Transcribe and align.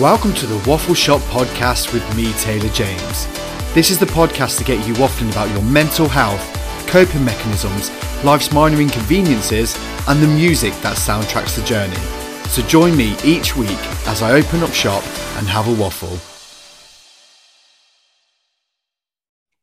Welcome 0.00 0.34
to 0.34 0.46
the 0.46 0.62
Waffle 0.68 0.92
Shop 0.92 1.22
podcast 1.22 1.94
with 1.94 2.04
me, 2.14 2.30
Taylor 2.34 2.68
James. 2.74 3.26
This 3.72 3.88
is 3.90 3.98
the 3.98 4.04
podcast 4.04 4.58
to 4.58 4.64
get 4.64 4.86
you 4.86 4.92
waffling 4.92 5.32
about 5.32 5.48
your 5.48 5.62
mental 5.62 6.06
health, 6.06 6.38
coping 6.86 7.24
mechanisms, 7.24 7.90
life's 8.22 8.52
minor 8.52 8.78
inconveniences, 8.78 9.74
and 10.06 10.22
the 10.22 10.26
music 10.26 10.74
that 10.82 10.98
soundtracks 10.98 11.56
the 11.56 11.64
journey. 11.64 11.96
So 12.50 12.60
join 12.66 12.94
me 12.94 13.16
each 13.24 13.56
week 13.56 13.70
as 14.06 14.20
I 14.20 14.32
open 14.38 14.62
up 14.62 14.74
shop 14.74 15.02
and 15.38 15.46
have 15.46 15.66
a 15.66 15.80
waffle. 15.80 16.18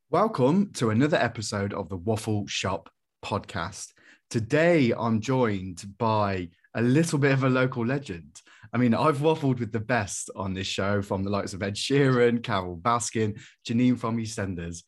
Welcome 0.09 0.71
to 0.73 0.89
another 0.89 1.17
episode 1.17 1.75
of 1.75 1.89
the 1.89 1.97
Waffle 1.97 2.47
Shop 2.47 2.89
podcast. 3.23 3.93
Today 4.31 4.93
I'm 4.97 5.21
joined 5.21 5.95
by 5.99 6.49
a 6.73 6.81
little 6.81 7.19
bit 7.19 7.33
of 7.33 7.43
a 7.43 7.49
local 7.49 7.85
legend. 7.85 8.32
I 8.73 8.79
mean, 8.79 8.95
I've 8.95 9.19
waffled 9.19 9.59
with 9.59 9.71
the 9.71 9.79
best 9.79 10.31
on 10.35 10.55
this 10.55 10.65
show 10.65 11.03
from 11.03 11.23
the 11.23 11.29
likes 11.29 11.53
of 11.53 11.61
Ed 11.61 11.75
Sheeran, 11.75 12.41
Carole 12.41 12.75
Baskin, 12.75 13.39
Janine 13.67 13.99
from 13.99 14.17
EastEnders, 14.17 14.81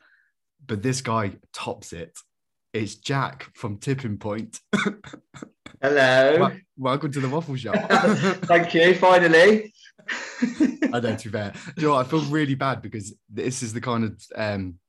but 0.65 0.81
this 0.81 1.01
guy 1.01 1.33
tops 1.53 1.93
it. 1.93 2.17
It's 2.73 2.95
Jack 2.95 3.47
from 3.53 3.77
Tipping 3.77 4.17
Point. 4.17 4.59
Hello. 5.81 6.49
Welcome 6.75 7.11
to 7.11 7.19
the 7.19 7.29
Waffle 7.29 7.55
Shop. 7.57 7.75
Thank 8.45 8.73
you. 8.73 8.95
Finally. 8.95 9.71
I 10.41 10.99
know, 10.99 11.15
to 11.15 11.29
be 11.29 11.29
fair. 11.29 11.51
Do 11.51 11.81
you 11.81 11.87
know 11.87 11.93
what? 11.93 12.07
I 12.07 12.09
feel 12.09 12.25
really 12.25 12.55
bad 12.55 12.81
because 12.81 13.13
this 13.29 13.61
is 13.61 13.71
the 13.71 13.81
kind 13.81 14.03
of 14.03 14.19
um 14.35 14.79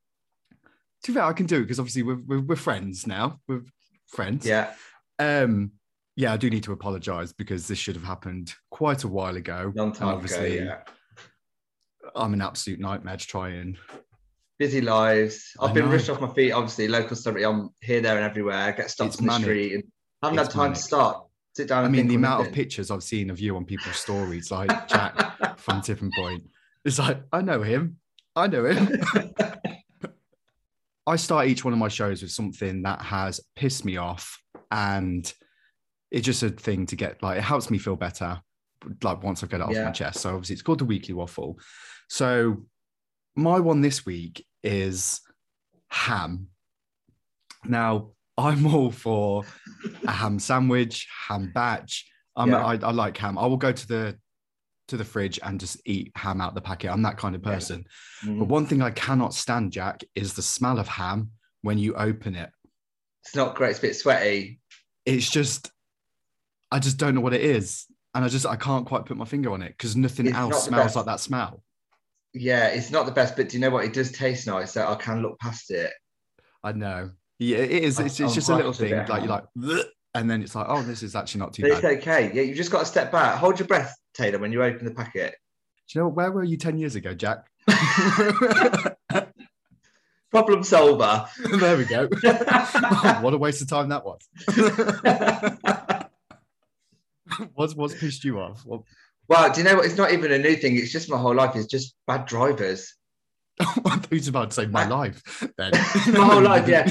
to 1.03 1.11
be 1.11 1.15
fair, 1.15 1.23
I 1.23 1.33
can 1.33 1.45
do 1.45 1.57
it 1.57 1.61
because 1.61 1.79
obviously 1.79 2.01
we're, 2.01 2.19
we're 2.25 2.41
we're 2.41 2.55
friends 2.55 3.05
now. 3.05 3.39
We're 3.47 3.61
friends. 4.07 4.45
Yeah. 4.45 4.73
Um 5.19 5.73
yeah, 6.17 6.33
I 6.33 6.37
do 6.37 6.49
need 6.49 6.63
to 6.63 6.73
apologize 6.73 7.31
because 7.31 7.67
this 7.67 7.77
should 7.77 7.95
have 7.95 8.03
happened 8.03 8.53
quite 8.71 9.03
a 9.03 9.07
while 9.07 9.37
ago. 9.37 9.71
Long 9.75 9.93
time 9.93 10.25
ago. 10.25 10.43
Yeah. 10.43 10.79
I'm 12.15 12.33
an 12.33 12.41
absolute 12.41 12.79
nightmare 12.79 13.17
to 13.17 13.27
try 13.27 13.49
and 13.49 13.77
Busy 14.57 14.81
lives. 14.81 15.51
I 15.59 15.65
I've 15.65 15.75
been 15.75 15.85
know. 15.85 15.91
rushed 15.91 16.09
off 16.09 16.19
my 16.19 16.33
feet. 16.33 16.51
Obviously, 16.51 16.87
local 16.87 17.15
celebrity. 17.15 17.45
I'm 17.45 17.69
here, 17.79 18.01
there, 18.01 18.15
and 18.17 18.25
everywhere. 18.25 18.73
Get 18.73 18.89
stopped 18.89 19.09
It's 19.11 19.19
in 19.19 19.27
the 19.27 19.31
manic. 19.31 19.45
street, 19.45 19.73
and 19.75 19.83
haven't 20.23 20.39
It's 20.39 20.47
had 20.47 20.53
time 20.53 20.61
manic. 20.63 20.77
to 20.77 20.81
stop. 20.83 21.31
Sit 21.55 21.67
down. 21.67 21.85
I 21.85 21.89
mean 21.89 22.07
the 22.07 22.15
amount 22.15 22.47
of 22.47 22.53
pictures 22.53 22.89
I've 22.89 23.03
seen 23.03 23.29
of 23.29 23.39
you 23.39 23.55
on 23.55 23.65
people's 23.65 23.97
stories, 23.97 24.49
like 24.49 24.69
Jack 24.87 25.59
from 25.59 25.81
Tipping 25.81 26.11
Point. 26.17 26.43
It's 26.83 26.97
like, 26.97 27.21
I 27.31 27.41
know 27.41 27.61
him. 27.61 27.97
I 28.35 28.47
know 28.47 28.65
him. 28.65 28.99
I 31.05 31.15
start 31.17 31.47
each 31.47 31.63
one 31.63 31.73
of 31.73 31.79
my 31.79 31.87
shows 31.87 32.23
with 32.23 32.31
something 32.31 32.81
that 32.81 33.01
has 33.01 33.39
pissed 33.55 33.85
me 33.85 33.97
off 33.97 34.41
and 34.71 35.31
it's 36.11 36.25
just 36.25 36.43
a 36.43 36.49
thing 36.49 36.85
to 36.87 36.95
get 36.95 37.21
like 37.21 37.37
it 37.37 37.43
helps 37.43 37.69
me 37.69 37.77
feel 37.77 37.95
better 37.95 38.41
like 39.03 39.23
once 39.23 39.43
I've 39.43 39.49
got 39.49 39.61
it 39.61 39.63
off 39.63 39.71
Yeah. 39.73 39.85
my 39.85 39.91
chest. 39.91 40.21
So 40.21 40.29
obviously 40.29 40.53
it's 40.53 40.61
called 40.61 40.79
the 40.79 40.85
weekly 40.85 41.13
waffle. 41.13 41.59
So 42.09 42.63
my 43.35 43.59
one 43.59 43.81
this 43.81 44.05
week 44.05 44.45
is 44.63 45.19
ham. 45.89 46.47
Now 47.65 48.11
I'm 48.37 48.65
all 48.73 48.91
for 48.91 49.43
a 50.05 50.11
ham 50.11 50.39
sandwich, 50.39 51.07
ham 51.27 51.51
batch. 51.53 52.05
I'm, 52.35 52.49
Yeah. 52.49 52.63
I, 52.65 52.73
I 52.75 52.91
like 52.91 53.17
ham. 53.17 53.37
I 53.37 53.45
will 53.47 53.57
go 53.57 53.71
to 53.71 53.87
the 53.87 54.17
to 54.89 54.95
the 54.95 55.03
fridge 55.03 55.37
and 55.43 55.59
just 55.59 55.81
eat 55.85 56.11
ham 56.15 56.39
out 56.39 56.55
the 56.55 56.61
packet. 56.61 56.89
I'm 56.91 57.01
that 57.01 57.17
kind 57.17 57.35
of 57.35 57.41
Yeah. 57.43 57.53
person. 57.55 57.83
Mm. 58.23 58.39
But 58.39 58.47
one 58.47 58.65
thing 58.65 58.81
I 58.81 58.91
cannot 58.91 59.33
stand, 59.33 59.73
Jack, 59.73 60.01
is 60.15 60.33
the 60.33 60.41
smell 60.41 60.79
of 60.79 60.87
ham 60.87 61.31
when 61.61 61.77
you 61.77 61.93
open 61.95 62.35
it. 62.35 62.49
It's 63.25 63.35
not 63.35 63.55
great. 63.55 63.71
It's 63.71 63.79
a 63.79 63.81
bit 63.81 63.95
sweaty. 63.97 64.61
It's 65.05 65.29
just, 65.29 65.71
I 66.71 66.79
just 66.79 66.97
don't 66.97 67.15
know 67.15 67.21
what 67.21 67.33
it 67.33 67.41
is. 67.41 67.85
And 68.13 68.25
I 68.25 68.29
just, 68.29 68.45
I 68.45 68.55
can't 68.55 68.85
quite 68.85 69.05
put 69.05 69.15
my 69.17 69.25
finger 69.25 69.51
on 69.51 69.61
it 69.61 69.69
because 69.69 69.95
nothing 69.95 70.25
It's 70.27 70.35
else 70.35 70.65
smells 70.65 70.85
best. 70.85 70.95
like 70.95 71.05
that 71.05 71.19
smell. 71.19 71.63
Yeah, 72.33 72.67
it's 72.67 72.89
not 72.91 73.05
the 73.05 73.11
best, 73.11 73.35
but 73.35 73.49
do 73.49 73.57
you 73.57 73.61
know 73.61 73.69
what? 73.69 73.85
It 73.85 73.93
does 73.93 74.11
taste 74.11 74.47
nice. 74.47 74.71
So 74.73 74.87
I 74.87 74.95
can 74.95 75.21
look 75.21 75.39
past 75.39 75.69
it. 75.71 75.91
I 76.63 76.71
know. 76.71 77.11
Yeah, 77.39 77.57
it 77.57 77.71
is. 77.83 77.99
It's, 77.99 78.19
it's 78.19 78.33
just 78.33 78.49
a 78.49 78.55
little 78.55 78.73
thing. 78.73 78.95
Like 79.07 79.21
you're 79.21 79.27
like, 79.31 79.45
"Bleh," 79.57 79.83
and 80.15 80.29
then 80.29 80.41
it's 80.41 80.55
like, 80.55 80.65
oh, 80.67 80.81
this 80.81 81.03
is 81.03 81.15
actually 81.15 81.39
not 81.39 81.53
too 81.53 81.61
But 81.61 81.71
it's 81.71 81.81
bad. 81.81 81.97
okay. 81.99 82.31
Yeah, 82.33 82.41
you 82.41 82.55
just 82.55 82.71
got 82.71 82.79
to 82.79 82.85
step 82.85 83.11
back. 83.11 83.37
Hold 83.37 83.59
your 83.59 83.67
breath, 83.67 83.95
Taylor, 84.15 84.39
when 84.39 84.51
you 84.51 84.63
open 84.63 84.85
the 84.85 84.91
packet. 84.93 85.35
Do 85.87 85.99
you 85.99 86.01
know 86.03 86.09
where 86.09 86.31
were 86.31 86.43
you 86.43 86.57
10 86.57 86.77
years 86.79 86.95
ago, 86.95 87.13
Jack? 87.13 87.45
Problem 90.31 90.63
solver. 90.63 91.27
there 91.59 91.77
we 91.77 91.85
go. 91.85 92.07
what 93.21 93.33
a 93.33 93.37
waste 93.37 93.61
of 93.61 93.69
time 93.69 93.89
that 93.89 94.03
was. 94.03 94.27
what's 97.53 97.75
what's 97.75 97.93
pissed 97.93 98.23
you 98.23 98.39
off? 98.39 98.65
What... 98.65 98.81
Well, 99.27 99.51
do 99.51 99.61
you 99.61 99.65
know 99.65 99.75
what? 99.75 99.85
It's 99.85 99.97
not 99.97 100.11
even 100.11 100.31
a 100.31 100.37
new 100.37 100.55
thing. 100.55 100.77
It's 100.77 100.91
just 100.91 101.09
my 101.09 101.17
whole 101.17 101.35
life. 101.35 101.55
It's 101.55 101.67
just 101.67 101.95
bad 102.05 102.25
drivers. 102.25 102.95
Who's 104.09 104.27
about 104.27 104.51
to 104.51 104.55
say 104.55 104.67
my 104.67 104.87
life? 104.87 105.21
Then 105.57 105.71
my 106.13 106.25
whole 106.25 106.41
life, 106.41 106.67
yeah. 106.67 106.85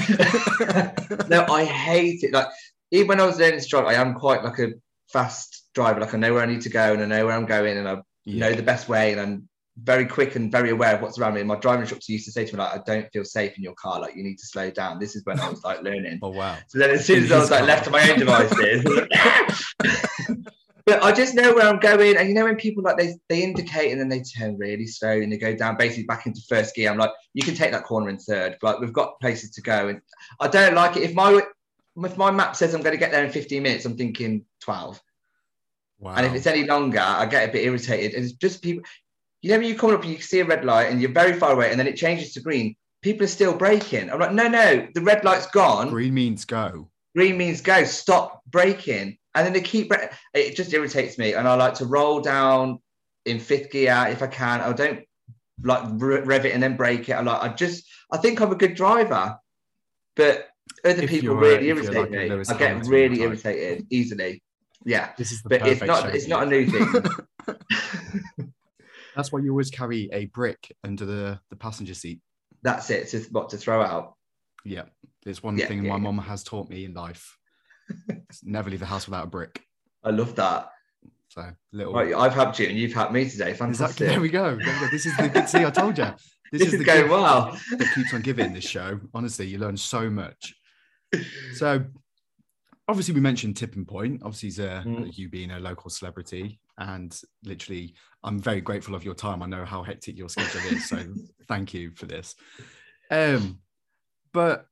no, 1.29 1.45
I 1.45 1.63
hate 1.63 2.23
it. 2.23 2.33
Like 2.33 2.47
even 2.91 3.07
when 3.07 3.19
I 3.21 3.25
was 3.25 3.39
learning 3.39 3.61
to 3.61 3.67
drive, 3.67 3.85
I 3.85 3.93
am 3.93 4.13
quite 4.13 4.43
like 4.43 4.59
a 4.59 4.73
fast 5.07 5.69
driver. 5.73 6.01
Like 6.01 6.13
I 6.13 6.17
know 6.17 6.33
where 6.33 6.43
I 6.43 6.45
need 6.45 6.61
to 6.61 6.69
go 6.69 6.93
and 6.93 7.01
I 7.01 7.05
know 7.05 7.25
where 7.25 7.35
I'm 7.35 7.45
going 7.45 7.77
and 7.77 7.87
I 7.87 8.01
yeah. 8.25 8.49
know 8.49 8.53
the 8.53 8.63
best 8.63 8.89
way 8.89 9.13
and 9.13 9.21
I'm 9.21 9.49
very 9.83 10.05
quick 10.05 10.35
and 10.35 10.51
very 10.51 10.71
aware 10.71 10.95
of 10.95 11.01
what's 11.01 11.19
around 11.19 11.35
me. 11.35 11.41
And 11.41 11.47
my 11.47 11.55
driving 11.55 11.81
instructor 11.81 12.11
used 12.11 12.25
to 12.25 12.31
say 12.31 12.45
to 12.45 12.55
me, 12.55 12.59
like, 12.59 12.73
I 12.73 12.83
don't 12.85 13.11
feel 13.11 13.23
safe 13.23 13.57
in 13.57 13.63
your 13.63 13.75
car. 13.75 13.99
Like, 13.99 14.15
you 14.15 14.23
need 14.23 14.37
to 14.37 14.45
slow 14.45 14.71
down. 14.71 14.99
This 14.99 15.15
is 15.15 15.25
when 15.25 15.39
I 15.39 15.49
was 15.49 15.63
like 15.63 15.81
learning. 15.83 16.19
oh, 16.21 16.29
wow. 16.29 16.57
So 16.67 16.79
then 16.79 16.91
as 16.91 17.05
soon 17.05 17.23
as 17.23 17.31
I 17.31 17.39
was 17.39 17.51
like 17.51 17.65
left 17.65 17.85
to 17.85 17.91
my 17.91 18.09
own 18.09 18.19
devices, 18.19 18.83
but 20.85 21.03
I 21.03 21.11
just 21.11 21.35
know 21.35 21.53
where 21.53 21.67
I'm 21.67 21.79
going. 21.79 22.17
And 22.17 22.27
you 22.27 22.33
know, 22.33 22.45
when 22.45 22.55
people 22.55 22.83
like 22.83 22.97
they, 22.97 23.15
they 23.29 23.43
indicate 23.43 23.91
and 23.91 23.99
then 23.99 24.09
they 24.09 24.21
turn 24.21 24.57
really 24.57 24.87
slow 24.87 25.11
and 25.11 25.31
they 25.31 25.37
go 25.37 25.55
down 25.55 25.77
basically 25.77 26.05
back 26.05 26.25
into 26.25 26.41
first 26.49 26.73
gear, 26.75 26.89
I'm 26.89 26.97
like, 26.97 27.11
you 27.33 27.43
can 27.43 27.55
take 27.55 27.71
that 27.71 27.83
corner 27.83 28.09
in 28.09 28.17
third. 28.17 28.57
Like, 28.61 28.79
we've 28.79 28.93
got 28.93 29.19
places 29.19 29.51
to 29.51 29.61
go. 29.61 29.89
And 29.89 30.01
I 30.39 30.47
don't 30.47 30.73
like 30.73 30.97
it. 30.97 31.03
If 31.03 31.13
my, 31.13 31.41
if 32.03 32.17
my 32.17 32.31
map 32.31 32.55
says 32.55 32.73
I'm 32.73 32.81
going 32.81 32.95
to 32.95 32.99
get 32.99 33.11
there 33.11 33.23
in 33.23 33.31
15 33.31 33.61
minutes, 33.61 33.85
I'm 33.85 33.97
thinking 33.97 34.45
12. 34.61 34.99
Wow. 35.99 36.13
And 36.15 36.25
if 36.25 36.33
it's 36.33 36.47
any 36.47 36.65
longer, 36.65 36.99
I 36.99 37.25
get 37.25 37.49
a 37.49 37.51
bit 37.51 37.65
irritated. 37.65 38.13
It's 38.13 38.33
just 38.33 38.61
people, 38.61 38.83
you 39.41 39.51
know, 39.51 39.59
when 39.59 39.67
you 39.67 39.75
come 39.75 39.91
up 39.91 40.03
and 40.03 40.11
you 40.11 40.19
see 40.19 40.39
a 40.39 40.45
red 40.45 40.65
light 40.65 40.91
and 40.91 41.01
you're 41.01 41.11
very 41.11 41.33
far 41.33 41.53
away 41.53 41.69
and 41.69 41.79
then 41.79 41.87
it 41.87 41.95
changes 41.95 42.33
to 42.33 42.41
green, 42.41 42.75
people 43.01 43.23
are 43.23 43.29
still 43.29 43.55
braking. 43.55 44.09
I'm 44.09 44.19
like, 44.19 44.33
no, 44.33 44.47
no, 44.47 44.87
the 44.93 45.01
red 45.01 45.23
light's 45.23 45.47
gone. 45.47 45.89
Green 45.89 46.13
means 46.13 46.45
go. 46.45 46.89
Green 47.15 47.37
means 47.37 47.61
go. 47.61 47.83
Stop 47.83 48.41
braking. 48.47 49.17
And 49.35 49.45
then 49.45 49.53
they 49.53 49.61
keep, 49.61 49.91
it 50.33 50.55
just 50.55 50.73
irritates 50.73 51.17
me. 51.17 51.33
And 51.33 51.47
I 51.47 51.53
like 51.53 51.75
to 51.75 51.85
roll 51.85 52.21
down 52.21 52.79
in 53.25 53.39
fifth 53.39 53.71
gear 53.71 54.07
if 54.09 54.23
I 54.23 54.27
can. 54.27 54.61
I 54.61 54.73
don't 54.73 55.01
like 55.63 55.83
rev 55.95 56.45
it 56.45 56.53
and 56.53 56.61
then 56.61 56.75
brake 56.75 57.07
it. 57.09 57.13
I 57.13 57.21
like, 57.21 57.41
I 57.41 57.53
just, 57.53 57.87
I 58.11 58.17
think 58.17 58.41
I'm 58.41 58.51
a 58.51 58.55
good 58.55 58.73
driver, 58.73 59.37
but 60.15 60.47
other 60.83 61.03
if 61.03 61.09
people 61.09 61.35
really 61.35 61.69
irritate 61.69 61.95
like 61.95 62.11
me. 62.11 62.43
I 62.49 62.57
get 62.57 62.85
really 62.87 63.21
irritated 63.21 63.85
easily. 63.91 64.41
Yeah. 64.83 65.11
This 65.17 65.31
is 65.31 65.41
but 65.43 65.65
it's 65.67 65.83
not, 65.83 66.15
it's 66.15 66.27
not 66.27 66.43
a 66.43 66.45
new 66.47 66.65
thing. 66.65 67.03
That's 69.17 69.31
why 69.31 69.39
you 69.39 69.49
always 69.49 69.71
carry 69.71 70.09
a 70.13 70.25
brick 70.25 70.71
under 70.83 71.05
the, 71.05 71.39
the 71.49 71.55
passenger 71.55 71.95
seat. 71.95 72.21
That's 72.61 72.89
it. 72.91 73.07
To 73.09 73.19
what 73.31 73.49
to 73.49 73.57
throw 73.57 73.81
out. 73.81 74.13
Yeah, 74.63 74.83
it's 75.25 75.41
one 75.41 75.57
yeah, 75.57 75.65
thing 75.65 75.83
yeah, 75.83 75.89
my 75.89 75.95
yeah. 75.95 76.01
mom 76.01 76.19
has 76.19 76.43
taught 76.43 76.69
me 76.69 76.85
in 76.85 76.93
life. 76.93 77.37
never 78.43 78.69
leave 78.69 78.79
the 78.79 78.85
house 78.85 79.07
without 79.07 79.25
a 79.25 79.27
brick. 79.27 79.63
I 80.03 80.11
love 80.11 80.35
that. 80.35 80.69
So 81.29 81.49
little. 81.73 81.93
Right, 81.93 82.13
I've 82.13 82.33
helped 82.33 82.59
you, 82.59 82.67
and 82.67 82.77
you've 82.77 82.93
helped 82.93 83.11
me 83.11 83.27
today. 83.27 83.53
Fantastic. 83.53 84.07
Exactly. 84.07 84.07
There 84.07 84.21
we 84.21 84.29
go. 84.29 84.55
This 84.91 85.05
is 85.07 85.17
the 85.17 85.29
good. 85.29 85.49
See, 85.49 85.65
I 85.65 85.71
told 85.71 85.97
you. 85.97 86.05
This, 86.05 86.21
this 86.51 86.67
is, 86.67 86.73
is, 86.73 86.79
the 86.79 86.85
going 86.85 87.09
well. 87.09 87.57
That 87.77 87.91
keeps 87.95 88.13
on 88.13 88.21
giving 88.21 88.53
this 88.53 88.65
show. 88.65 88.99
Honestly, 89.13 89.47
you 89.47 89.57
learn 89.57 89.77
so 89.77 90.09
much. 90.09 90.53
So 91.55 91.85
obviously 92.87 93.13
we 93.13 93.21
mentioned 93.21 93.55
tipping 93.55 93.85
point 93.85 94.21
obviously 94.23 94.65
uh, 94.65 94.81
mm. 94.83 95.17
you 95.17 95.29
being 95.29 95.51
a 95.51 95.59
local 95.59 95.89
celebrity 95.89 96.59
and 96.77 97.21
literally 97.43 97.93
i'm 98.23 98.39
very 98.39 98.61
grateful 98.61 98.95
of 98.95 99.03
your 99.03 99.13
time 99.13 99.41
i 99.41 99.45
know 99.45 99.65
how 99.65 99.83
hectic 99.83 100.17
your 100.17 100.29
schedule 100.29 100.61
is 100.71 100.87
so 100.87 101.03
thank 101.47 101.73
you 101.73 101.91
for 101.91 102.05
this 102.05 102.35
um 103.11 103.59
but 104.33 104.67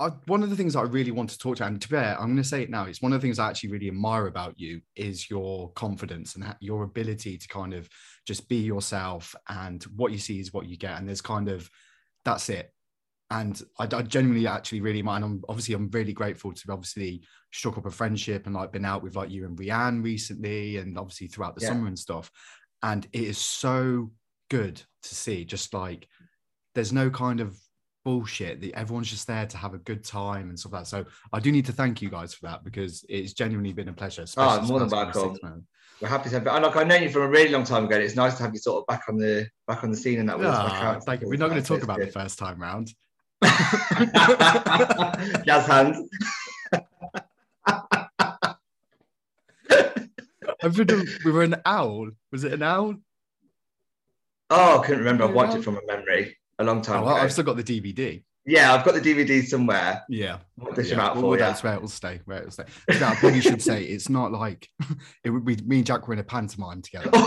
I, 0.00 0.08
one 0.26 0.42
of 0.42 0.50
the 0.50 0.56
things 0.56 0.74
I 0.74 0.82
really 0.82 1.12
want 1.12 1.30
to 1.30 1.38
talk 1.38 1.58
to, 1.58 1.66
and 1.66 1.80
to 1.80 1.88
be 1.88 1.94
fair, 1.94 2.18
I'm 2.18 2.26
going 2.26 2.36
to 2.38 2.44
say 2.44 2.62
it 2.62 2.70
now. 2.70 2.84
It's 2.84 3.00
one 3.00 3.12
of 3.12 3.20
the 3.20 3.24
things 3.24 3.38
I 3.38 3.48
actually 3.48 3.70
really 3.70 3.86
admire 3.86 4.26
about 4.26 4.58
you 4.58 4.80
is 4.96 5.30
your 5.30 5.70
confidence 5.74 6.34
and 6.34 6.44
your 6.58 6.82
ability 6.82 7.38
to 7.38 7.46
kind 7.46 7.72
of 7.72 7.88
just 8.26 8.48
be 8.48 8.56
yourself, 8.56 9.36
and 9.48 9.84
what 9.84 10.10
you 10.10 10.18
see 10.18 10.40
is 10.40 10.52
what 10.52 10.66
you 10.66 10.76
get. 10.76 10.98
And 10.98 11.06
there's 11.06 11.20
kind 11.20 11.48
of 11.48 11.70
that's 12.24 12.48
it 12.48 12.72
and 13.30 13.60
I, 13.78 13.84
I, 13.84 14.02
genuinely 14.02 14.46
actually 14.46 14.80
really 14.80 15.02
mind. 15.02 15.24
I'm 15.24 15.42
obviously 15.48 15.74
I'm 15.74 15.90
really 15.90 16.12
grateful 16.12 16.52
to 16.52 16.72
obviously 16.72 17.22
struck 17.52 17.78
up 17.78 17.86
a 17.86 17.90
friendship 17.90 18.46
and 18.46 18.54
like 18.54 18.72
been 18.72 18.84
out 18.84 19.02
with 19.02 19.16
like 19.16 19.30
you 19.30 19.46
and 19.46 19.56
Rianne 19.56 20.04
recently, 20.04 20.78
and 20.78 20.98
obviously 20.98 21.28
throughout 21.28 21.56
the 21.56 21.62
yeah. 21.62 21.68
summer 21.68 21.86
and 21.86 21.98
stuff. 21.98 22.30
And 22.82 23.06
it 23.12 23.22
is 23.22 23.38
so 23.38 24.12
good 24.50 24.80
to 25.02 25.14
see. 25.14 25.44
Just 25.44 25.72
like 25.72 26.06
there's 26.74 26.92
no 26.92 27.10
kind 27.10 27.40
of 27.40 27.56
bullshit 28.04 28.60
that 28.60 28.78
everyone's 28.78 29.08
just 29.08 29.26
there 29.26 29.46
to 29.46 29.56
have 29.56 29.72
a 29.72 29.78
good 29.78 30.04
time 30.04 30.50
and 30.50 30.58
stuff 30.58 30.72
like 30.72 30.82
that. 30.82 30.88
So 30.88 31.04
I 31.32 31.40
do 31.40 31.50
need 31.50 31.64
to 31.66 31.72
thank 31.72 32.02
you 32.02 32.10
guys 32.10 32.34
for 32.34 32.46
that 32.46 32.62
because 32.62 33.04
it's 33.08 33.32
genuinely 33.32 33.72
been 33.72 33.88
a 33.88 33.92
pleasure. 33.92 34.26
Oh, 34.36 34.60
more 34.62 34.80
than 34.80 34.90
welcome. 34.90 35.66
We're 36.00 36.08
happy 36.08 36.28
to 36.28 36.34
have. 36.34 36.46
And 36.46 36.64
like 36.64 36.76
I 36.76 36.84
know 36.84 36.96
you 36.96 37.08
from 37.08 37.22
a 37.22 37.28
really 37.28 37.50
long 37.50 37.64
time 37.64 37.86
ago. 37.86 37.96
It's 37.96 38.16
nice 38.16 38.36
to 38.36 38.42
have 38.42 38.52
you 38.52 38.58
sort 38.58 38.82
of 38.82 38.86
back 38.86 39.04
on 39.08 39.16
the 39.16 39.46
back 39.66 39.82
on 39.82 39.90
the 39.90 39.96
scene 39.96 40.20
and 40.20 40.28
that. 40.28 40.36
Oh, 40.38 41.00
thank 41.00 41.22
you. 41.22 41.28
We're 41.28 41.38
not 41.38 41.48
going 41.48 41.62
to 41.62 41.66
talk 41.66 41.82
about 41.82 42.00
the 42.00 42.08
first 42.08 42.38
time 42.38 42.60
round. 42.60 42.92
Jazz 45.44 45.66
hands. 45.66 46.08
we 51.24 51.30
were 51.30 51.42
an 51.42 51.56
owl. 51.64 52.10
Was 52.32 52.44
it 52.44 52.52
an 52.52 52.62
owl? 52.62 52.96
Oh, 54.50 54.80
I 54.80 54.84
couldn't 54.84 55.00
remember. 55.00 55.24
I've 55.24 55.34
watched 55.34 55.56
it 55.56 55.62
from 55.62 55.76
a 55.76 55.86
memory 55.86 56.36
a 56.58 56.64
long 56.64 56.82
time 56.82 57.02
oh, 57.02 57.06
ago. 57.06 57.16
I've 57.16 57.32
still 57.32 57.44
got 57.44 57.56
the 57.56 57.64
DVD. 57.64 58.22
Yeah, 58.46 58.74
I've 58.74 58.84
got 58.84 58.94
the 58.94 59.00
DVD 59.00 59.42
somewhere. 59.42 60.02
Yeah, 60.08 60.38
dish 60.74 60.90
yeah. 60.90 61.00
out 61.00 61.16
well, 61.16 61.32
for 61.32 61.38
That's 61.38 61.62
where 61.62 61.74
it 61.74 61.80
will 61.80 61.88
stay. 61.88 62.20
Where 62.26 62.38
it 62.38 62.44
will 62.44 62.50
stay. 62.50 62.64
I 62.88 63.14
probably 63.14 63.40
should 63.40 63.62
say 63.62 63.84
it's 63.84 64.10
not 64.10 64.32
like 64.32 64.68
it 65.24 65.30
would 65.30 65.44
be 65.44 65.56
me 65.64 65.78
and 65.78 65.86
Jack 65.86 66.06
were 66.06 66.14
in 66.14 66.20
a 66.20 66.24
pantomime 66.24 66.82
together. 66.82 67.10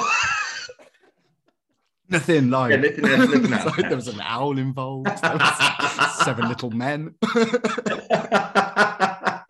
Nothing 2.09 2.49
like, 2.49 2.71
yeah, 2.71 3.17
nothing 3.17 3.49
like 3.49 3.75
there 3.77 3.95
was 3.95 4.07
an 4.07 4.21
owl 4.21 4.57
involved. 4.57 5.09
seven 6.23 6.47
little 6.47 6.71
men. 6.71 7.15
I 7.23 9.43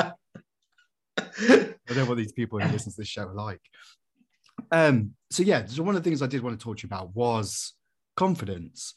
don't 1.88 1.98
know 1.98 2.06
what 2.06 2.18
these 2.18 2.32
people 2.32 2.60
who 2.60 2.72
listen 2.72 2.92
to 2.92 2.98
this 2.98 3.08
show 3.08 3.28
are 3.28 3.34
like. 3.34 3.62
Um, 4.72 5.14
so 5.30 5.44
yeah, 5.44 5.66
so 5.66 5.84
one 5.84 5.96
of 5.96 6.04
the 6.04 6.10
things 6.10 6.22
I 6.22 6.28
did 6.28 6.42
want 6.42 6.60
to 6.60 6.64
talk 6.64 6.78
to 6.78 6.84
you 6.84 6.88
about 6.88 7.16
was 7.16 7.74
confidence. 8.16 8.96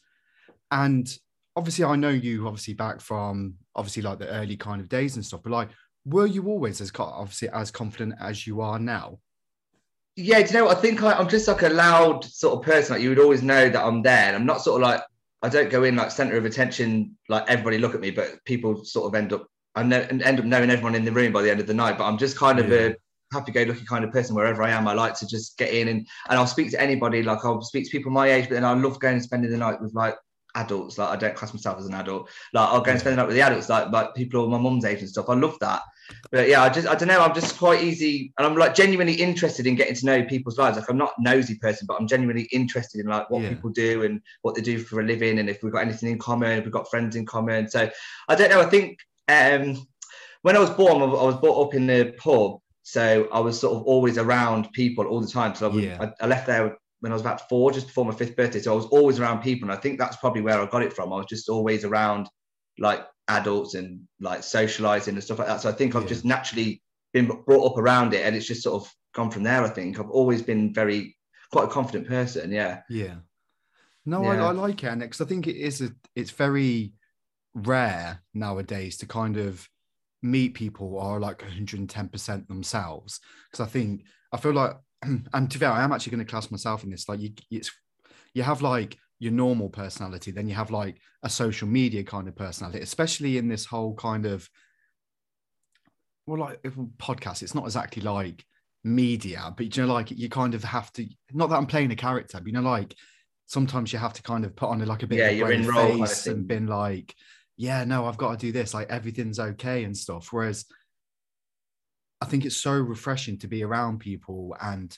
And 0.71 1.07
obviously 1.55 1.85
I 1.85 1.95
know 1.95 2.09
you 2.09 2.47
obviously 2.47 2.73
back 2.73 2.99
from 2.99 3.55
obviously 3.75 4.01
like 4.01 4.19
the 4.19 4.29
early 4.29 4.57
kind 4.57 4.81
of 4.81 4.89
days 4.89 5.15
and 5.15 5.25
stuff, 5.25 5.41
but 5.43 5.51
like 5.51 5.69
were 6.05 6.25
you 6.25 6.47
always 6.47 6.81
as 6.81 6.91
obviously 6.97 7.49
as 7.49 7.71
confident 7.71 8.15
as 8.19 8.47
you 8.47 8.61
are 8.61 8.79
now? 8.79 9.19
Yeah, 10.15 10.41
do 10.41 10.47
you 10.47 10.59
know 10.59 10.65
what? 10.65 10.77
I 10.77 10.81
think 10.81 11.03
I, 11.03 11.19
am 11.19 11.29
just 11.29 11.47
like 11.47 11.61
a 11.61 11.69
loud 11.69 12.23
sort 12.23 12.59
of 12.59 12.65
person. 12.65 12.95
Like 12.95 13.03
you 13.03 13.09
would 13.09 13.19
always 13.19 13.41
know 13.41 13.69
that 13.69 13.83
I'm 13.83 14.01
there. 14.01 14.27
And 14.27 14.35
I'm 14.35 14.45
not 14.45 14.61
sort 14.61 14.81
of 14.81 14.87
like 14.87 15.01
I 15.41 15.49
don't 15.49 15.69
go 15.69 15.83
in 15.83 15.95
like 15.95 16.11
center 16.11 16.37
of 16.37 16.45
attention, 16.45 17.17
like 17.29 17.45
everybody 17.47 17.77
look 17.77 17.95
at 17.95 18.01
me, 18.01 18.11
but 18.11 18.43
people 18.45 18.83
sort 18.83 19.07
of 19.07 19.15
end 19.15 19.33
up 19.33 19.47
I 19.75 19.83
know 19.83 20.05
and 20.09 20.21
end 20.21 20.39
up 20.39 20.45
knowing 20.45 20.69
everyone 20.69 20.95
in 20.95 21.05
the 21.05 21.11
room 21.11 21.31
by 21.31 21.41
the 21.41 21.51
end 21.51 21.61
of 21.61 21.67
the 21.67 21.73
night. 21.73 21.97
But 21.97 22.05
I'm 22.05 22.17
just 22.17 22.37
kind 22.37 22.59
of 22.59 22.69
yeah. 22.69 22.89
a 22.89 22.95
happy-go-lucky 23.31 23.85
kind 23.85 24.03
of 24.03 24.11
person 24.11 24.35
wherever 24.35 24.61
I 24.63 24.71
am. 24.71 24.87
I 24.87 24.93
like 24.93 25.17
to 25.19 25.27
just 25.27 25.57
get 25.57 25.73
in 25.73 25.87
and 25.87 26.07
and 26.29 26.39
I'll 26.39 26.47
speak 26.47 26.71
to 26.71 26.81
anybody. 26.81 27.23
Like 27.23 27.45
I'll 27.45 27.61
speak 27.61 27.85
to 27.85 27.91
people 27.91 28.11
my 28.11 28.29
age, 28.29 28.49
but 28.49 28.55
then 28.55 28.65
I 28.65 28.73
love 28.73 28.99
going 28.99 29.15
and 29.15 29.23
spending 29.23 29.49
the 29.49 29.57
night 29.57 29.81
with 29.81 29.93
like 29.93 30.15
adults. 30.55 30.97
Like 30.97 31.09
I 31.09 31.15
don't 31.15 31.35
class 31.35 31.53
myself 31.53 31.79
as 31.79 31.85
an 31.85 31.93
adult. 31.93 32.29
Like 32.53 32.69
I'll 32.69 32.81
go 32.81 32.91
and 32.91 32.99
spend 32.99 33.13
the 33.13 33.21
night 33.21 33.27
with 33.27 33.37
the 33.37 33.43
adults, 33.43 33.69
like 33.69 33.89
like 33.91 34.13
people 34.13 34.49
my 34.49 34.57
mum's 34.57 34.83
age 34.83 34.99
and 34.99 35.09
stuff. 35.09 35.29
I 35.29 35.35
love 35.35 35.57
that. 35.61 35.81
But 36.31 36.47
yeah, 36.47 36.63
I 36.63 36.69
just 36.69 36.87
I 36.87 36.95
don't 36.95 37.07
know. 37.07 37.21
I'm 37.21 37.33
just 37.33 37.57
quite 37.57 37.83
easy, 37.83 38.33
and 38.37 38.47
I'm 38.47 38.55
like 38.55 38.75
genuinely 38.75 39.13
interested 39.13 39.67
in 39.67 39.75
getting 39.75 39.95
to 39.95 40.05
know 40.05 40.23
people's 40.23 40.57
lives. 40.57 40.77
Like 40.77 40.89
I'm 40.89 40.97
not 40.97 41.13
nosy 41.19 41.55
person, 41.55 41.85
but 41.87 41.99
I'm 41.99 42.07
genuinely 42.07 42.47
interested 42.51 43.01
in 43.01 43.07
like 43.07 43.29
what 43.29 43.41
yeah. 43.43 43.49
people 43.49 43.69
do 43.69 44.03
and 44.03 44.21
what 44.41 44.55
they 44.55 44.61
do 44.61 44.79
for 44.79 45.01
a 45.01 45.03
living, 45.03 45.39
and 45.39 45.49
if 45.49 45.63
we've 45.63 45.73
got 45.73 45.81
anything 45.81 46.11
in 46.11 46.19
common, 46.19 46.59
if 46.59 46.63
we've 46.63 46.73
got 46.73 46.89
friends 46.89 47.15
in 47.15 47.25
common. 47.25 47.69
So 47.69 47.89
I 48.29 48.35
don't 48.35 48.49
know. 48.49 48.61
I 48.61 48.65
think 48.65 48.99
um, 49.27 49.85
when 50.41 50.55
I 50.55 50.59
was 50.59 50.69
born, 50.69 51.01
I 51.01 51.05
was 51.05 51.39
brought 51.39 51.67
up 51.67 51.73
in 51.73 51.87
the 51.87 52.13
pub, 52.17 52.59
so 52.83 53.27
I 53.31 53.39
was 53.39 53.59
sort 53.59 53.75
of 53.75 53.83
always 53.83 54.17
around 54.17 54.71
people 54.73 55.05
all 55.05 55.21
the 55.21 55.27
time. 55.27 55.55
So 55.55 55.69
I, 55.69 55.73
would, 55.73 55.83
yeah. 55.83 55.97
I, 55.99 56.25
I 56.25 56.27
left 56.27 56.47
there 56.47 56.77
when 57.01 57.11
I 57.11 57.15
was 57.15 57.21
about 57.21 57.49
four, 57.49 57.71
just 57.71 57.87
before 57.87 58.05
my 58.05 58.13
fifth 58.13 58.35
birthday. 58.35 58.59
So 58.59 58.73
I 58.73 58.75
was 58.75 58.85
always 58.85 59.19
around 59.19 59.41
people. 59.41 59.69
And 59.69 59.77
I 59.77 59.81
think 59.81 59.99
that's 59.99 60.17
probably 60.17 60.41
where 60.41 60.59
I 60.59 60.65
got 60.67 60.83
it 60.83 60.93
from. 60.93 61.11
I 61.11 61.17
was 61.17 61.25
just 61.27 61.49
always 61.49 61.83
around 61.83 62.29
like 62.77 63.05
adults 63.39 63.75
and 63.75 64.01
like 64.19 64.43
socializing 64.43 65.15
and 65.15 65.23
stuff 65.23 65.39
like 65.39 65.47
that. 65.47 65.61
So 65.61 65.69
I 65.69 65.73
think 65.73 65.95
I've 65.95 66.03
yeah. 66.03 66.09
just 66.09 66.25
naturally 66.25 66.81
been 67.13 67.27
brought 67.45 67.71
up 67.71 67.77
around 67.77 68.13
it 68.13 68.25
and 68.25 68.35
it's 68.35 68.47
just 68.47 68.63
sort 68.63 68.81
of 68.81 68.91
gone 69.13 69.31
from 69.31 69.43
there. 69.43 69.63
I 69.63 69.69
think 69.69 69.99
I've 69.99 70.09
always 70.09 70.41
been 70.41 70.73
very, 70.73 71.17
quite 71.51 71.65
a 71.65 71.67
confident 71.67 72.07
person. 72.07 72.51
Yeah. 72.51 72.81
Yeah. 72.89 73.15
No, 74.05 74.23
yeah. 74.23 74.45
I, 74.45 74.49
I, 74.49 74.51
like 74.51 74.83
it. 74.83 74.99
Because 74.99 75.21
I 75.21 75.25
think 75.25 75.47
it 75.47 75.57
is, 75.57 75.81
a, 75.81 75.91
it's 76.15 76.31
very 76.31 76.93
rare 77.53 78.21
nowadays 78.33 78.97
to 78.97 79.05
kind 79.05 79.37
of 79.37 79.67
meet 80.21 80.53
people 80.53 80.89
who 80.89 80.97
are 80.97 81.19
like 81.19 81.39
110% 81.39 82.47
themselves. 82.47 83.19
Because 83.51 83.67
I 83.67 83.69
think, 83.69 84.05
I 84.31 84.37
feel 84.37 84.53
like 84.53 84.77
and 85.33 85.51
to 85.51 85.57
be 85.57 85.65
fair, 85.65 85.71
I 85.71 85.83
am 85.83 85.91
actually 85.91 86.11
going 86.11 86.25
to 86.25 86.29
class 86.29 86.51
myself 86.51 86.83
in 86.83 86.91
this. 86.91 87.09
Like 87.09 87.19
you, 87.19 87.31
it's 87.49 87.71
you 88.33 88.43
have 88.43 88.61
like 88.61 88.97
your 89.21 89.31
normal 89.31 89.69
personality, 89.69 90.31
then 90.31 90.49
you 90.49 90.55
have 90.55 90.71
like 90.71 90.97
a 91.23 91.29
social 91.29 91.69
media 91.69 92.03
kind 92.03 92.27
of 92.27 92.35
personality, 92.35 92.81
especially 92.81 93.37
in 93.37 93.47
this 93.47 93.65
whole 93.65 93.95
kind 93.95 94.25
of 94.25 94.49
well, 96.25 96.39
like 96.39 96.59
if 96.63 96.75
podcast, 96.75 97.41
it's 97.43 97.55
not 97.55 97.65
exactly 97.65 98.01
like 98.01 98.45
media, 98.83 99.53
but 99.55 99.75
you 99.75 99.85
know, 99.85 99.93
like 99.93 100.11
you 100.11 100.29
kind 100.29 100.53
of 100.53 100.63
have 100.63 100.91
to 100.93 101.05
not 101.33 101.49
that 101.49 101.57
I'm 101.57 101.67
playing 101.67 101.91
a 101.91 101.95
character, 101.95 102.39
but 102.39 102.47
you 102.47 102.53
know, 102.53 102.61
like 102.61 102.95
sometimes 103.45 103.91
you 103.91 103.99
have 103.99 104.13
to 104.13 104.23
kind 104.23 104.45
of 104.45 104.55
put 104.55 104.69
on 104.69 104.83
like 104.85 105.03
a 105.03 105.07
bit 105.07 105.19
Yeah, 105.19 105.29
of 105.29 105.37
you're 105.37 105.51
in 105.51 105.65
role 105.65 106.05
face 106.05 106.27
and 106.27 106.47
been 106.47 106.67
like, 106.67 107.15
yeah, 107.57 107.83
no, 107.83 108.05
I've 108.05 108.17
got 108.17 108.31
to 108.31 108.37
do 108.45 108.51
this, 108.51 108.73
like 108.73 108.89
everything's 108.89 109.39
okay 109.39 109.83
and 109.83 109.95
stuff. 109.97 110.29
Whereas 110.31 110.65
I 112.21 112.25
think 112.25 112.45
it's 112.45 112.57
so 112.57 112.73
refreshing 112.73 113.37
to 113.39 113.47
be 113.47 113.63
around 113.63 113.99
people 113.99 114.55
and 114.61 114.95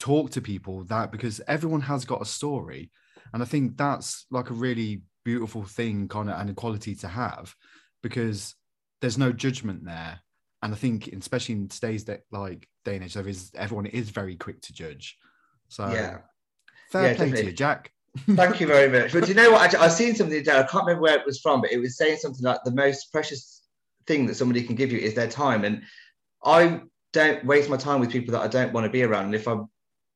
talk 0.00 0.30
to 0.32 0.40
people 0.42 0.84
that 0.84 1.12
because 1.12 1.40
everyone 1.48 1.82
has 1.82 2.04
got 2.04 2.22
a 2.22 2.26
story. 2.26 2.90
And 3.32 3.42
I 3.42 3.46
think 3.46 3.76
that's 3.76 4.26
like 4.30 4.50
a 4.50 4.54
really 4.54 5.02
beautiful 5.24 5.64
thing, 5.64 6.08
kind 6.08 6.30
of, 6.30 6.40
and 6.40 6.50
a 6.50 6.54
quality 6.54 6.94
to 6.96 7.08
have 7.08 7.54
because 8.02 8.54
there's 9.00 9.18
no 9.18 9.32
judgment 9.32 9.84
there. 9.84 10.20
And 10.62 10.72
I 10.72 10.76
think, 10.76 11.08
especially 11.08 11.56
in 11.56 11.68
today's 11.68 12.04
day, 12.04 12.18
like 12.30 12.68
day 12.84 12.96
and 12.96 13.04
age, 13.04 13.14
there 13.14 13.28
is 13.28 13.50
everyone 13.54 13.86
is 13.86 14.10
very 14.10 14.36
quick 14.36 14.60
to 14.62 14.72
judge. 14.72 15.16
So 15.68 15.88
Yeah. 15.88 16.18
fair 16.90 17.10
Yeah, 17.10 17.16
play 17.16 17.30
to 17.30 17.46
you, 17.46 17.52
Jack. 17.52 17.92
Thank 18.30 18.60
you 18.60 18.66
very 18.66 18.88
much. 18.88 19.12
But 19.12 19.24
do 19.24 19.28
you 19.28 19.34
know 19.34 19.50
what? 19.50 19.62
Actually, 19.62 19.80
I've 19.80 19.92
seen 19.92 20.14
something 20.14 20.38
today. 20.38 20.58
I 20.58 20.62
can't 20.62 20.86
remember 20.86 21.02
where 21.02 21.18
it 21.18 21.26
was 21.26 21.40
from, 21.40 21.60
but 21.60 21.70
it 21.70 21.78
was 21.78 21.96
saying 21.96 22.16
something 22.16 22.42
like 22.42 22.60
the 22.64 22.70
most 22.70 23.12
precious 23.12 23.62
thing 24.06 24.26
that 24.26 24.36
somebody 24.36 24.62
can 24.62 24.74
give 24.74 24.90
you 24.90 24.98
is 24.98 25.14
their 25.14 25.28
time. 25.28 25.64
And 25.64 25.82
I 26.42 26.80
don't 27.12 27.44
waste 27.44 27.68
my 27.68 27.76
time 27.76 28.00
with 28.00 28.10
people 28.10 28.32
that 28.32 28.42
I 28.42 28.48
don't 28.48 28.72
want 28.72 28.84
to 28.84 28.90
be 28.90 29.02
around. 29.02 29.26
And 29.26 29.34
if 29.34 29.46
I 29.46 29.58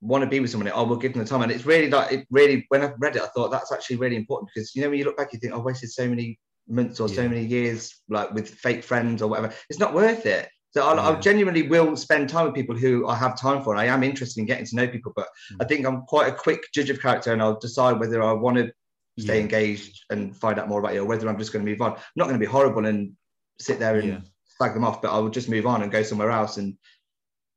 want 0.00 0.24
to 0.24 0.30
be 0.30 0.40
with 0.40 0.50
someone, 0.50 0.70
I 0.72 0.82
will 0.82 0.96
give 0.96 1.12
them 1.12 1.22
the 1.22 1.28
time. 1.28 1.42
And 1.42 1.52
it's 1.52 1.66
really 1.66 1.90
like 1.90 2.12
it 2.12 2.26
really 2.30 2.64
when 2.68 2.82
I 2.82 2.92
read 2.98 3.16
it, 3.16 3.22
I 3.22 3.26
thought 3.26 3.50
that's 3.50 3.72
actually 3.72 3.96
really 3.96 4.16
important 4.16 4.50
because 4.54 4.74
you 4.74 4.82
know 4.82 4.88
when 4.90 4.98
you 4.98 5.04
look 5.04 5.16
back, 5.16 5.32
you 5.32 5.38
think 5.38 5.52
oh, 5.52 5.58
I've 5.58 5.64
wasted 5.64 5.90
so 5.90 6.08
many 6.08 6.38
months 6.68 7.00
or 7.00 7.08
so 7.08 7.28
many 7.28 7.44
years 7.44 8.00
like 8.08 8.32
with 8.32 8.48
fake 8.48 8.84
friends 8.84 9.22
or 9.22 9.28
whatever. 9.28 9.52
It's 9.68 9.80
not 9.80 9.94
worth 9.94 10.24
it. 10.26 10.48
So 10.72 10.86
I, 10.86 10.94
I 10.94 11.10
Yeah. 11.12 11.20
genuinely 11.20 11.62
will 11.68 11.96
spend 11.96 12.28
time 12.28 12.46
with 12.46 12.54
people 12.54 12.76
who 12.76 13.08
I 13.08 13.16
have 13.16 13.38
time 13.38 13.62
for, 13.62 13.72
and 13.72 13.80
I 13.80 13.86
am 13.86 14.02
interested 14.02 14.40
in 14.40 14.46
getting 14.46 14.66
to 14.66 14.76
know 14.76 14.86
people. 14.88 15.12
But 15.14 15.28
I 15.60 15.64
mm. 15.64 15.68
think 15.68 15.86
I'm 15.86 16.02
quite 16.02 16.28
a 16.28 16.34
quick 16.34 16.60
judge 16.72 16.90
of 16.90 17.00
character, 17.02 17.32
and 17.32 17.42
I'll 17.42 17.58
decide 17.58 17.98
whether 17.98 18.22
I 18.22 18.32
want 18.32 18.56
to 18.58 18.72
stay 19.18 19.36
Yeah. 19.36 19.42
engaged 19.42 20.04
and 20.10 20.36
find 20.36 20.58
out 20.58 20.68
more 20.68 20.78
about 20.78 20.94
you, 20.94 21.02
or 21.02 21.06
whether 21.06 21.28
I'm 21.28 21.38
just 21.38 21.52
going 21.52 21.64
to 21.64 21.70
move 21.70 21.82
on. 21.82 21.92
I'm 21.92 22.00
not 22.16 22.24
going 22.28 22.38
to 22.38 22.46
be 22.46 22.50
horrible 22.50 22.86
and 22.86 23.16
sit 23.58 23.78
there 23.80 23.98
and 23.98 24.08
Yeah. 24.08 24.20
slag 24.56 24.74
them 24.74 24.84
off, 24.84 25.02
but 25.02 25.12
I 25.12 25.18
will 25.18 25.28
just 25.28 25.48
move 25.48 25.66
on 25.66 25.82
and 25.82 25.90
go 25.90 26.04
somewhere 26.04 26.30
else. 26.30 26.56
And 26.56 26.74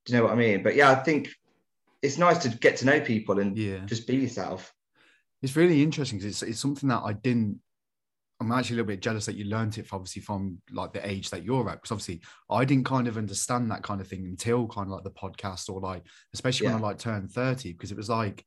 do 0.05 0.13
you 0.13 0.17
know 0.17 0.23
what 0.25 0.33
I 0.33 0.35
mean? 0.35 0.63
But 0.63 0.75
yeah, 0.75 0.89
I 0.89 0.95
think 0.95 1.29
it's 2.03 2.17
nice 2.19 2.37
to 2.39 2.49
get 2.49 2.77
to 2.77 2.85
know 2.85 2.99
people 3.01 3.39
and 3.39 3.57
Yeah. 3.57 3.85
just 3.85 4.05
be 4.05 4.17
yourself. 4.17 4.71
It's 5.41 5.55
really 5.55 5.81
interesting 5.81 6.19
because 6.19 6.31
it's, 6.31 6.43
it's 6.43 6.59
something 6.59 6.89
that 6.89 7.01
I 7.03 7.13
didn't. 7.13 7.59
I'm 8.39 8.51
actually 8.51 8.75
a 8.75 8.77
little 8.77 8.87
bit 8.93 9.01
jealous 9.01 9.25
that 9.25 9.35
you 9.35 9.45
learned 9.45 9.77
it 9.77 9.87
obviously 9.91 10.21
from 10.21 10.57
like 10.71 10.91
the 10.91 11.07
age 11.07 11.29
that 11.29 11.45
you're 11.45 11.69
at 11.69 11.75
because 11.75 11.91
obviously 11.91 12.21
I 12.49 12.65
didn't 12.65 12.85
kind 12.85 13.07
of 13.07 13.17
understand 13.17 13.71
that 13.71 13.83
kind 13.83 14.01
of 14.01 14.07
thing 14.07 14.25
until 14.25 14.67
kind 14.67 14.87
of 14.87 14.91
like 14.91 15.03
the 15.05 15.11
podcast 15.11 15.69
or 15.69 15.79
like 15.79 16.03
especially 16.33 16.67
when 16.67 16.75
I 16.75 16.79
like 16.79 16.97
turned 16.97 17.31
30 17.31 17.71
because 17.71 17.91
it 17.91 17.97
was 17.97 18.09
like 18.09 18.43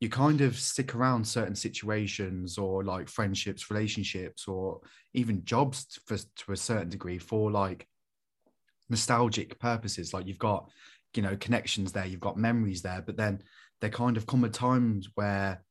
you 0.00 0.10
kind 0.10 0.42
of 0.42 0.58
stick 0.58 0.94
around 0.94 1.26
certain 1.26 1.54
situations 1.54 2.58
or 2.58 2.84
like 2.84 3.08
friendships, 3.08 3.70
relationships, 3.70 4.46
or 4.46 4.80
even 5.14 5.44
jobs 5.44 5.98
for, 6.06 6.18
to 6.18 6.52
a 6.52 6.56
certain 6.56 6.90
degree 6.90 7.18
for 7.18 7.50
like 7.50 7.88
nostalgic 8.90 9.58
purposes. 9.58 10.12
Like 10.12 10.26
you've 10.26 10.38
got, 10.38 10.70
you 11.14 11.22
know, 11.22 11.36
connections 11.36 11.92
there, 11.92 12.06
you've 12.06 12.20
got 12.20 12.36
memories 12.36 12.82
there, 12.82 13.02
but 13.02 13.16
then 13.16 13.42
there 13.80 13.90
kind 13.90 14.16
of 14.16 14.26
come 14.26 14.44
a 14.44 14.48
times 14.48 15.08
where, 15.14 15.64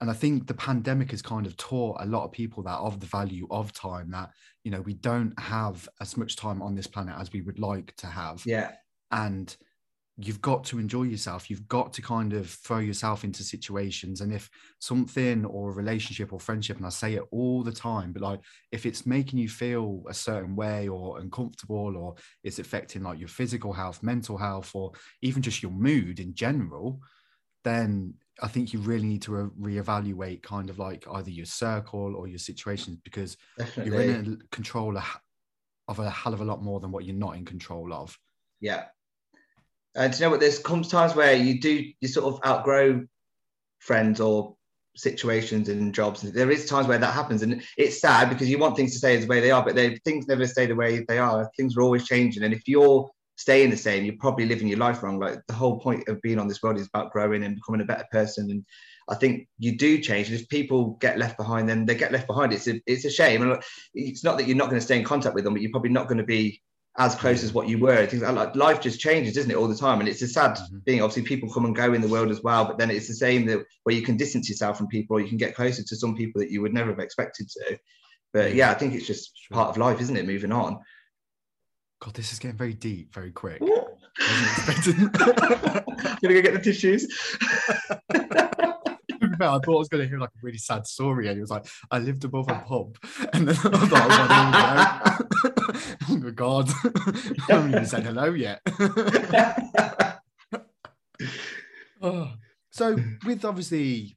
and 0.00 0.10
I 0.10 0.14
think 0.14 0.46
the 0.46 0.54
pandemic 0.54 1.10
has 1.10 1.22
kind 1.22 1.46
of 1.46 1.56
taught 1.56 2.00
a 2.00 2.06
lot 2.06 2.24
of 2.24 2.32
people 2.32 2.62
that 2.64 2.78
of 2.78 3.00
the 3.00 3.06
value 3.06 3.46
of 3.50 3.72
time 3.72 4.10
that, 4.12 4.30
you 4.64 4.70
know, 4.70 4.80
we 4.80 4.94
don't 4.94 5.38
have 5.40 5.88
as 6.00 6.16
much 6.16 6.36
time 6.36 6.62
on 6.62 6.74
this 6.74 6.86
planet 6.86 7.16
as 7.18 7.32
we 7.32 7.42
would 7.42 7.58
like 7.58 7.94
to 7.96 8.06
have 8.06 8.42
Yeah. 8.46 8.72
and 9.10 9.56
you've 10.20 10.40
got 10.40 10.64
to 10.64 10.80
enjoy 10.80 11.04
yourself 11.04 11.48
you've 11.48 11.68
got 11.68 11.92
to 11.92 12.02
kind 12.02 12.32
of 12.32 12.50
throw 12.50 12.78
yourself 12.78 13.22
into 13.22 13.44
situations 13.44 14.20
and 14.20 14.32
if 14.32 14.50
something 14.80 15.44
or 15.44 15.70
a 15.70 15.74
relationship 15.74 16.32
or 16.32 16.40
friendship 16.40 16.76
and 16.76 16.86
i 16.86 16.88
say 16.88 17.14
it 17.14 17.22
all 17.30 17.62
the 17.62 17.72
time 17.72 18.12
but 18.12 18.22
like 18.22 18.40
if 18.72 18.84
it's 18.84 19.06
making 19.06 19.38
you 19.38 19.48
feel 19.48 20.02
a 20.08 20.14
certain 20.14 20.56
way 20.56 20.88
or 20.88 21.20
uncomfortable 21.20 21.96
or 21.96 22.16
it's 22.42 22.58
affecting 22.58 23.02
like 23.02 23.18
your 23.18 23.28
physical 23.28 23.72
health 23.72 24.02
mental 24.02 24.36
health 24.36 24.72
or 24.74 24.90
even 25.22 25.40
just 25.40 25.62
your 25.62 25.72
mood 25.72 26.18
in 26.18 26.34
general 26.34 27.00
then 27.62 28.12
i 28.42 28.48
think 28.48 28.72
you 28.72 28.80
really 28.80 29.06
need 29.06 29.22
to 29.22 29.32
re- 29.32 29.76
reevaluate 29.76 30.42
kind 30.42 30.68
of 30.68 30.80
like 30.80 31.06
either 31.12 31.30
your 31.30 31.46
circle 31.46 32.16
or 32.16 32.26
your 32.26 32.38
situations 32.38 32.98
because 33.04 33.36
Definitely. 33.56 33.92
you're 33.92 34.02
in 34.02 34.40
a 34.42 34.46
control 34.54 34.96
of 34.96 35.04
of 35.86 36.00
a 36.00 36.10
hell 36.10 36.34
of 36.34 36.40
a 36.40 36.44
lot 36.44 36.62
more 36.62 36.80
than 36.80 36.90
what 36.90 37.04
you're 37.04 37.14
not 37.14 37.36
in 37.36 37.44
control 37.44 37.92
of 37.92 38.18
Yeah. 38.60 38.86
And 39.98 40.14
you 40.14 40.20
know 40.20 40.30
what? 40.30 40.40
There's 40.40 40.60
comes 40.60 40.88
times 40.88 41.14
where 41.14 41.34
you 41.34 41.60
do 41.60 41.84
you 42.00 42.08
sort 42.08 42.32
of 42.32 42.40
outgrow 42.46 43.04
friends 43.80 44.20
or 44.20 44.54
situations 44.96 45.68
and 45.68 45.94
jobs. 45.94 46.22
There 46.22 46.50
is 46.50 46.66
times 46.66 46.86
where 46.86 46.98
that 46.98 47.12
happens, 47.12 47.42
and 47.42 47.62
it's 47.76 48.00
sad 48.00 48.28
because 48.28 48.48
you 48.48 48.58
want 48.58 48.76
things 48.76 48.92
to 48.92 48.98
stay 48.98 49.16
the 49.16 49.26
way 49.26 49.40
they 49.40 49.50
are, 49.50 49.64
but 49.64 49.74
they, 49.74 49.96
things 50.04 50.28
never 50.28 50.46
stay 50.46 50.66
the 50.66 50.76
way 50.76 51.04
they 51.08 51.18
are. 51.18 51.50
Things 51.56 51.76
are 51.76 51.82
always 51.82 52.06
changing, 52.06 52.44
and 52.44 52.54
if 52.54 52.62
you're 52.66 53.10
staying 53.38 53.70
the 53.70 53.76
same, 53.76 54.04
you're 54.04 54.16
probably 54.18 54.46
living 54.46 54.68
your 54.68 54.78
life 54.78 55.02
wrong. 55.02 55.18
Like 55.18 55.40
the 55.48 55.54
whole 55.54 55.80
point 55.80 56.08
of 56.08 56.20
being 56.22 56.38
on 56.38 56.48
this 56.48 56.62
world 56.62 56.78
is 56.78 56.88
about 56.88 57.12
growing 57.12 57.42
and 57.44 57.56
becoming 57.56 57.80
a 57.80 57.84
better 57.84 58.06
person. 58.12 58.50
And 58.50 58.64
I 59.08 59.14
think 59.14 59.48
you 59.58 59.78
do 59.78 60.00
change. 60.00 60.28
And 60.28 60.38
if 60.38 60.48
people 60.48 60.96
get 61.00 61.18
left 61.18 61.36
behind, 61.36 61.68
then 61.68 61.86
they 61.86 61.94
get 61.94 62.12
left 62.12 62.26
behind. 62.26 62.52
It's 62.52 62.66
a 62.66 62.80
it's 62.86 63.04
a 63.04 63.10
shame. 63.10 63.42
And 63.42 63.62
it's 63.94 64.24
not 64.24 64.38
that 64.38 64.46
you're 64.46 64.56
not 64.56 64.70
going 64.70 64.80
to 64.80 64.84
stay 64.84 64.98
in 64.98 65.04
contact 65.04 65.34
with 65.34 65.44
them, 65.44 65.54
but 65.54 65.62
you're 65.62 65.70
probably 65.70 65.90
not 65.90 66.08
going 66.08 66.18
to 66.18 66.24
be 66.24 66.60
as 66.98 67.14
close 67.14 67.44
as 67.44 67.52
what 67.52 67.68
you 67.68 67.78
were. 67.78 68.04
Things 68.06 68.22
like- 68.22 68.56
life 68.56 68.80
just 68.80 68.98
changes, 69.00 69.36
isn't 69.36 69.50
it, 69.50 69.56
all 69.56 69.68
the 69.68 69.76
time? 69.76 70.00
And 70.00 70.08
it's 70.08 70.22
a 70.22 70.28
sad 70.28 70.56
Mhm. 70.56 70.84
thing. 70.84 71.00
Obviously, 71.00 71.22
people 71.22 71.52
come 71.52 71.64
and 71.64 71.74
go 71.74 71.92
in 71.94 72.00
the 72.00 72.08
world 72.08 72.30
as 72.30 72.42
well, 72.42 72.64
but 72.64 72.78
then 72.78 72.90
it's 72.90 73.06
the 73.08 73.14
same 73.14 73.46
that 73.46 73.64
where 73.84 73.94
you 73.94 74.02
can 74.02 74.16
distance 74.16 74.48
yourself 74.48 74.76
from 74.76 74.88
people, 74.88 75.16
or 75.16 75.20
you 75.20 75.28
can 75.28 75.38
get 75.38 75.54
closer 75.54 75.82
to 75.84 75.96
some 75.96 76.16
people 76.16 76.40
that 76.40 76.50
you 76.50 76.60
would 76.60 76.74
never 76.74 76.90
have 76.90 76.98
expected 76.98 77.48
to. 77.50 77.78
But 78.32 78.50
Yeah. 78.50 78.56
yeah, 78.66 78.70
I 78.72 78.74
think 78.74 78.94
it's 78.94 79.06
just 79.06 79.30
Sure. 79.36 79.54
part 79.54 79.70
of 79.70 79.76
life, 79.78 80.00
isn't 80.00 80.16
it? 80.16 80.26
Moving 80.26 80.52
on. 80.52 80.78
God, 82.00 82.14
this 82.14 82.32
is 82.32 82.38
getting 82.38 82.56
very 82.58 82.74
deep, 82.74 83.12
very 83.14 83.30
quick. 83.32 83.60
Gonna 83.60 84.18
go 86.22 86.42
get 86.42 86.54
the 86.54 86.60
tissues. 86.62 87.06
Fair, 89.38 89.48
I 89.48 89.58
thought 89.58 89.76
I 89.76 89.78
was 89.78 89.88
going 89.88 90.02
to 90.02 90.08
hear 90.08 90.18
like 90.18 90.30
a 90.30 90.40
really 90.42 90.58
sad 90.58 90.86
story, 90.86 91.28
and 91.28 91.36
he 91.36 91.40
was 91.40 91.50
like, 91.50 91.66
"I 91.90 91.98
lived 91.98 92.24
above 92.24 92.50
a 92.50 92.56
pub," 92.56 92.96
and 93.32 93.48
then 93.48 93.56
I 93.72 93.86
thought, 93.86 95.28
"Oh, 95.70 95.96
oh 96.10 96.16
my 96.16 96.30
god, 96.30 96.68
I 96.68 97.32
haven't 97.48 97.70
even 97.70 97.86
said 97.86 98.02
hello 98.04 98.32
yet." 98.32 98.60
Oh. 102.00 102.32
So, 102.70 102.96
with 103.26 103.44
obviously 103.44 104.16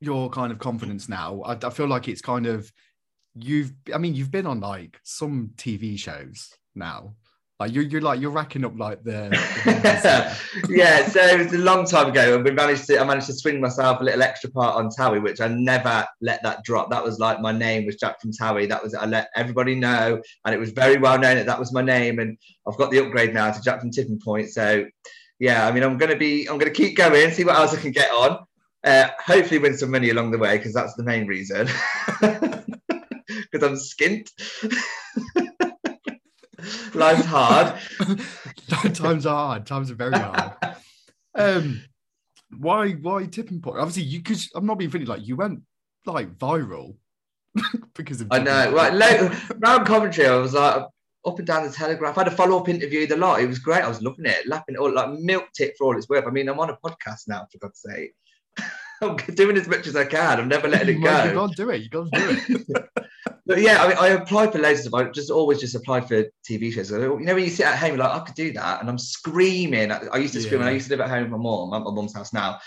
your 0.00 0.28
kind 0.30 0.50
of 0.50 0.58
confidence 0.58 1.08
now, 1.08 1.40
I, 1.42 1.52
I 1.52 1.70
feel 1.70 1.86
like 1.86 2.08
it's 2.08 2.22
kind 2.22 2.46
of 2.46 2.72
you've. 3.34 3.72
I 3.94 3.98
mean, 3.98 4.14
you've 4.14 4.32
been 4.32 4.46
on 4.46 4.60
like 4.60 4.98
some 5.04 5.52
TV 5.56 5.98
shows 5.98 6.52
now. 6.74 7.14
Like 7.60 7.74
you're, 7.74 7.82
you're 7.84 8.00
like 8.00 8.20
you're 8.20 8.30
racking 8.30 8.64
up 8.64 8.78
like 8.78 9.02
the. 9.02 9.30
the 9.64 10.38
yeah, 10.68 11.08
so 11.08 11.20
it 11.20 11.38
was 11.38 11.52
a 11.52 11.58
long 11.58 11.84
time 11.86 12.08
ago, 12.08 12.36
and 12.36 12.44
we 12.44 12.52
managed 12.52 12.86
to. 12.86 13.00
I 13.00 13.04
managed 13.04 13.26
to 13.26 13.32
swing 13.32 13.60
myself 13.60 14.00
a 14.00 14.04
little 14.04 14.22
extra 14.22 14.48
part 14.48 14.76
on 14.76 14.90
Towie, 14.90 15.20
which 15.20 15.40
I 15.40 15.48
never 15.48 16.06
let 16.20 16.40
that 16.44 16.62
drop. 16.62 16.88
That 16.90 17.02
was 17.02 17.18
like 17.18 17.40
my 17.40 17.50
name 17.50 17.84
was 17.84 17.96
Jack 17.96 18.20
from 18.20 18.30
Towie. 18.30 18.68
That 18.68 18.80
was 18.80 18.94
I 18.94 19.06
let 19.06 19.30
everybody 19.34 19.74
know, 19.74 20.22
and 20.44 20.54
it 20.54 20.58
was 20.58 20.70
very 20.70 20.98
well 20.98 21.18
known 21.18 21.36
that 21.36 21.46
that 21.46 21.58
was 21.58 21.72
my 21.72 21.82
name. 21.82 22.20
And 22.20 22.38
I've 22.68 22.78
got 22.78 22.92
the 22.92 23.04
upgrade 23.04 23.34
now 23.34 23.50
to 23.50 23.60
Jack 23.60 23.80
from 23.80 23.90
Tipping 23.90 24.20
Point. 24.24 24.50
So 24.50 24.84
yeah, 25.40 25.66
I 25.66 25.72
mean, 25.72 25.82
I'm 25.82 25.98
gonna 25.98 26.16
be, 26.16 26.46
I'm 26.46 26.58
gonna 26.58 26.70
keep 26.70 26.96
going, 26.96 27.32
see 27.32 27.44
what 27.44 27.56
else 27.56 27.74
I 27.74 27.80
can 27.80 27.90
get 27.90 28.10
on. 28.12 28.38
Uh, 28.84 29.08
hopefully, 29.18 29.58
win 29.58 29.76
some 29.76 29.90
money 29.90 30.10
along 30.10 30.30
the 30.30 30.38
way 30.38 30.58
because 30.58 30.74
that's 30.74 30.94
the 30.94 31.02
main 31.02 31.26
reason. 31.26 31.68
Because 33.50 33.68
I'm 33.68 33.76
skint. 33.76 34.30
Life's 36.94 37.24
hard. 37.24 37.78
times 38.94 39.26
are 39.26 39.34
hard. 39.34 39.66
Times 39.66 39.90
are 39.90 39.94
very 39.94 40.18
hard. 40.18 40.52
Um, 41.34 41.82
why 42.58 42.92
why 42.92 43.26
tipping 43.26 43.60
point? 43.60 43.78
Obviously, 43.78 44.02
you 44.02 44.22
could. 44.22 44.38
I'm 44.56 44.66
not 44.66 44.76
being 44.76 44.90
funny. 44.90 45.04
Like 45.04 45.24
you 45.24 45.36
went 45.36 45.60
like 46.04 46.36
viral 46.36 46.96
because 47.94 48.20
of. 48.20 48.28
I 48.32 48.40
know. 48.40 48.72
Right, 48.72 48.92
lo- 48.92 49.30
round 49.58 49.86
commentary, 49.86 50.26
I 50.26 50.34
was 50.34 50.54
like 50.54 50.82
up 51.26 51.38
and 51.38 51.46
down 51.46 51.64
the 51.64 51.72
telegraph. 51.72 52.16
I 52.18 52.22
had 52.22 52.32
a 52.32 52.36
follow 52.36 52.58
up 52.58 52.68
interview, 52.68 53.06
the 53.06 53.16
lot. 53.16 53.40
It 53.40 53.46
was 53.46 53.60
great. 53.60 53.84
I 53.84 53.88
was 53.88 54.02
loving 54.02 54.26
it, 54.26 54.48
lapping 54.48 54.74
it 54.74 54.78
all, 54.78 54.92
like 54.92 55.12
milked 55.20 55.60
it 55.60 55.74
for 55.78 55.84
all 55.84 55.96
it's 55.96 56.08
worth. 56.08 56.26
I 56.26 56.30
mean, 56.30 56.48
I'm 56.48 56.58
on 56.58 56.70
a 56.70 56.76
podcast 56.76 57.28
now, 57.28 57.46
for 57.52 57.58
God's 57.58 57.82
sake. 57.82 58.14
I'm 59.02 59.16
doing 59.16 59.56
as 59.56 59.68
much 59.68 59.86
as 59.86 59.96
I 59.96 60.04
can. 60.04 60.40
I'm 60.40 60.48
never 60.48 60.68
letting 60.68 60.98
it 60.98 61.04
go. 61.04 61.24
You 61.24 61.30
go. 61.30 61.46
gotta 61.46 61.54
do 61.54 61.70
it. 61.70 61.82
You 61.82 61.88
gotta 61.88 62.10
do 62.10 62.36
it. 62.48 62.88
But 63.48 63.62
yeah, 63.62 63.82
I 63.82 63.88
mean, 63.88 63.96
I 63.98 64.08
applied 64.08 64.52
for 64.52 64.58
loads 64.58 64.84
of. 64.84 64.92
I 64.92 65.04
just 65.04 65.30
always 65.30 65.58
just 65.58 65.74
applied 65.74 66.06
for 66.06 66.22
TV 66.46 66.70
shows. 66.70 66.90
You 66.90 66.98
know, 66.98 67.14
when 67.14 67.38
you 67.38 67.48
sit 67.48 67.64
at 67.64 67.78
home, 67.78 67.96
you're 67.96 67.98
like, 67.98 68.20
I 68.20 68.22
could 68.22 68.34
do 68.34 68.52
that. 68.52 68.82
And 68.82 68.90
I'm 68.90 68.98
screaming. 68.98 69.90
I 69.90 70.18
used 70.18 70.34
to 70.34 70.42
scream 70.42 70.60
when 70.60 70.68
I 70.68 70.72
used 70.72 70.88
to 70.88 70.92
live 70.92 71.00
at 71.00 71.08
home 71.08 71.22
with 71.22 71.30
my 71.30 71.38
mom. 71.38 71.72
I'm 71.72 71.80
at 71.80 71.84
my 71.86 71.90
mom's 71.90 72.14
house 72.14 72.34
now. 72.34 72.58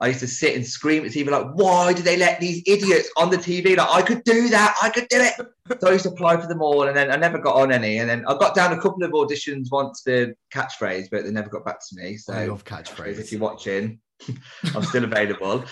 I 0.00 0.08
used 0.08 0.20
to 0.20 0.26
sit 0.26 0.56
and 0.56 0.66
scream 0.66 1.04
at 1.04 1.10
TV 1.10 1.28
like, 1.28 1.52
why 1.52 1.92
do 1.92 2.02
they 2.02 2.16
let 2.16 2.40
these 2.40 2.62
idiots 2.66 3.10
on 3.18 3.28
the 3.28 3.36
TV? 3.36 3.76
Like, 3.76 3.90
I 3.90 4.00
could 4.00 4.24
do 4.24 4.48
that, 4.48 4.74
I 4.82 4.88
could 4.88 5.08
do 5.08 5.20
it. 5.20 5.34
So 5.78 5.88
I 5.88 5.92
used 5.92 6.04
to 6.04 6.10
apply 6.10 6.40
for 6.40 6.46
them 6.46 6.62
all, 6.62 6.84
and 6.84 6.96
then 6.96 7.10
I 7.10 7.16
never 7.16 7.38
got 7.38 7.56
on 7.56 7.70
any. 7.70 7.98
And 7.98 8.08
then 8.08 8.24
I 8.26 8.32
got 8.38 8.54
down 8.54 8.72
a 8.72 8.80
couple 8.80 9.02
of 9.02 9.10
auditions 9.10 9.66
once 9.70 10.00
for 10.02 10.34
catchphrase, 10.54 11.08
but 11.10 11.24
they 11.24 11.30
never 11.30 11.50
got 11.50 11.66
back 11.66 11.80
to 11.80 11.96
me. 11.96 12.16
So 12.16 12.32
I 12.32 12.46
love 12.46 12.64
catchphrase. 12.64 13.18
if 13.18 13.30
you're 13.30 13.42
watching, 13.42 14.00
I'm 14.74 14.82
still 14.82 15.04
available. 15.04 15.64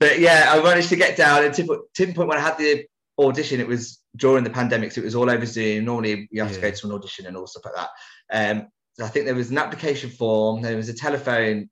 But 0.00 0.18
yeah, 0.18 0.46
I 0.48 0.62
managed 0.62 0.88
to 0.90 0.96
get 0.96 1.16
down. 1.16 1.44
And 1.44 1.54
tip, 1.54 1.68
tip 1.94 2.14
point 2.14 2.28
when 2.28 2.38
I 2.38 2.42
had 2.42 2.58
the 2.58 2.84
audition, 3.18 3.60
it 3.60 3.68
was 3.68 4.00
during 4.16 4.44
the 4.44 4.50
pandemic, 4.50 4.92
so 4.92 5.00
it 5.00 5.04
was 5.04 5.14
all 5.14 5.30
over 5.30 5.46
Zoom. 5.46 5.84
Normally, 5.84 6.28
you 6.30 6.42
have 6.42 6.52
to 6.52 6.60
go 6.60 6.70
to 6.70 6.86
an 6.86 6.92
audition 6.92 7.26
and 7.26 7.36
all 7.36 7.46
stuff 7.46 7.64
like 7.64 7.74
that. 7.74 7.90
Um, 8.32 8.68
so 8.94 9.04
I 9.04 9.08
think 9.08 9.26
there 9.26 9.34
was 9.34 9.50
an 9.50 9.58
application 9.58 10.10
form, 10.10 10.62
there 10.62 10.76
was 10.76 10.88
a 10.88 10.94
telephone 10.94 11.68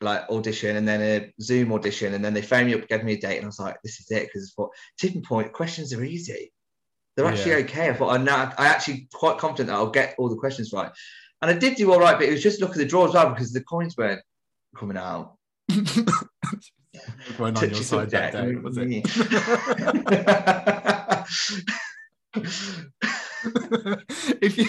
like 0.00 0.28
audition, 0.28 0.76
and 0.76 0.86
then 0.86 1.00
a 1.00 1.32
Zoom 1.40 1.72
audition, 1.72 2.14
and 2.14 2.24
then 2.24 2.34
they 2.34 2.42
phoned 2.42 2.66
me 2.66 2.74
up, 2.74 2.88
gave 2.88 3.04
me 3.04 3.14
a 3.14 3.20
date, 3.20 3.36
and 3.36 3.44
I 3.44 3.48
was 3.48 3.58
like, 3.58 3.76
"This 3.82 4.00
is 4.00 4.10
it," 4.10 4.26
because 4.26 4.52
I 4.52 4.62
thought 4.62 4.70
tipping 4.98 5.22
point 5.22 5.52
questions 5.52 5.94
are 5.94 6.04
easy. 6.04 6.52
They're 7.16 7.26
actually 7.26 7.52
Yeah. 7.52 7.64
okay. 7.64 7.88
I 7.88 7.94
thought 7.94 8.14
I'm 8.14 8.24
now 8.24 8.52
I 8.58 8.66
actually 8.66 9.08
quite 9.14 9.38
confident 9.38 9.68
that 9.68 9.76
I'll 9.76 9.90
get 9.90 10.14
all 10.18 10.28
the 10.28 10.36
questions 10.36 10.72
right, 10.72 10.90
and 11.40 11.50
I 11.50 11.54
did 11.54 11.76
do 11.76 11.90
all 11.92 12.00
right, 12.00 12.18
but 12.18 12.28
it 12.28 12.32
was 12.32 12.42
just 12.42 12.60
look 12.60 12.72
at 12.72 12.76
the 12.76 12.84
draw 12.84 13.06
as 13.06 13.14
well 13.14 13.30
because 13.30 13.52
the 13.52 13.62
coins 13.62 13.96
weren't 13.96 14.20
coming 14.76 14.98
out. 14.98 15.35
Weren't 17.38 17.62
on 17.62 17.70
your 17.70 17.82
side 17.82 18.10
that 18.10 18.32
day, 18.32 18.54
was 18.54 18.78
it? 18.78 19.04
if 24.40 24.58
you 24.58 24.66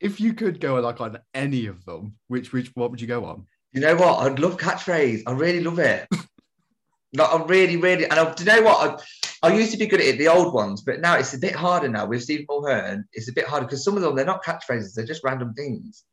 if 0.00 0.20
you 0.20 0.34
could 0.34 0.60
go 0.60 0.80
like 0.80 1.00
on 1.00 1.18
any 1.34 1.66
of 1.66 1.84
them, 1.84 2.16
which 2.28 2.52
which 2.52 2.70
what 2.74 2.90
would 2.90 3.00
you 3.00 3.06
go 3.06 3.24
on? 3.24 3.46
You 3.72 3.80
know 3.80 3.96
what? 3.96 4.20
I'd 4.20 4.38
love 4.38 4.56
catchphrase. 4.56 5.22
I 5.26 5.32
really 5.32 5.62
love 5.62 5.78
it. 5.78 6.08
like 7.14 7.32
I 7.32 7.42
really, 7.44 7.76
really, 7.76 8.04
and 8.04 8.14
I, 8.14 8.32
do 8.32 8.44
you 8.44 8.50
know 8.50 8.62
what? 8.62 9.04
I, 9.42 9.48
I 9.48 9.54
used 9.54 9.72
to 9.72 9.78
be 9.78 9.86
good 9.86 10.00
at 10.00 10.06
it, 10.06 10.18
the 10.18 10.28
old 10.28 10.54
ones, 10.54 10.82
but 10.82 11.00
now 11.00 11.16
it's 11.16 11.34
a 11.34 11.38
bit 11.38 11.54
harder 11.54 11.88
now 11.88 12.06
with 12.06 12.22
Stephen 12.22 12.46
Mulhern. 12.46 13.04
It's 13.12 13.28
a 13.28 13.32
bit 13.32 13.46
harder 13.46 13.66
because 13.66 13.84
some 13.84 13.96
of 13.96 14.02
them 14.02 14.16
they're 14.16 14.24
not 14.24 14.44
catchphrases; 14.44 14.94
they're 14.94 15.04
just 15.04 15.24
random 15.24 15.54
things. 15.54 16.04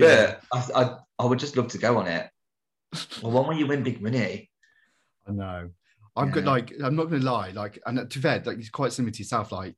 But 0.00 0.42
I, 0.52 0.82
I, 0.82 0.96
I 1.18 1.24
would 1.26 1.38
just 1.38 1.56
love 1.56 1.68
to 1.68 1.78
go 1.78 1.98
on 1.98 2.06
it. 2.06 2.28
Well, 3.22 3.32
one 3.32 3.46
where 3.48 3.56
you 3.56 3.66
win 3.66 3.82
big 3.82 4.02
money. 4.02 4.50
I 5.26 5.32
know. 5.32 5.70
I'm 6.16 6.30
good. 6.30 6.44
Yeah. 6.44 6.50
Like, 6.50 6.72
I'm 6.82 6.94
not 6.96 7.04
gonna 7.10 7.22
lie. 7.24 7.50
Like, 7.52 7.78
and 7.86 8.10
to 8.10 8.18
Ved, 8.18 8.46
like, 8.46 8.58
it's 8.58 8.68
quite 8.68 8.92
similar 8.92 9.12
to 9.12 9.18
yourself. 9.18 9.50
Like, 9.52 9.74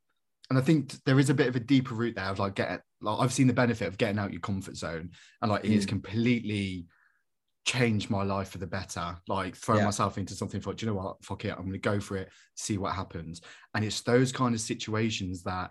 and 0.51 0.59
I 0.59 0.63
think 0.63 0.95
there 1.05 1.19
is 1.21 1.31
a 1.31 1.35
bit 1.35 1.47
of 1.49 1.57
a 1.57 1.61
deeper 1.61 1.95
route 1.95 2.17
there 2.17 2.25
of 2.27 2.39
like 2.39 2.55
getting. 2.55 2.79
Like, 3.01 3.19
I've 3.21 3.33
seen 3.33 3.47
the 3.47 3.53
benefit 3.53 3.87
of 3.87 3.99
getting 3.99 4.19
out 4.19 4.33
your 4.33 4.41
comfort 4.41 4.77
zone, 4.77 5.11
and 5.43 5.51
like, 5.51 5.65
it 5.65 5.71
has 5.73 5.85
Mm. 5.87 5.91
completely 5.91 6.87
changed 7.67 8.11
my 8.11 8.23
life 8.23 8.49
for 8.51 8.59
the 8.59 8.67
better. 8.67 9.17
Like, 9.29 9.57
throwing 9.57 9.81
Yeah. 9.81 9.87
myself 9.87 10.19
into 10.19 10.35
something. 10.35 10.61
For 10.61 10.75
do 10.75 10.85
you 10.87 10.93
know 10.93 10.99
what? 10.99 11.25
Fuck 11.25 11.45
it. 11.45 11.55
I'm 11.57 11.65
gonna 11.67 11.79
go 11.79 12.01
for 12.01 12.17
it. 12.17 12.31
See 12.57 12.79
what 12.79 12.95
happens. 12.95 13.41
And 13.75 13.85
it's 13.85 14.03
those 14.03 14.33
kind 14.33 14.55
of 14.55 14.61
situations 14.61 15.43
that, 15.45 15.71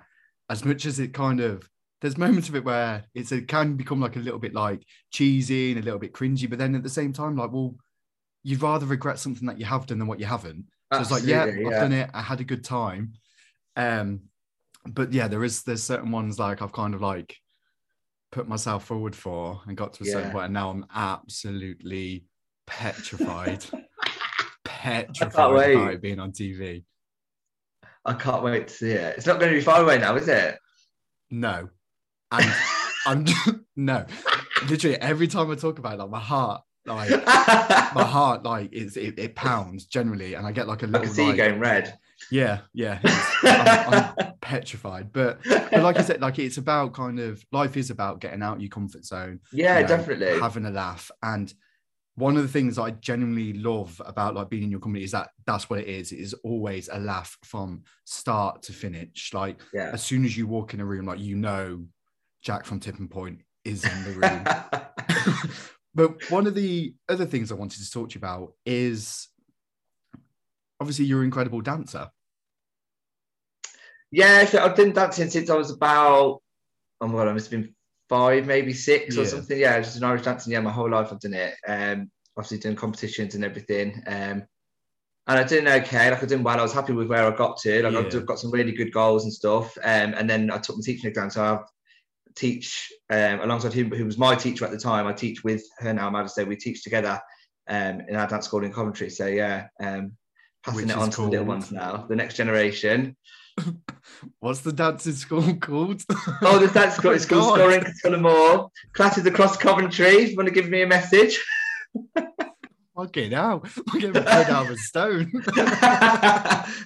as 0.50 0.64
much 0.64 0.86
as 0.86 1.00
it 1.00 1.14
kind 1.14 1.40
of. 1.40 1.70
There's 2.04 2.18
moments 2.18 2.50
of 2.50 2.56
it 2.58 2.66
where 2.66 3.06
it's 3.16 3.32
it 3.32 3.48
can 3.48 3.78
become 3.78 4.02
like 4.02 4.18
a 4.18 4.20
little 4.20 4.38
bit 4.38 4.54
like 4.54 4.86
cheesy 5.10 5.72
and 5.72 5.80
a 5.80 5.84
little 5.84 6.00
bit 6.00 6.12
cringy, 6.12 6.50
but 6.50 6.60
then 6.60 6.76
at 6.76 6.84
the 6.84 6.90
same 6.90 7.14
time, 7.14 7.38
like, 7.38 7.54
well, 7.54 7.76
you'd 8.44 8.62
rather 8.62 8.86
regret 8.86 9.20
something 9.20 9.48
that 9.48 9.58
you 9.58 9.64
have 9.64 9.86
done 9.86 10.00
than 10.00 10.08
what 10.10 10.20
you 10.20 10.26
haven't. 10.26 10.66
So 10.92 11.00
it's 11.00 11.12
like, 11.12 11.24
yeah, 11.24 11.44
Absolutely, 11.44 11.66
I've 11.66 11.82
done 11.82 11.94
it. 11.94 12.10
I 12.14 12.22
had 12.22 12.42
a 12.42 12.44
good 12.44 12.66
time. 12.66 13.14
Um, 13.78 14.24
but 14.86 15.14
yeah, 15.14 15.30
there 15.30 15.46
is 15.46 15.64
there's 15.64 15.82
certain 15.82 16.12
ones 16.12 16.38
like 16.38 16.62
I've 16.62 16.74
kind 16.74 16.94
of 16.94 17.02
like 17.02 17.38
put 18.34 18.50
myself 18.50 18.84
forward 18.84 19.16
for 19.16 19.62
and 19.66 19.78
got 19.78 19.94
to 19.94 20.04
a 20.04 20.08
certain 20.08 20.32
point, 20.32 20.46
and 20.46 20.54
now 20.54 20.72
I'm 20.72 20.86
absolutely 20.94 22.26
petrified, 22.68 23.64
petrified 24.66 25.72
about 25.72 25.94
it 25.94 26.02
being 26.02 26.20
on 26.20 26.34
TV. 26.34 26.84
I 28.04 28.14
can't 28.14 28.44
wait 28.44 28.68
to 28.68 28.74
see 28.74 28.92
it. 28.92 29.16
It's 29.16 29.26
not 29.26 29.40
going 29.40 29.54
to 29.54 29.58
be 29.58 29.64
far 29.64 29.82
away 29.82 30.00
now, 30.00 30.18
is 30.18 30.28
it? 30.28 30.60
No, 31.32 31.70
and 32.34 32.54
I'm 33.06 33.26
no, 33.76 34.06
literally 34.70 34.98
every 34.98 35.28
time 35.28 35.52
I 35.52 35.56
talk 35.56 35.80
about 35.80 35.94
it, 35.94 36.00
like 36.00 36.10
my 36.10 36.20
heart, 36.20 36.62
like 36.86 37.10
my 37.26 38.04
heart, 38.04 38.44
like 38.44 38.70
it's 38.72 38.98
it, 38.98 39.18
it 39.18 39.36
pounds 39.36 39.86
generally, 39.86 40.34
and 40.34 40.46
I 40.46 40.52
get 40.52 40.68
like 40.68 40.84
a 40.84 40.88
little 40.88 41.06
can 41.06 41.14
see 41.14 41.24
like, 41.24 41.32
you 41.32 41.38
going 41.38 41.60
red. 41.60 41.98
Yeah, 42.32 42.60
yeah. 42.74 43.00
I'm, 43.44 44.14
I'm 44.18 44.34
petrified. 44.42 45.12
But 45.12 45.40
but 45.44 45.84
like 45.84 45.98
I 45.98 46.02
said, 46.02 46.22
like 46.22 46.40
it's 46.40 46.58
about 46.58 46.94
kind 46.94 47.20
of 47.20 47.44
life 47.52 47.78
is 47.78 47.90
about 47.90 48.22
getting 48.22 48.42
out 48.42 48.62
your 48.62 48.70
comfort 48.70 49.06
zone. 49.06 49.40
yeah, 49.52 49.78
you 49.78 49.82
know, 49.84 49.88
definitely. 49.88 50.40
Having 50.40 50.66
a 50.66 50.72
laugh. 50.72 51.12
And 51.22 51.54
one 52.16 52.38
of 52.38 52.44
the 52.44 52.50
things 52.50 52.78
I 52.78 52.92
genuinely 52.92 53.54
love 53.54 54.00
about 54.06 54.36
like 54.36 54.50
being 54.50 54.64
in 54.64 54.72
your 54.72 54.80
company 54.80 55.04
is 55.04 55.12
that 55.12 55.30
that's 55.46 55.70
what 55.70 55.80
it 55.80 55.88
is. 55.88 56.12
It 56.12 56.20
is 56.20 56.34
always 56.44 56.88
a 56.92 57.00
laugh 57.00 57.38
from 57.44 57.84
start 58.06 58.62
to 58.64 58.74
finish. 58.74 59.32
Like 59.34 59.60
yeah. 59.74 59.90
as 59.94 60.04
soon 60.04 60.24
as 60.24 60.38
you 60.38 60.46
walk 60.46 60.74
in 60.74 60.80
a 60.80 60.86
room, 60.86 61.06
like 61.06 61.20
you 61.20 61.36
know 61.36 61.84
Jack 62.44 62.66
from 62.66 62.80
Tipping 62.80 63.08
Point 63.08 63.40
is 63.64 63.84
in 63.86 64.04
the 64.04 64.12
room. 64.20 65.50
but 65.96 66.30
one 66.30 66.46
of 66.46 66.56
the 66.56 66.94
other 67.08 67.26
things 67.26 67.52
I 67.52 67.56
wanted 67.56 67.82
to 67.82 67.90
talk 67.90 68.10
to 68.10 68.16
you 68.16 68.20
about 68.20 68.54
is 68.66 69.30
obviously 70.80 71.06
you're 71.06 71.20
an 71.20 71.26
incredible 71.26 71.62
dancer. 71.62 72.10
Yeah, 74.12 74.48
I've 74.62 74.76
been 74.76 74.94
dancing 74.94 75.30
since 75.30 75.50
I 75.50 75.56
was 75.56 75.72
about, 75.72 76.42
oh 77.02 77.08
my 77.08 77.14
god, 77.14 77.30
I 77.30 77.34
must 77.34 77.50
have 77.50 77.62
been 77.62 77.74
five, 78.10 78.46
maybe 78.46 78.74
six 78.74 79.18
or 79.18 79.26
something. 79.26 79.26
Yeah. 79.26 79.40
something. 79.40 79.60
Yeah, 79.60 79.80
just 79.80 79.98
an 79.98 80.04
Irish 80.04 80.24
dancing. 80.24 80.54
Yeah, 80.54 80.60
my 80.60 80.72
whole 80.72 80.92
life 80.92 81.08
I've 81.12 81.20
done 81.20 81.34
it. 81.34 81.56
Um, 81.68 82.12
obviously 82.38 82.60
doing 82.60 82.76
competitions 82.76 83.36
and 83.36 83.46
everything. 83.46 84.04
Um, 84.06 84.44
and 85.26 85.40
I 85.40 85.44
did 85.44 85.66
okay. 85.66 86.12
Like 86.12 86.22
I 86.22 86.26
did 86.26 86.44
well. 86.44 86.60
I 86.60 86.62
was 86.62 86.74
happy 86.74 86.92
with 86.94 87.08
where 87.08 87.26
I 87.26 87.36
got 87.36 87.58
to. 87.62 87.82
Like 87.82 87.94
Yeah. 87.94 88.20
I've 88.20 88.26
got 88.26 88.40
some 88.40 88.52
really 88.52 88.74
good 88.74 88.92
goals 88.92 89.24
and 89.24 89.34
stuff. 89.34 89.78
Um, 89.78 90.14
and 90.16 90.30
then 90.30 90.52
I 90.52 90.58
took 90.58 90.76
my 90.76 90.82
teaching 90.84 91.10
exam. 91.10 91.30
So 91.30 91.44
I 91.44 91.60
teach 92.36 92.92
um, 93.10 93.42
alongside 93.42 93.74
him, 93.74 93.92
who 93.92 94.06
was 94.06 94.18
my 94.18 94.36
teacher 94.36 94.66
at 94.66 94.72
the 94.72 94.78
time. 94.78 95.08
I 95.08 95.14
teach 95.14 95.44
with 95.44 95.64
her 95.80 95.94
now. 95.94 96.08
I'm 96.08 96.16
about 96.16 96.24
to 96.24 96.30
say 96.30 96.44
we 96.44 96.56
teach 96.56 96.84
together 96.84 97.20
um, 97.68 98.02
in 98.08 98.16
our 98.16 98.28
dance 98.28 98.46
school 98.46 98.64
in 98.64 98.74
Coventry. 98.74 99.10
So 99.10 99.28
yeah, 99.28 99.68
um, 99.80 100.14
passing 100.64 100.76
Which 100.76 100.86
it 100.86 100.98
is 100.98 101.04
on 101.04 101.10
to 101.12 101.22
the 101.22 101.28
little 101.28 101.46
ones 101.46 101.72
now, 101.72 102.06
the 102.10 102.16
next 102.16 102.36
generation. 102.36 103.16
What's 104.40 104.62
the 104.62 104.74
dancing 104.74 105.14
school 105.14 105.56
called? 105.56 106.04
Oh, 106.42 106.60
the 106.60 106.68
dance 106.68 106.96
school. 106.96 107.12
It's 107.12 107.26
called. 107.28 107.58
Scoring 107.58 107.84
Tullamore. 108.04 108.70
Classes 108.94 109.26
across 109.26 109.58
Coventry. 109.58 110.08
If 110.08 110.32
you 110.32 110.38
want 110.38 110.50
to 110.50 110.54
give 110.54 110.70
me 110.70 110.82
a 110.82 110.88
message. 110.88 111.44
Fucking 112.96 113.32
hell. 113.32 113.64
I'm 113.92 114.00
getting 114.00 114.28
out 114.28 114.66
of 114.66 114.70
a 114.70 114.78
stone. 114.78 115.32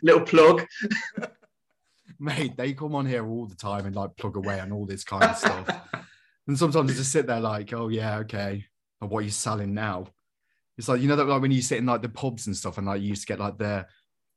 Little 0.03 0.21
plug. 0.21 0.65
Mate, 2.19 2.55
they 2.57 2.73
come 2.73 2.95
on 2.95 3.05
here 3.05 3.27
all 3.27 3.45
the 3.45 3.55
time 3.55 3.85
and 3.85 3.95
like 3.95 4.15
plug 4.17 4.35
away 4.37 4.59
on 4.59 4.71
all 4.71 4.85
this 4.85 5.03
kind 5.03 5.23
of 5.23 5.37
stuff. 5.37 5.69
and 6.47 6.57
sometimes 6.57 6.91
I 6.91 6.93
just 6.95 7.11
sit 7.11 7.27
there 7.27 7.39
like, 7.39 7.73
oh 7.73 7.89
yeah, 7.89 8.17
okay. 8.19 8.65
And 9.01 9.09
what 9.09 9.19
are 9.19 9.23
you 9.25 9.29
selling 9.31 9.73
now? 9.73 10.07
It's 10.77 10.87
like, 10.87 11.01
you 11.01 11.07
know, 11.07 11.15
that 11.15 11.27
like 11.27 11.41
when 11.41 11.51
you 11.51 11.61
sit 11.61 11.77
in 11.79 11.85
like 11.85 12.01
the 12.01 12.09
pubs 12.09 12.47
and 12.47 12.55
stuff 12.55 12.77
and 12.77 12.87
like 12.87 13.01
you 13.01 13.07
used 13.09 13.21
to 13.21 13.27
get 13.27 13.39
like 13.39 13.57
the, 13.57 13.85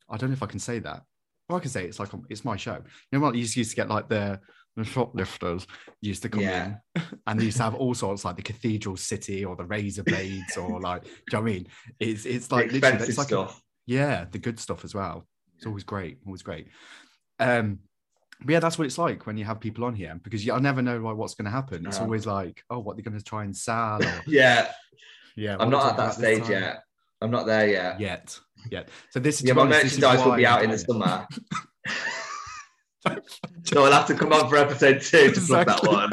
I 0.09 0.17
don't 0.17 0.31
know 0.31 0.35
if 0.35 0.43
I 0.43 0.47
can 0.47 0.59
say 0.59 0.79
that. 0.81 1.03
Well, 1.49 1.59
I 1.59 1.61
can 1.61 1.71
say 1.71 1.85
it, 1.85 1.89
it's 1.89 1.99
like, 1.99 2.13
um, 2.15 2.25
it's 2.31 2.45
my 2.45 2.57
show. 2.57 2.75
You 3.11 3.19
know 3.19 3.21
what? 3.21 3.35
You 3.35 3.41
used 3.41 3.71
to 3.71 3.77
get 3.77 3.89
like 3.89 4.09
the, 4.09 4.41
the 4.77 4.85
shoplifters 4.85 5.67
used 6.01 6.23
to 6.23 6.29
come 6.29 6.41
Yeah. 6.43 6.77
in 6.95 7.03
and 7.27 7.41
they 7.41 7.45
used 7.47 7.57
to 7.59 7.63
have 7.65 7.75
all 7.75 7.93
sorts 7.95 8.25
like 8.25 8.37
the 8.37 8.43
cathedral 8.43 8.97
city 8.97 9.45
or 9.45 9.57
the 9.57 9.65
razor 9.65 10.03
blades 10.05 10.57
or 10.57 10.81
like, 10.81 11.05
do 11.05 11.11
you 11.11 11.17
know 11.33 11.41
what 11.41 11.49
I 11.51 11.53
mean? 11.53 11.67
It's, 11.99 12.25
it's 12.27 12.51
like 12.53 12.71
literally, 12.73 13.05
it's 13.05 13.19
like, 13.19 13.27
a- 13.29 13.49
stuff. 13.49 13.63
yeah, 13.87 14.27
the 14.31 14.39
good 14.39 14.61
stuff 14.61 14.85
as 14.85 14.95
well. 14.95 15.27
It's 15.57 15.67
always 15.67 15.85
great, 15.85 16.19
always 16.25 16.43
great. 16.43 16.69
Um, 17.41 17.81
but 18.43 18.53
yeah, 18.53 18.61
that's 18.61 18.79
what 18.79 18.87
it's 18.87 18.97
like 18.99 19.27
when 19.27 19.37
you 19.37 19.45
have 19.45 19.61
people 19.61 19.85
on 19.85 19.95
here 19.95 20.19
because 20.23 20.45
you, 20.47 20.53
I 20.53 20.59
never 20.61 20.81
know 20.81 20.99
like 20.99 21.17
what's 21.17 21.35
going 21.35 21.45
to 21.47 21.51
happen. 21.51 21.87
It's 21.87 21.99
No. 21.99 22.05
always 22.05 22.27
like, 22.27 22.63
oh, 22.71 22.79
what 22.79 22.97
they're 22.97 23.03
going 23.03 23.19
to 23.19 23.25
try 23.25 23.45
and 23.45 23.55
sell, 23.57 24.03
or 24.03 24.23
yeah. 24.27 24.71
yeah. 25.37 25.57
I'm 25.59 25.71
not 25.71 25.91
at 25.91 25.97
that 25.99 26.15
stage 26.15 26.49
yet. 26.49 26.85
I'm 27.21 27.31
not 27.31 27.45
there 27.47 27.69
yet. 27.69 28.01
Yet, 28.01 28.41
yet. 28.71 28.89
So 29.11 29.21
this, 29.21 29.43
Yeah, 29.43 29.53
my 29.53 29.63
honest, 29.63 29.85
merchandise 29.85 30.25
will 30.25 30.37
be 30.37 30.47
out 30.47 30.65
in 30.65 30.71
the 30.71 30.79
summer. 30.79 31.27
So 33.65 33.85
I'll 33.85 33.93
have 33.93 34.07
to 34.09 34.15
come 34.15 34.33
on 34.33 34.49
for 34.49 34.57
episode 34.57 35.01
two 35.01 35.31
to 35.33 35.41
plug 35.41 35.67
that 35.67 35.83
one. 35.85 36.11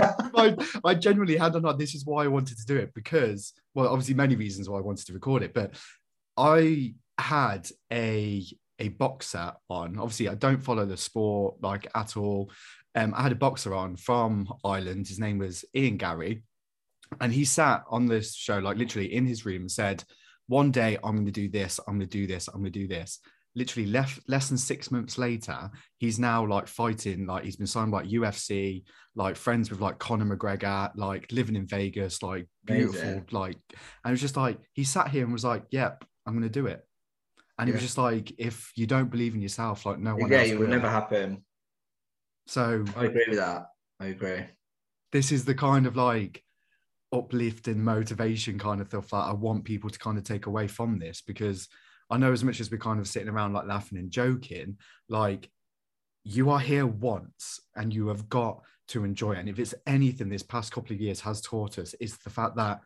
I, 0.36 0.56
I 0.84 0.94
genuinely 0.94 1.36
had 1.36 1.56
on 1.56 1.78
this 1.78 1.94
is 1.94 2.04
why 2.04 2.24
I 2.24 2.28
wanted 2.28 2.58
to 2.58 2.66
do 2.66 2.76
it 2.76 2.94
because 2.94 3.52
well 3.74 3.88
obviously 3.88 4.14
many 4.14 4.36
reasons 4.36 4.68
why 4.68 4.78
I 4.78 4.82
wanted 4.82 5.06
to 5.06 5.12
record 5.12 5.42
it 5.42 5.54
but 5.54 5.74
I 6.36 6.94
had 7.16 7.68
a 7.92 8.44
a 8.78 8.88
boxer 8.88 9.52
on. 9.68 9.98
Obviously 9.98 10.28
I 10.28 10.34
don't 10.34 10.62
follow 10.62 10.86
the 10.86 10.96
sport 10.96 11.56
like 11.62 11.86
at 11.94 12.16
all. 12.16 12.50
Um 12.94 13.14
I 13.14 13.22
had 13.22 13.32
a 13.32 13.36
boxer 13.36 13.74
on 13.74 13.96
from 13.96 14.52
Ireland. 14.64 15.08
His 15.08 15.18
name 15.18 15.38
was 15.38 15.64
Ian 15.74 15.96
Garry. 15.96 16.42
And 17.20 17.32
he 17.32 17.44
sat 17.44 17.84
on 17.88 18.06
this 18.06 18.34
show 18.34 18.58
like 18.58 18.76
literally 18.76 19.14
in 19.14 19.26
his 19.26 19.46
room 19.46 19.62
and 19.62 19.70
said 19.70 20.04
one 20.46 20.70
day 20.70 20.98
I'm 21.02 21.14
going 21.14 21.26
to 21.26 21.30
do 21.32 21.48
this 21.48 21.78
I'm 21.86 21.98
going 21.98 22.08
to 22.08 22.18
do 22.18 22.26
this 22.26 22.48
I'm 22.48 22.60
going 22.60 22.72
to 22.72 22.78
do 22.78 22.88
this. 22.88 23.20
Literally 23.54 23.88
left 23.88 24.20
less 24.28 24.48
than 24.48 24.58
six 24.58 24.90
months 24.92 25.18
later, 25.18 25.70
he's 25.96 26.18
now 26.18 26.46
like 26.46 26.68
fighting, 26.68 27.26
like 27.26 27.44
he's 27.44 27.56
been 27.56 27.66
signed 27.66 27.90
by 27.90 28.04
UFC, 28.04 28.84
like 29.16 29.34
friends 29.36 29.68
with 29.68 29.80
like 29.80 29.98
Conor 29.98 30.36
McGregor, 30.36 30.92
like 30.94 31.32
living 31.32 31.56
in 31.56 31.66
Vegas, 31.66 32.22
like 32.22 32.46
beautiful, 32.64 33.00
Amazing. 33.00 33.26
like, 33.32 33.56
and 33.72 34.10
it 34.10 34.10
was 34.10 34.20
just 34.20 34.36
like 34.36 34.60
he 34.74 34.84
sat 34.84 35.08
here 35.08 35.24
and 35.24 35.32
was 35.32 35.44
like, 35.44 35.64
"Yep, 35.70 36.04
I'm 36.24 36.34
gonna 36.34 36.48
do 36.48 36.66
it." 36.66 36.86
And 37.58 37.68
it 37.68 37.72
was 37.72 37.82
just 37.82 37.98
like, 37.98 38.32
if 38.38 38.72
you 38.76 38.86
don't 38.86 39.10
believe 39.10 39.34
in 39.34 39.42
yourself, 39.42 39.84
like 39.84 39.98
no 39.98 40.14
one 40.14 40.30
yeah, 40.30 40.38
else 40.38 40.48
it 40.48 40.58
would 40.58 40.70
never 40.70 40.88
happen. 40.88 41.44
So 42.46 42.84
I 42.96 43.06
agree 43.06 43.26
with 43.28 43.38
that. 43.38 43.66
I 44.00 44.06
agree. 44.06 44.44
this 45.12 45.32
is 45.32 45.44
the 45.44 45.54
kind 45.54 45.86
of 45.86 45.96
like 45.96 46.44
uplifting 47.12 47.82
motivation 47.82 48.58
kind 48.58 48.80
of 48.80 48.88
stuff 48.88 49.10
that 49.10 49.16
I 49.16 49.32
want 49.32 49.64
people 49.64 49.90
to 49.90 49.98
kind 49.98 50.18
of 50.18 50.24
take 50.24 50.46
away 50.46 50.68
from 50.68 50.98
this 50.98 51.20
because 51.20 51.68
I 52.10 52.16
know 52.16 52.32
as 52.32 52.44
much 52.44 52.60
as 52.60 52.70
we're 52.70 52.78
kind 52.78 53.00
of 53.00 53.08
sitting 53.08 53.28
around 53.28 53.52
like 53.52 53.66
laughing 53.66 53.98
and 53.98 54.10
joking, 54.10 54.78
like 55.08 55.50
you 56.24 56.50
are 56.50 56.60
here 56.60 56.86
once 56.86 57.60
and 57.76 57.92
you 57.92 58.08
have 58.08 58.28
got 58.28 58.62
to 58.88 59.04
enjoy 59.04 59.32
it. 59.32 59.38
And 59.38 59.48
if 59.48 59.58
it's 59.58 59.74
anything 59.86 60.28
this 60.28 60.42
past 60.42 60.72
couple 60.72 60.94
of 60.94 61.00
years 61.00 61.20
has 61.20 61.40
taught 61.40 61.78
us, 61.78 61.94
is 61.94 62.16
the 62.18 62.30
fact 62.30 62.56
that 62.56 62.80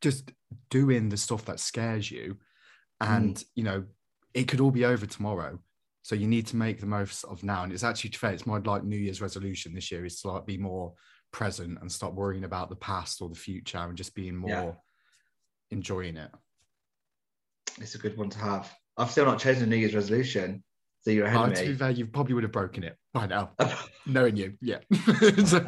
just 0.00 0.32
doing 0.70 1.08
the 1.08 1.16
stuff 1.16 1.44
that 1.46 1.60
scares 1.60 2.10
you 2.10 2.36
and 3.00 3.44
you 3.54 3.62
know 3.62 3.84
it 4.34 4.48
could 4.48 4.60
all 4.60 4.70
be 4.70 4.84
over 4.84 5.06
tomorrow 5.06 5.58
so 6.02 6.14
you 6.14 6.26
need 6.26 6.46
to 6.46 6.56
make 6.56 6.80
the 6.80 6.86
most 6.86 7.24
of 7.24 7.42
now 7.42 7.62
and 7.64 7.72
it's 7.72 7.84
actually 7.84 8.10
fair 8.10 8.32
it's 8.32 8.46
my 8.46 8.58
like 8.58 8.84
new 8.84 8.96
year's 8.96 9.20
resolution 9.20 9.74
this 9.74 9.90
year 9.90 10.04
is 10.04 10.20
to 10.20 10.28
like 10.30 10.46
be 10.46 10.56
more 10.56 10.92
present 11.32 11.78
and 11.80 11.90
stop 11.90 12.14
worrying 12.14 12.44
about 12.44 12.70
the 12.70 12.76
past 12.76 13.20
or 13.20 13.28
the 13.28 13.34
future 13.34 13.78
and 13.78 13.96
just 13.96 14.14
being 14.14 14.36
more 14.36 14.50
Yeah. 14.50 14.72
enjoying 15.70 16.16
it 16.16 16.30
It's 17.80 17.94
a 17.94 17.98
good 17.98 18.16
one 18.16 18.30
to 18.30 18.38
have. 18.38 18.72
I've 18.96 19.10
still 19.10 19.26
not 19.26 19.38
chosen 19.38 19.64
a 19.64 19.66
New 19.66 19.76
Year's 19.76 19.94
resolution, 19.94 20.64
so 21.02 21.10
you're 21.10 21.26
ahead 21.26 21.40
Uh, 21.40 21.44
of 21.48 21.54
to 21.54 21.62
be 21.64 21.68
me. 21.72 21.76
fair 21.76 21.90
you 21.90 22.06
probably 22.06 22.32
would 22.34 22.44
have 22.44 22.52
broken 22.52 22.82
it 22.84 22.96
by 23.12 23.26
now 23.26 23.50
knowing 24.06 24.36
you 24.36 24.54
yeah 24.62 24.78
So, 25.44 25.58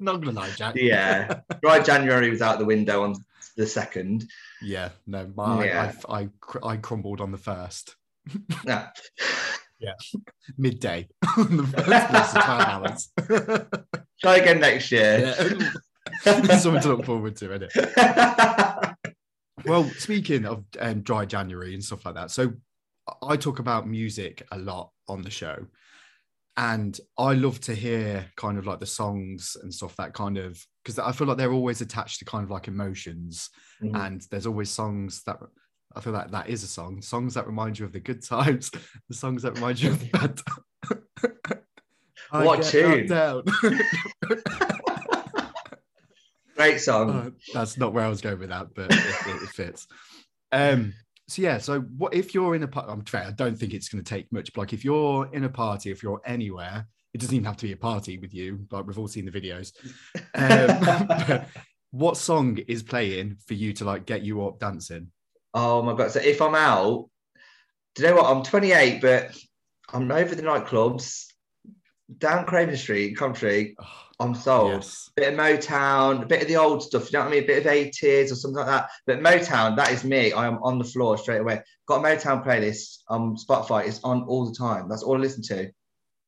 not 0.00 0.22
gonna 0.22 0.32
lie 0.32 0.50
jack 0.52 0.74
yeah, 0.76 1.40
right. 1.62 1.84
January 1.84 2.30
was 2.30 2.40
out 2.40 2.58
the 2.58 2.64
window 2.64 3.02
on 3.02 3.14
the 3.56 3.66
second. 3.66 4.28
yeah 4.62 4.90
no 5.06 5.30
my, 5.36 5.64
Yeah. 5.66 5.92
I, 6.08 6.20
I, 6.22 6.28
cr- 6.40 6.64
I 6.64 6.76
crumbled 6.76 7.20
on 7.20 7.32
the 7.32 7.38
first 7.38 7.96
No. 8.64 8.86
midday 10.58 11.08
on 11.36 11.56
the 11.56 11.64
first 11.64 11.88
less 11.88 12.32
than 12.32 12.42
12 12.42 12.60
hours 12.60 13.08
Try 14.20 14.36
again 14.36 14.60
next 14.60 14.90
year. 14.92 15.34
yeah. 15.38 15.70
something 16.58 16.80
to 16.82 16.88
look 16.88 17.04
forward 17.04 17.36
to 17.36 17.52
isn't 17.54 17.70
it 17.74 18.94
Well, 19.64 19.84
speaking 19.98 20.46
of 20.46 20.64
um, 20.80 21.02
dry 21.02 21.24
January 21.24 21.74
and 21.74 21.82
stuff 21.84 22.06
like 22.06 22.14
that, 22.14 22.30
so 22.30 22.52
I 23.22 23.36
talk 23.36 23.58
about 23.58 23.88
music 23.88 24.46
a 24.52 24.58
lot 24.58 24.90
on 25.08 25.22
the 25.22 25.30
show, 25.30 25.66
and 26.58 26.98
I 27.16 27.32
love 27.34 27.60
to 27.60 27.74
hear 27.74 28.26
kind 28.36 28.58
of 28.58 28.66
like 28.66 28.80
the 28.80 28.86
songs 28.86 29.56
and 29.62 29.72
stuff 29.72 29.94
that 29.96 30.12
kind 30.12 30.36
of 30.36 30.60
because 30.84 30.98
I 30.98 31.12
feel 31.12 31.26
like 31.28 31.36
they're 31.38 31.52
always 31.52 31.80
attached 31.80 32.18
to 32.18 32.24
kind 32.24 32.42
of 32.44 32.50
like 32.50 32.66
emotions, 32.68 33.48
Mhm. 33.82 33.96
and 34.06 34.20
there's 34.30 34.46
always 34.46 34.68
songs 34.70 35.22
that 35.24 35.38
I 35.96 36.00
feel 36.02 36.12
like 36.12 36.30
that 36.32 36.48
is 36.48 36.62
a 36.64 36.66
song, 36.66 37.00
songs 37.00 37.34
that 37.34 37.46
remind 37.46 37.78
you 37.78 37.86
of 37.86 37.92
the 37.92 38.00
good 38.00 38.22
times, 38.36 38.70
the 39.08 39.14
songs 39.14 39.42
that 39.42 39.54
remind 39.54 39.80
you 39.80 39.90
of 39.90 40.00
the 40.00 40.08
bad. 40.10 40.40
I 42.32 42.44
What 42.44 42.62
tune? 42.64 43.06
down. 43.06 43.42
Great 46.56 46.80
song. 46.80 47.08
Uh, 47.28 47.30
that's 47.54 47.78
not 47.78 47.92
where 47.92 48.04
I 48.04 48.08
was 48.08 48.20
going 48.20 48.38
with 48.38 48.48
that, 48.50 48.66
but 48.74 48.90
it, 48.90 48.98
it, 48.98 49.42
it 49.44 49.48
fits. 49.50 49.86
Um, 50.52 50.92
so 51.28 51.42
yeah, 51.42 51.58
so 51.58 51.80
what 51.80 52.14
if 52.14 52.32
you're 52.34 52.54
in 52.54 52.62
a 52.62 52.68
party? 52.68 52.90
I'm 52.90 53.04
fair, 53.04 53.24
I 53.24 53.32
don't 53.32 53.56
think 53.56 53.74
it's 53.74 53.88
going 53.88 54.02
to 54.02 54.08
take 54.08 54.32
much. 54.32 54.52
But 54.52 54.62
like 54.62 54.72
if 54.72 54.84
you're 54.84 55.28
in 55.32 55.44
a 55.44 55.48
party, 55.48 55.90
if 55.90 56.02
you're 56.02 56.22
anywhere, 56.24 56.86
it 57.12 57.20
doesn't 57.20 57.34
even 57.34 57.44
have 57.44 57.58
to 57.58 57.66
be 57.66 57.72
a 57.72 57.76
party 57.76 58.18
with 58.18 58.32
you. 58.32 58.66
Like 58.70 58.86
we've 58.86 58.98
all 58.98 59.08
seen 59.08 59.26
the 59.26 59.30
videos. 59.30 59.72
Um, 60.34 61.44
what 61.90 62.16
song 62.16 62.58
is 62.66 62.82
playing 62.82 63.36
for 63.46 63.54
you 63.54 63.74
to 63.74 63.84
like 63.84 64.06
get 64.06 64.22
you 64.22 64.46
up 64.46 64.58
dancing? 64.58 65.08
Oh 65.52 65.82
my 65.82 65.94
god! 65.94 66.10
So 66.10 66.20
if 66.20 66.40
I'm 66.40 66.54
out, 66.54 67.10
do 67.94 68.02
you 68.02 68.08
know 68.08 68.16
what? 68.16 68.34
I'm 68.34 68.42
28, 68.42 69.00
but 69.02 69.36
I'm 69.92 70.10
over 70.10 70.34
the 70.34 70.42
nightclubs 70.42 71.27
down 72.16 72.46
Craven 72.46 72.76
Street, 72.76 73.16
Coventry. 73.16 73.76
Oh, 73.78 73.86
I'm 74.20 74.34
sold. 74.34 74.72
yes. 74.72 75.10
Bit 75.14 75.34
of 75.34 75.38
Motown, 75.38 76.22
a 76.22 76.26
bit 76.26 76.42
of 76.42 76.48
the 76.48 76.56
old 76.56 76.82
stuff. 76.82 77.12
You 77.12 77.18
know 77.18 77.24
what 77.24 77.28
I 77.28 77.34
mean? 77.36 77.44
A 77.44 77.46
bit 77.46 77.66
of 77.66 77.72
80s 77.72 78.32
or 78.32 78.34
something 78.34 78.58
like 78.58 78.66
that. 78.66 78.90
But 79.06 79.20
Motown, 79.20 79.76
that 79.76 79.92
is 79.92 80.02
me. 80.02 80.32
I 80.32 80.46
am 80.46 80.58
on 80.62 80.78
the 80.78 80.84
floor 80.84 81.16
straight 81.18 81.40
away. 81.40 81.62
Got 81.86 82.04
a 82.04 82.08
Motown 82.08 82.44
playlist 82.44 82.98
on 83.08 83.36
Spotify. 83.36 83.86
It's 83.86 84.00
on 84.02 84.22
all 84.22 84.46
the 84.46 84.54
time. 84.54 84.88
That's 84.88 85.02
all 85.02 85.16
I 85.16 85.20
listen 85.20 85.42
to. 85.44 85.70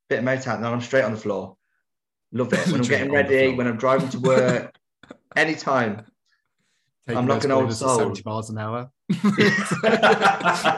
Bit 0.08 0.18
of 0.20 0.24
Motown, 0.24 0.56
and 0.56 0.64
then 0.64 0.72
I'm 0.72 0.80
straight 0.80 1.04
on 1.04 1.12
the 1.12 1.20
floor. 1.20 1.56
Love 2.32 2.52
it. 2.52 2.66
When 2.70 2.80
I'm 2.80 2.86
getting 2.86 3.12
ready, 3.12 3.48
when 3.54 3.66
I'm 3.66 3.76
driving 3.76 4.08
to 4.10 4.20
work, 4.20 4.74
anytime. 5.36 6.04
Taking 7.08 7.18
I'm 7.18 7.26
like 7.26 7.44
an 7.44 7.50
old 7.50 7.72
soul. 7.72 7.98
70 7.98 8.22
miles 8.24 8.50
an 8.50 8.58
hour. 8.58 8.90
Bit 9.08 9.26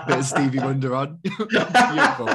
of 0.09 0.25
Stevie 0.25 0.61
Wonder 0.61 0.95
on. 0.95 1.19
Beautiful. 1.23 2.29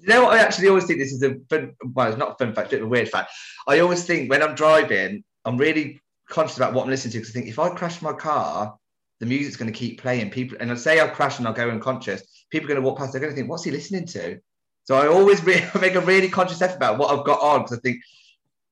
You 0.00 0.08
know 0.08 0.24
what? 0.24 0.38
I 0.38 0.42
actually 0.42 0.68
always 0.68 0.84
think 0.84 0.98
this 0.98 1.12
is 1.12 1.22
a 1.22 1.36
fun, 1.48 1.74
well, 1.94 2.08
it's 2.08 2.18
not 2.18 2.32
a 2.32 2.44
fun 2.44 2.54
fact, 2.54 2.66
it's 2.66 2.72
a 2.72 2.76
bit 2.76 2.82
of 2.82 2.88
a 2.88 2.90
weird 2.90 3.08
fact. 3.08 3.32
I 3.66 3.80
always 3.80 4.04
think 4.04 4.30
when 4.30 4.42
I'm 4.42 4.54
driving, 4.54 5.24
I'm 5.44 5.56
really 5.56 6.00
conscious 6.28 6.56
about 6.56 6.72
what 6.72 6.84
I'm 6.84 6.90
listening 6.90 7.12
to 7.12 7.18
because 7.18 7.30
I 7.30 7.34
think 7.34 7.48
if 7.48 7.58
I 7.58 7.68
crash 7.70 8.00
my 8.00 8.12
car, 8.12 8.76
the 9.20 9.26
music's 9.26 9.56
going 9.56 9.70
to 9.70 9.78
keep 9.78 10.00
playing. 10.00 10.30
People, 10.30 10.56
and 10.60 10.72
I 10.72 10.74
say 10.74 11.00
I 11.00 11.08
crash 11.08 11.38
and 11.38 11.46
I'll 11.46 11.52
go 11.52 11.70
unconscious. 11.70 12.22
People 12.50 12.66
are 12.66 12.74
going 12.74 12.82
to 12.82 12.86
walk 12.86 12.98
past. 12.98 13.12
They're 13.12 13.20
going 13.20 13.32
to 13.32 13.36
think, 13.36 13.50
"What's 13.50 13.64
he 13.64 13.70
listening 13.70 14.06
to?" 14.08 14.40
So 14.84 14.96
I 14.96 15.06
always 15.06 15.44
re- 15.44 15.68
make 15.80 15.94
a 15.94 16.00
really 16.00 16.28
conscious 16.28 16.62
effort 16.62 16.76
about 16.76 16.98
what 16.98 17.16
I've 17.16 17.24
got 17.24 17.40
on 17.40 17.62
because 17.62 17.78
I 17.78 17.80
think, 17.80 18.02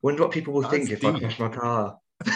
wonder 0.03 0.23
what 0.23 0.33
people 0.33 0.55
will 0.55 0.63
That's 0.63 0.73
think 0.73 0.91
if 0.91 1.05
I 1.05 1.19
crash 1.19 1.39
my 1.39 1.49
car. 1.49 1.99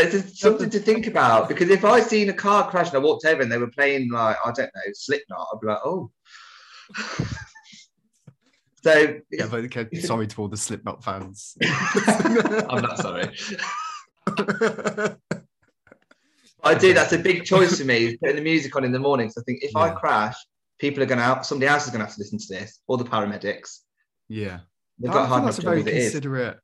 It's 0.00 0.12
just 0.12 0.38
something 0.38 0.70
to 0.70 0.78
think 0.78 1.06
about 1.06 1.48
because 1.48 1.70
if 1.70 1.84
I 1.84 2.00
seen 2.00 2.28
a 2.28 2.32
car 2.32 2.68
crash 2.70 2.88
and 2.88 2.96
I 2.96 3.00
walked 3.00 3.24
over 3.24 3.42
and 3.42 3.50
they 3.50 3.58
were 3.58 3.70
playing 3.70 4.10
like 4.10 4.36
I 4.44 4.52
don't 4.52 4.70
know 4.74 4.92
Slipknot, 4.92 5.46
I'd 5.52 5.60
be 5.60 5.66
like, 5.66 5.80
oh. 5.84 6.10
so 8.82 9.18
Yeah, 9.30 9.46
but 9.50 9.64
okay, 9.64 9.88
sorry 10.00 10.26
to 10.28 10.42
all 10.42 10.48
the 10.48 10.56
Slipknot 10.56 11.04
fans. 11.04 11.56
I'm 11.62 12.82
not 12.82 12.98
sorry. 12.98 13.30
I 16.64 16.74
do. 16.74 16.94
That's 16.94 17.12
a 17.12 17.18
big 17.18 17.44
choice 17.44 17.78
for 17.78 17.84
me. 17.84 18.16
Putting 18.16 18.36
the 18.36 18.42
music 18.42 18.74
on 18.74 18.84
in 18.84 18.92
the 18.92 18.98
morning. 18.98 19.30
So 19.30 19.42
I 19.42 19.44
think 19.44 19.62
if 19.62 19.76
I 19.76 19.90
crash, 19.90 20.34
people 20.78 21.02
are 21.02 21.06
going 21.06 21.18
to. 21.18 21.44
Somebody 21.44 21.68
else 21.68 21.84
is 21.84 21.90
going 21.90 22.00
to 22.00 22.06
have 22.06 22.14
to 22.14 22.20
listen 22.20 22.38
to 22.38 22.46
this, 22.48 22.80
or 22.86 22.96
the 22.96 23.04
paramedics. 23.04 23.80
Yeah. 24.28 24.60
They've 24.98 25.10
I 25.10 25.14
got 25.14 25.18
a 25.18 25.22
think 25.22 25.28
hard 25.28 25.44
that's 25.44 25.58
enough 25.58 25.66
a 25.66 25.76
very 25.76 25.80
as 25.80 25.86
it 25.86 25.94
is. 25.94 26.12
considerate, 26.12 26.58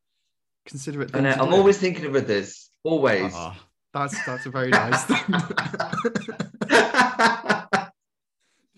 considerate. 0.66 1.14
Uh, 1.14 1.20
to 1.20 1.42
I'm 1.42 1.52
always 1.52 1.78
thinking 1.78 2.06
of 2.06 2.14
others. 2.14 2.69
Always. 2.84 3.32
Ah, 3.34 3.58
that's 3.92 4.24
that's 4.24 4.46
a 4.46 4.50
very 4.50 4.70
nice 4.70 5.04
thing. 5.04 5.20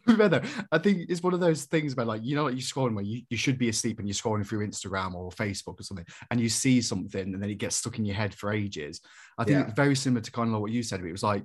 Remember, 0.05 0.43
I 0.73 0.79
think 0.79 1.07
it's 1.09 1.23
one 1.23 1.33
of 1.33 1.39
those 1.39 1.65
things 1.67 1.95
where, 1.95 2.05
like, 2.05 2.25
you 2.25 2.35
know, 2.35 2.43
what 2.43 2.55
you're 2.55 2.61
scrolling 2.61 2.97
where 2.97 3.05
you, 3.05 3.23
you 3.31 3.37
should 3.37 3.57
be 3.57 3.69
asleep 3.69 4.01
and 4.01 4.09
you're 4.09 4.15
scrolling 4.15 4.45
through 4.45 4.67
Instagram 4.67 5.15
or 5.15 5.31
Facebook 5.31 5.79
or 5.79 5.85
something, 5.85 6.05
and 6.31 6.41
you 6.41 6.49
see 6.49 6.81
something 6.81 7.33
and 7.35 7.41
then 7.41 7.49
it 7.51 7.55
gets 7.55 7.77
stuck 7.77 7.99
in 8.01 8.05
your 8.05 8.17
head 8.17 8.35
for 8.35 8.53
ages. 8.53 9.01
I 9.39 9.45
think 9.45 9.59
Yeah. 9.59 9.65
it's 9.67 9.75
very 9.75 9.95
similar 9.95 10.21
to 10.23 10.33
kind 10.33 10.49
of 10.49 10.55
like 10.55 10.63
what 10.63 10.73
you 10.73 10.83
said. 10.83 11.05
It 11.05 11.13
was 11.13 11.23
like 11.23 11.45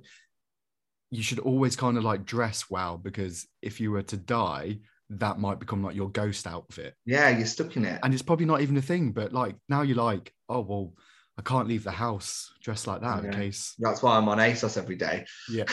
you 1.12 1.22
should 1.22 1.38
always 1.38 1.76
kind 1.76 1.96
of 1.96 2.02
like 2.04 2.24
dress 2.24 2.64
well 2.68 2.98
because 2.98 3.46
if 3.62 3.80
you 3.80 3.92
were 3.92 4.02
to 4.02 4.16
die, 4.16 4.80
that 5.10 5.38
might 5.38 5.60
become 5.60 5.82
like 5.84 5.94
your 5.94 6.10
ghost 6.10 6.44
outfit. 6.46 6.94
yeah, 7.06 7.28
you're 7.30 7.46
stuck 7.46 7.76
in 7.76 7.84
it. 7.84 8.00
And 8.02 8.12
it's 8.12 8.22
probably 8.24 8.44
not 8.46 8.60
even 8.60 8.76
a 8.76 8.82
thing, 8.82 9.12
but 9.12 9.32
like 9.32 9.54
now 9.68 9.82
you're 9.82 9.96
like, 9.96 10.34
oh 10.48 10.60
well, 10.60 10.92
I 11.38 11.42
can't 11.42 11.68
leave 11.68 11.84
the 11.84 11.92
house 11.92 12.52
dressed 12.60 12.88
like 12.88 13.00
that 13.02 13.24
in 13.24 13.30
case. 13.30 13.74
That's 13.78 14.02
why 14.02 14.16
I'm 14.16 14.28
on 14.28 14.38
ASOS 14.38 14.76
every 14.76 14.96
day, 14.96 15.24
Yeah. 15.48 15.64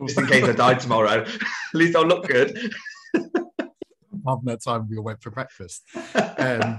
just 0.06 0.18
in 0.18 0.26
case 0.26 0.44
I 0.44 0.52
die 0.52 0.74
tomorrow. 0.74 1.22
At 1.22 1.28
least 1.72 1.96
I'll 1.96 2.06
look 2.06 2.26
good. 2.26 2.72
From 3.12 4.40
that 4.44 4.62
time 4.64 4.88
we 4.90 4.96
all 4.96 5.04
went 5.04 5.22
for 5.22 5.30
breakfast. 5.30 5.82
Um, 6.14 6.76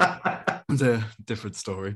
it's 0.70 0.82
a 0.82 1.06
different 1.24 1.56
story. 1.56 1.96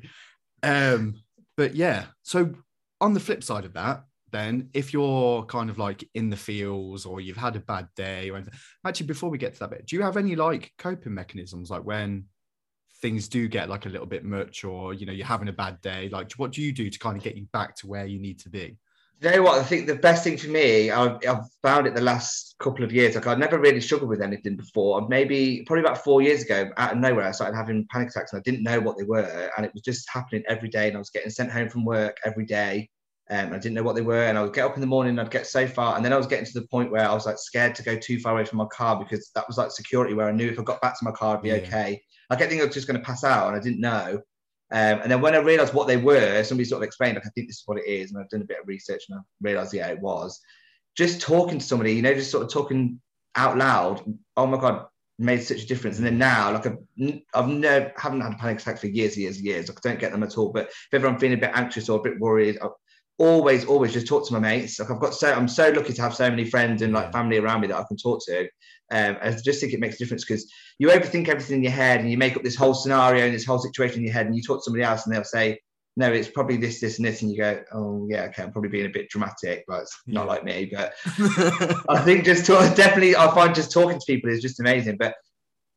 Um, 0.64 1.16
but 1.58 1.76
yeah, 1.76 2.06
so 2.24 2.54
on 3.02 3.14
the 3.14 3.20
flip 3.20 3.44
side 3.44 3.66
of 3.66 3.74
that, 3.74 4.06
then 4.32 4.70
if 4.74 4.94
you're 4.94 5.44
kind 5.46 5.70
of 5.70 5.78
like 5.78 6.08
in 6.14 6.30
the 6.30 6.38
fields 6.38 7.06
or 7.06 7.20
you've 7.20 7.36
had 7.36 7.56
a 7.56 7.60
bad 7.60 7.88
day 7.96 8.30
or 8.30 8.38
anything, 8.38 8.54
actually, 8.86 9.08
before 9.08 9.30
we 9.30 9.38
get 9.38 9.54
to 9.56 9.60
that 9.62 9.72
bit, 9.72 9.86
do 9.86 9.96
you 9.96 10.04
have 10.04 10.18
any 10.18 10.36
like 10.36 10.72
coping 10.78 11.14
mechanisms 11.14 11.70
like 11.70 11.84
when 11.84 12.26
things 13.02 13.28
do 13.28 13.48
get 13.48 13.70
like 13.70 13.86
a 13.86 13.90
little 13.90 14.08
bit 14.08 14.24
much 14.24 14.64
or 14.64 14.94
you 14.94 15.06
know 15.06 15.14
you're 15.14 15.26
having 15.26 15.50
a 15.50 15.54
bad 15.54 15.82
day? 15.82 16.10
Like, 16.10 16.32
what 16.34 16.52
do 16.52 16.62
you 16.62 16.72
do 16.72 16.90
to 16.90 17.00
kind 17.00 17.18
of 17.18 17.24
get 17.24 17.36
you 17.36 17.48
back 17.52 17.76
to 17.78 17.88
where 17.88 18.06
you 18.06 18.20
need 18.20 18.40
to 18.40 18.50
be? 18.50 18.78
you 19.22 19.32
know 19.32 19.42
what? 19.42 19.60
I 19.60 19.64
think 19.64 19.86
the 19.86 19.96
best 19.96 20.24
thing 20.24 20.38
for 20.38 20.48
me, 20.48 20.92
I've, 20.92 21.18
I've 21.28 21.44
found 21.62 21.88
it 21.88 21.94
the 21.94 22.02
last 22.02 22.56
couple 22.60 22.86
of 22.86 22.92
years. 22.92 23.16
Like 23.16 23.28
I've 23.28 23.38
never 23.38 23.60
really 23.60 23.82
struggled 23.82 24.10
with 24.10 24.22
anything 24.22 24.56
before. 24.56 25.08
Maybe 25.10 25.64
probably 25.66 25.84
about 25.84 26.04
four 26.04 26.22
years 26.22 26.44
ago, 26.44 26.70
out 26.78 26.94
of 26.94 27.00
nowhere, 27.00 27.28
I 27.28 27.32
started 27.32 27.56
having 27.58 27.86
panic 27.92 28.10
attacks 28.10 28.32
and 28.32 28.40
I 28.40 28.44
didn't 28.44 28.64
know 28.64 28.80
what 28.80 28.98
they 28.98 29.04
were, 29.04 29.52
and 29.58 29.66
it 29.66 29.74
was 29.74 29.84
just 29.84 30.08
happening 30.10 30.44
every 30.48 30.70
day. 30.70 30.88
And 30.88 30.96
I 30.96 31.00
was 31.00 31.10
getting 31.10 31.30
sent 31.30 31.52
home 31.52 31.70
from 31.70 31.84
work 31.84 32.18
every 32.24 32.46
day, 32.46 32.90
Um, 33.32 33.54
I 33.54 33.60
didn't 33.60 33.76
know 33.76 33.84
what 33.84 33.96
they 33.96 34.02
were, 34.02 34.24
and 34.24 34.38
I 34.38 34.42
would 34.42 34.54
get 34.54 34.66
up 34.66 34.76
in 34.76 34.82
the 34.82 34.88
morning, 34.88 35.12
and 35.12 35.22
I'd 35.22 35.30
get 35.32 35.46
so 35.46 35.68
far, 35.68 35.96
and 35.96 36.04
then 36.04 36.14
I 36.14 36.18
was 36.18 36.26
getting 36.26 36.46
to 36.46 36.60
the 36.60 36.68
point 36.68 36.92
where 36.92 37.08
I 37.08 37.14
was 37.14 37.28
like 37.28 37.38
scared 37.38 37.76
to 37.76 37.84
go 37.84 37.96
too 37.96 38.20
far 38.20 38.34
away 38.34 38.46
from 38.46 38.58
my 38.58 38.66
car 38.66 38.98
because 38.98 39.30
that 39.36 39.48
was 39.48 39.58
like 39.58 39.72
security, 39.72 40.14
where 40.16 40.28
I 40.28 40.32
knew 40.32 40.50
if 40.50 40.60
I 40.60 40.64
got 40.64 40.82
back 40.82 40.98
to 40.98 41.06
my 41.06 41.12
car, 41.12 41.38
I'd 41.38 41.44
be 41.44 41.50
Yeah. 41.50 41.56
okay. 41.56 42.02
I 42.32 42.36
kept 42.36 42.50
thinking 42.50 42.62
I 42.62 42.66
was 42.66 42.74
just 42.74 42.88
going 42.88 43.00
to 43.00 43.06
pass 43.06 43.24
out, 43.24 43.48
and 43.48 43.56
I 43.56 43.60
didn't 43.60 43.82
know. 43.82 44.22
Um, 44.72 45.00
and 45.02 45.12
then 45.12 45.22
when 45.22 45.36
I 45.36 45.40
realised 45.40 45.74
what 45.74 45.88
they 45.88 45.98
were, 45.98 46.44
somebody 46.44 46.66
sort 46.66 46.84
of 46.84 46.88
explained, 46.88 47.16
like, 47.16 47.26
I 47.26 47.30
think 47.30 47.48
this 47.48 47.58
is 47.58 47.64
what 47.66 47.80
it 47.80 47.88
is, 47.88 48.12
and 48.12 48.20
I've 48.20 48.30
done 48.30 48.42
a 48.42 48.46
bit 48.46 48.60
of 48.62 48.68
research, 48.68 49.04
and 49.10 49.20
I 49.20 49.22
realised, 49.42 49.74
yeah, 49.74 49.88
it 49.88 50.00
was. 50.00 50.40
Just 50.96 51.22
talking 51.22 51.60
to 51.60 51.66
somebody, 51.66 51.94
you 51.94 52.02
know, 52.02 52.14
just 52.14 52.32
sort 52.32 52.44
of 52.44 52.52
talking 52.52 53.00
out 53.36 53.58
loud. 53.58 54.04
Oh 54.38 54.48
my 54.48 54.60
god, 54.60 54.88
made 55.20 55.44
such 55.44 55.64
a 55.64 55.68
difference. 55.68 55.98
And 55.98 56.06
then 56.06 56.18
now, 56.18 56.52
like 56.52 56.66
I've, 56.66 56.78
I've 57.34 57.48
never 57.48 57.94
haven't 57.96 58.22
had 58.22 58.34
a 58.34 58.38
panic 58.38 58.60
attack 58.60 58.80
for 58.80 58.88
years, 58.88 59.18
years, 59.18 59.40
years. 59.42 59.70
Like 59.70 59.78
I 59.84 59.90
don't 59.90 60.00
get 60.00 60.12
them 60.12 60.24
at 60.24 60.38
all. 60.38 60.52
But 60.52 60.68
if 60.68 60.94
ever 60.94 61.08
I'm 61.08 61.20
feeling 61.20 61.38
a 61.38 61.42
bit 61.42 61.52
anxious 61.54 61.90
or 61.90 62.00
a 62.00 62.02
bit 62.04 62.20
worried, 62.20 62.58
I 62.62 62.68
always, 63.20 63.66
always 63.66 63.94
just 63.94 64.08
talk 64.08 64.26
to 64.28 64.34
my 64.34 64.40
mates. 64.40 64.80
Like 64.80 64.90
I've 64.90 65.00
got 65.00 65.14
so 65.14 65.32
I'm 65.32 65.48
so 65.48 65.70
lucky 65.70 65.94
to 65.94 66.02
have 66.02 66.16
so 66.16 66.30
many 66.30 66.46
friends 66.46 66.82
and 66.82 66.94
like 66.94 67.12
family 67.12 67.38
around 67.38 67.62
me 67.62 67.68
that 67.68 67.78
I 67.78 67.84
can 67.84 67.98
talk 67.98 68.26
to. 68.26 68.48
Um, 68.92 69.18
I 69.22 69.32
just 69.32 69.60
think 69.62 69.74
it 69.74 69.80
makes 69.80 69.96
a 69.96 70.00
difference 70.00 70.26
because 70.26 70.52
you 70.80 70.88
overthink 70.88 71.28
everything 71.28 71.58
in 71.58 71.64
your 71.64 71.72
head 71.74 72.00
and 72.00 72.10
you 72.10 72.18
make 72.18 72.36
up 72.36 72.44
this 72.44 72.56
whole 72.56 72.74
scenario 72.74 73.26
and 73.26 73.36
this 73.36 73.46
whole 73.46 73.60
situation 73.60 74.00
in 74.00 74.06
your 74.06 74.14
head 74.14 74.26
and 74.26 74.36
you 74.36 74.42
talk 74.42 74.60
to 74.60 74.64
somebody 74.64 74.84
else 74.84 75.06
and 75.06 75.14
they'll 75.14 75.24
say, 75.24 75.60
no, 75.96 76.12
it's 76.12 76.30
probably 76.30 76.58
this, 76.58 76.80
this, 76.80 76.98
and 76.98 77.06
this, 77.06 77.22
and 77.22 77.30
you 77.30 77.38
go, 77.38 77.62
oh 77.74 78.08
yeah, 78.10 78.24
okay, 78.24 78.42
I'm 78.42 78.52
probably 78.52 78.70
being 78.70 78.86
a 78.86 78.90
bit 78.90 79.10
dramatic, 79.10 79.66
but 79.68 79.82
it's 79.82 80.02
not 80.08 80.24
Yeah. 80.24 80.28
like 80.28 80.44
me. 80.46 80.72
But 80.74 80.94
I 81.90 82.00
think 82.04 82.24
just 82.24 82.46
talk, 82.46 82.74
definitely, 82.76 83.16
I 83.16 83.30
find 83.36 83.54
just 83.54 83.72
talking 83.72 84.00
to 84.00 84.06
people 84.08 84.32
is 84.32 84.42
just 84.42 84.60
amazing. 84.60 84.98
But 84.98 85.14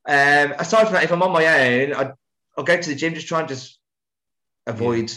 um, 0.08 0.54
aside 0.58 0.84
from 0.84 0.94
that, 0.94 1.04
if 1.04 1.12
I'm 1.12 1.22
on 1.22 1.32
my 1.32 1.46
own, 1.46 1.94
I, 1.94 2.12
I'll 2.56 2.64
go 2.64 2.80
to 2.80 2.88
the 2.88 2.94
gym, 2.94 3.14
just 3.14 3.26
try 3.26 3.40
and 3.40 3.48
just 3.48 3.78
avoid 4.66 5.12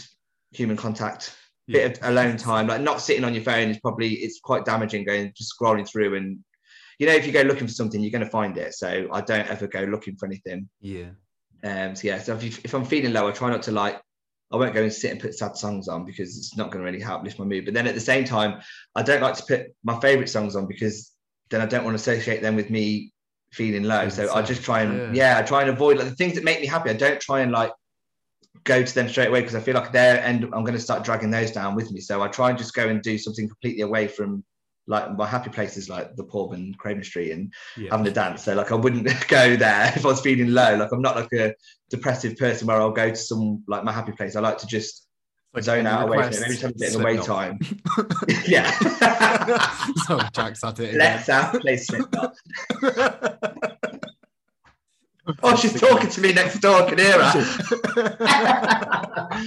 human 0.50 0.76
contact. 0.76 1.34
Yeah. 1.68 1.88
Bit 1.88 1.98
of 1.98 2.08
alone 2.08 2.36
time, 2.36 2.68
like 2.68 2.80
not 2.80 3.00
sitting 3.00 3.24
on 3.24 3.34
your 3.34 3.42
phone 3.42 3.70
is 3.70 3.78
probably 3.80 4.14
it's 4.14 4.40
quite 4.40 4.64
damaging. 4.64 5.04
Going 5.04 5.32
just 5.36 5.52
scrolling 5.58 5.88
through 5.88 6.14
and 6.14 6.38
you 6.98 7.06
know 7.06 7.12
if 7.12 7.26
you 7.26 7.32
go 7.32 7.42
looking 7.42 7.66
for 7.66 7.72
something, 7.72 8.00
you're 8.00 8.12
going 8.12 8.24
to 8.24 8.30
find 8.30 8.56
it. 8.56 8.74
So 8.74 9.08
I 9.12 9.20
don't 9.20 9.48
ever 9.48 9.66
go 9.66 9.80
looking 9.80 10.16
for 10.16 10.26
anything. 10.26 10.68
yeah. 10.80 11.08
Um, 11.64 11.96
so 11.96 12.06
yeah, 12.06 12.18
so 12.20 12.34
if, 12.36 12.44
you, 12.44 12.52
if 12.64 12.74
I'm 12.74 12.84
feeling 12.84 13.12
low, 13.12 13.28
I 13.28 13.32
try 13.32 13.50
not 13.50 13.62
to 13.62 13.72
like. 13.72 14.00
I 14.52 14.56
won't 14.56 14.74
go 14.74 14.82
and 14.82 14.92
sit 14.92 15.10
and 15.10 15.20
put 15.20 15.34
sad 15.34 15.56
songs 15.56 15.88
on 15.88 16.04
because 16.04 16.38
it's 16.38 16.56
not 16.56 16.70
going 16.70 16.84
to 16.84 16.88
really 16.88 17.02
help 17.02 17.24
lift 17.24 17.40
my 17.40 17.44
mood. 17.44 17.64
But 17.64 17.74
then 17.74 17.88
at 17.88 17.94
the 17.94 18.00
same 18.00 18.24
time, 18.24 18.60
I 18.94 19.02
don't 19.02 19.20
like 19.20 19.34
to 19.36 19.42
put 19.42 19.74
my 19.82 19.98
favorite 19.98 20.28
songs 20.28 20.54
on 20.54 20.66
because 20.68 21.10
then 21.50 21.60
I 21.60 21.66
don't 21.66 21.82
want 21.84 21.98
to 21.98 22.00
associate 22.00 22.42
them 22.42 22.54
with 22.54 22.70
me 22.70 23.12
feeling 23.52 23.82
low. 23.82 24.08
So 24.08 24.32
I 24.32 24.42
just 24.42 24.62
try 24.62 24.82
and 24.82 25.16
yeah. 25.16 25.32
yeah. 25.34 25.38
I 25.38 25.42
try 25.42 25.62
and 25.62 25.70
avoid 25.70 25.96
like 25.96 26.08
the 26.08 26.14
things 26.14 26.34
that 26.34 26.44
make 26.44 26.60
me 26.60 26.66
happy. 26.66 26.90
I 26.90 26.94
don't 26.94 27.20
try 27.20 27.40
and 27.40 27.50
like 27.50 27.72
go 28.64 28.82
to 28.82 28.94
them 28.94 29.08
straight 29.08 29.28
away 29.28 29.40
because 29.40 29.54
I 29.54 29.60
feel 29.60 29.74
like 29.74 29.92
they're 29.92 30.20
and 30.22 30.44
I'm 30.44 30.62
going 30.64 30.74
to 30.74 30.80
start 30.80 31.04
dragging 31.04 31.30
those 31.30 31.50
down 31.50 31.74
with 31.74 31.90
me. 31.92 32.00
So 32.00 32.22
I 32.22 32.28
try 32.28 32.50
and 32.50 32.58
just 32.58 32.74
go 32.74 32.88
and 32.88 33.02
do 33.02 33.18
something 33.18 33.48
completely 33.48 33.82
away 33.82 34.08
from 34.08 34.44
like 34.88 35.16
my 35.16 35.26
happy 35.26 35.50
places 35.50 35.88
like 35.88 36.14
the 36.14 36.22
pub 36.24 36.52
and 36.52 36.76
Craven 36.78 37.02
Street 37.02 37.32
and 37.32 37.52
Yeah. 37.76 37.90
having 37.90 38.06
a 38.06 38.10
dance. 38.12 38.44
So 38.44 38.54
like 38.54 38.70
I 38.72 38.76
wouldn't 38.76 39.04
go 39.28 39.56
there 39.56 39.92
if 39.96 40.04
I 40.04 40.08
was 40.08 40.20
feeling 40.20 40.52
low. 40.52 40.76
Like 40.76 40.92
I'm 40.92 41.02
not 41.02 41.16
like 41.16 41.32
a 41.32 41.54
depressive 41.90 42.36
person 42.36 42.66
where 42.68 42.80
I'll 42.80 42.92
go 42.92 43.10
to 43.10 43.16
some 43.16 43.64
like 43.66 43.84
my 43.84 43.92
happy 43.92 44.12
place. 44.12 44.36
I 44.36 44.40
like 44.40 44.58
to 44.58 44.66
just 44.66 45.08
Like, 45.54 45.64
zone 45.64 45.86
out 45.86 46.06
away 46.08 46.22
from 46.22 46.32
it. 46.32 46.40
Maybe 46.62 46.74
bit 46.78 46.94
of 46.94 47.00
away 47.00 47.16
time. 47.16 47.58
yeah. 48.46 48.70
so 50.06 50.20
Jack's 50.32 50.62
at 50.62 50.78
it 50.78 50.94
again. 50.94 50.98
Let's 50.98 51.28
out 51.28 51.60
play 51.60 51.76
Slipknot. 51.76 52.36
Oh, 55.42 55.56
she's 55.56 55.80
talking 55.80 56.10
to 56.10 56.20
me 56.20 56.32
next 56.32 56.60
door. 56.60 56.82
I 56.82 56.88
can 56.88 56.98
hear 56.98 57.20
her. 57.22 57.42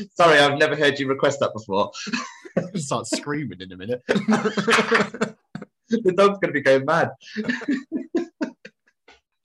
Sorry, 0.16 0.40
I've 0.40 0.60
never 0.60 0.76
heard 0.76 1.00
you 1.00 1.08
request 1.08 1.40
that 1.40 1.54
before. 1.54 1.92
Start 2.76 3.08
screaming 3.08 3.62
in 3.62 3.72
a 3.72 3.78
minute. 3.78 4.04
The 4.08 5.36
dog's 6.16 6.40
going 6.40 6.50
to 6.50 6.52
be 6.52 6.62
going 6.62 6.84
mad. 6.86 7.12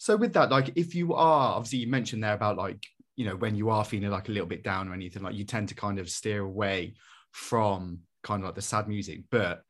So 0.04 0.18
with 0.18 0.34
that, 0.34 0.50
like 0.50 0.70
if 0.76 0.94
you 0.94 1.14
are 1.14 1.54
obviously 1.54 1.78
you 1.78 1.86
mentioned 1.86 2.22
there 2.22 2.34
about 2.34 2.58
like, 2.58 2.84
you 3.16 3.24
know, 3.24 3.36
when 3.36 3.54
you 3.54 3.70
are 3.70 3.86
feeling 3.86 4.10
like 4.10 4.28
a 4.28 4.32
little 4.32 4.46
bit 4.46 4.62
down 4.62 4.86
or 4.86 4.92
anything, 4.92 5.22
like 5.22 5.34
you 5.34 5.44
tend 5.44 5.70
to 5.70 5.74
kind 5.74 5.98
of 5.98 6.10
steer 6.10 6.42
away 6.42 6.92
from 7.30 8.00
kind 8.22 8.42
of 8.42 8.48
like 8.48 8.54
the 8.54 8.60
sad 8.60 8.86
music. 8.86 9.22
But 9.30 9.62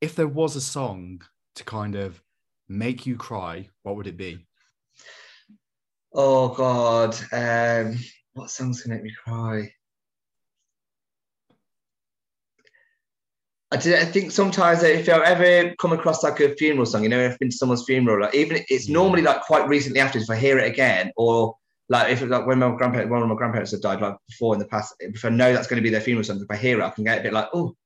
if 0.00 0.14
there 0.14 0.26
was 0.26 0.56
a 0.56 0.62
song 0.62 1.20
to 1.56 1.64
kind 1.64 1.94
of 1.94 2.22
make 2.70 3.04
you 3.04 3.16
cry, 3.16 3.68
what 3.82 3.96
would 3.96 4.06
it 4.06 4.16
be? 4.16 4.47
Oh 6.12 6.48
God, 6.48 7.14
um, 7.32 7.96
what 8.32 8.50
songs 8.50 8.82
can 8.82 8.92
make 8.92 9.02
me 9.02 9.12
cry? 9.24 9.72
I, 13.70 13.76
did, 13.76 13.98
I 14.00 14.06
think 14.06 14.30
sometimes 14.32 14.82
if 14.82 15.08
I 15.10 15.22
ever 15.26 15.74
come 15.78 15.92
across 15.92 16.22
like 16.22 16.40
a 16.40 16.54
funeral 16.56 16.86
song, 16.86 17.02
you 17.02 17.10
know, 17.10 17.20
if 17.20 17.32
I've 17.32 17.38
been 17.38 17.50
to 17.50 17.56
someone's 17.56 17.84
funeral, 17.84 18.22
like 18.22 18.34
even 18.34 18.64
it's 18.70 18.88
Yeah. 18.88 18.94
normally 18.94 19.20
like 19.22 19.42
quite 19.42 19.68
recently 19.68 20.00
after, 20.00 20.18
if 20.18 20.30
I 20.30 20.36
hear 20.36 20.58
it 20.58 20.66
again, 20.66 21.12
or 21.16 21.54
like 21.90 22.10
if 22.10 22.22
like 22.22 22.46
when 22.46 22.60
my 22.60 22.74
grandparents, 22.74 23.10
one 23.10 23.22
of 23.22 23.28
my 23.28 23.34
grandparents 23.34 23.72
have 23.72 23.82
died 23.82 24.00
like 24.00 24.16
before 24.26 24.54
in 24.54 24.58
the 24.58 24.66
past, 24.66 24.94
if 25.00 25.22
I 25.24 25.28
know 25.28 25.52
that's 25.52 25.66
going 25.66 25.76
to 25.76 25.82
be 25.82 25.90
their 25.90 26.00
funeral 26.00 26.24
song, 26.24 26.40
if 26.40 26.50
I 26.50 26.56
hear 26.56 26.80
it, 26.80 26.84
I 26.84 26.90
can 26.90 27.04
get 27.04 27.18
a 27.18 27.22
bit 27.22 27.34
like, 27.34 27.48
oh 27.52 27.76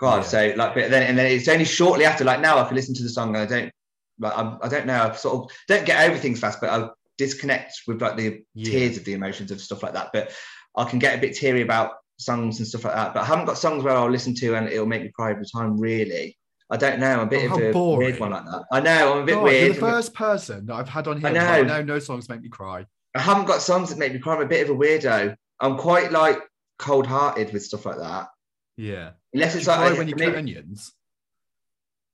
God. 0.00 0.22
Yeah. 0.22 0.28
So 0.28 0.54
like, 0.56 0.74
but 0.74 0.90
then 0.90 1.04
and 1.04 1.16
then 1.16 1.26
it's 1.26 1.46
only 1.46 1.64
shortly 1.64 2.04
after, 2.04 2.24
like 2.24 2.40
now 2.40 2.58
I 2.58 2.66
can 2.66 2.74
listen 2.74 2.96
to 2.96 3.02
the 3.04 3.08
song 3.08 3.28
and 3.36 3.38
I 3.38 3.46
don't, 3.46 3.72
like 4.18 4.32
I, 4.36 4.56
I 4.62 4.68
don't 4.68 4.86
know, 4.86 5.00
I 5.00 5.14
sort 5.14 5.44
of 5.44 5.56
don't 5.68 5.86
get 5.86 6.10
over 6.10 6.18
things 6.18 6.40
fast, 6.40 6.60
but 6.60 6.70
I 6.70 6.88
disconnect 7.24 7.72
with 7.86 8.00
like 8.02 8.16
the 8.16 8.42
Yeah. 8.54 8.70
tears 8.72 8.96
of 8.96 9.04
the 9.04 9.12
emotions 9.12 9.50
of 9.50 9.60
stuff 9.60 9.82
like 9.82 9.92
that. 9.94 10.10
But 10.12 10.32
I 10.76 10.84
can 10.84 10.98
get 10.98 11.16
a 11.16 11.20
bit 11.20 11.34
teary 11.36 11.60
about 11.62 11.92
songs 12.18 12.58
and 12.58 12.66
stuff 12.66 12.84
like 12.84 12.94
that. 12.94 13.14
But 13.14 13.20
I 13.20 13.26
haven't 13.26 13.44
got 13.46 13.58
songs 13.58 13.84
where 13.84 13.94
I'll 13.94 14.10
listen 14.10 14.34
to 14.36 14.54
and 14.56 14.68
it'll 14.68 14.86
make 14.86 15.02
me 15.02 15.10
cry 15.14 15.30
every 15.30 15.44
time. 15.54 15.78
Really, 15.78 16.36
I 16.70 16.76
don't 16.76 16.98
know. 17.00 17.12
I'm 17.12 17.20
a 17.20 17.26
bit 17.26 17.50
Oh, 17.50 17.56
of 17.56 17.62
a 17.62 17.72
boring. 17.72 18.06
weird 18.08 18.20
one 18.20 18.30
like 18.30 18.44
that. 18.44 18.62
I 18.72 18.80
know. 18.80 19.12
I'm 19.12 19.22
a 19.22 19.26
bit 19.26 19.34
God, 19.34 19.44
weird. 19.44 19.64
You're 19.66 19.74
the 19.74 19.80
first 19.80 20.14
person 20.14 20.66
that 20.66 20.74
I've 20.74 20.88
had 20.88 21.06
on 21.08 21.18
here. 21.20 21.28
I 21.28 21.32
that's 21.32 21.68
like, 21.68 21.86
know. 21.86 21.94
no, 21.94 21.98
songs 21.98 22.28
make 22.28 22.42
me 22.42 22.48
cry. 22.48 22.86
I 23.14 23.20
haven't 23.20 23.46
got 23.46 23.60
songs 23.60 23.90
that 23.90 23.98
make 23.98 24.12
me 24.14 24.18
cry. 24.18 24.36
I'm 24.36 24.42
a 24.42 24.46
bit 24.46 24.68
of 24.68 24.74
a 24.74 24.78
weirdo. 24.78 25.34
I'm 25.60 25.76
quite 25.76 26.10
like 26.12 26.38
cold-hearted 26.78 27.52
with 27.52 27.64
stuff 27.64 27.84
like 27.86 27.98
that. 27.98 28.28
Yeah. 28.76 29.10
Unless 29.34 29.56
it's 29.56 29.66
you 29.66 29.72
like 29.72 29.98
when 29.98 30.08
you 30.08 30.14
cut 30.14 30.36
onions? 30.36 30.92